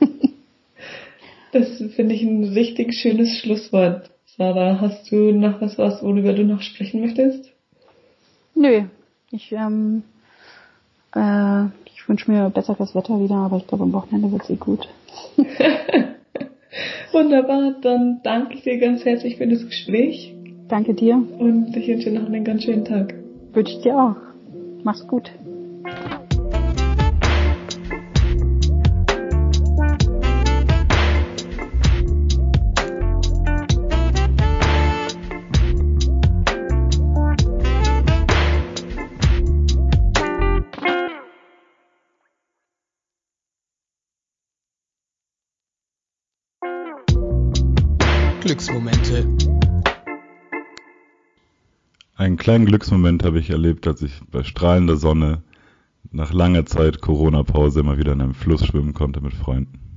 das 1.52 1.82
finde 1.94 2.14
ich 2.14 2.22
ein 2.22 2.44
richtig 2.44 2.94
schönes 2.94 3.38
Schlusswort. 3.38 4.10
Sarah, 4.36 4.80
hast 4.80 5.10
du 5.10 5.32
noch 5.32 5.60
was, 5.60 5.78
was 5.78 6.02
worüber 6.02 6.32
du 6.32 6.44
noch 6.44 6.62
sprechen 6.62 7.00
möchtest? 7.00 7.50
Nö, 8.54 8.84
ich 9.30 9.52
ähm, 9.52 10.02
äh, 11.14 11.64
ich 11.86 12.08
wünsche 12.08 12.30
mir 12.30 12.50
besseres 12.50 12.94
Wetter 12.94 13.20
wieder, 13.20 13.36
aber 13.36 13.58
ich 13.58 13.66
glaube 13.66 13.84
am 13.84 13.92
Wochenende 13.92 14.30
wird 14.32 14.42
es 14.42 14.50
eh 14.50 14.56
gut. 14.56 14.88
Wunderbar, 17.12 17.74
dann 17.82 18.20
danke 18.22 18.54
ich 18.54 18.62
dir 18.62 18.78
ganz 18.78 19.04
herzlich 19.04 19.36
für 19.36 19.46
das 19.46 19.66
Gespräch. 19.66 20.34
Danke 20.68 20.94
dir. 20.94 21.16
Und 21.16 21.76
ich 21.76 21.88
wünsche 21.88 22.10
dir 22.10 22.20
noch 22.20 22.26
einen 22.26 22.44
ganz 22.44 22.64
schönen 22.64 22.84
Tag. 22.84 23.14
Wünsche 23.52 23.72
ich 23.72 23.82
dir 23.82 23.96
auch. 23.96 24.16
Mach's 24.84 25.06
gut. 25.06 25.30
Kleinen 52.48 52.64
Glücksmoment 52.64 53.24
habe 53.24 53.40
ich 53.40 53.50
erlebt, 53.50 53.86
als 53.86 54.00
ich 54.00 54.22
bei 54.30 54.42
strahlender 54.42 54.96
Sonne 54.96 55.42
nach 56.12 56.32
langer 56.32 56.64
Zeit 56.64 57.02
Corona-Pause 57.02 57.80
immer 57.80 57.98
wieder 57.98 58.14
in 58.14 58.22
einem 58.22 58.32
Fluss 58.32 58.64
schwimmen 58.64 58.94
konnte 58.94 59.20
mit 59.20 59.34
Freunden. 59.34 59.87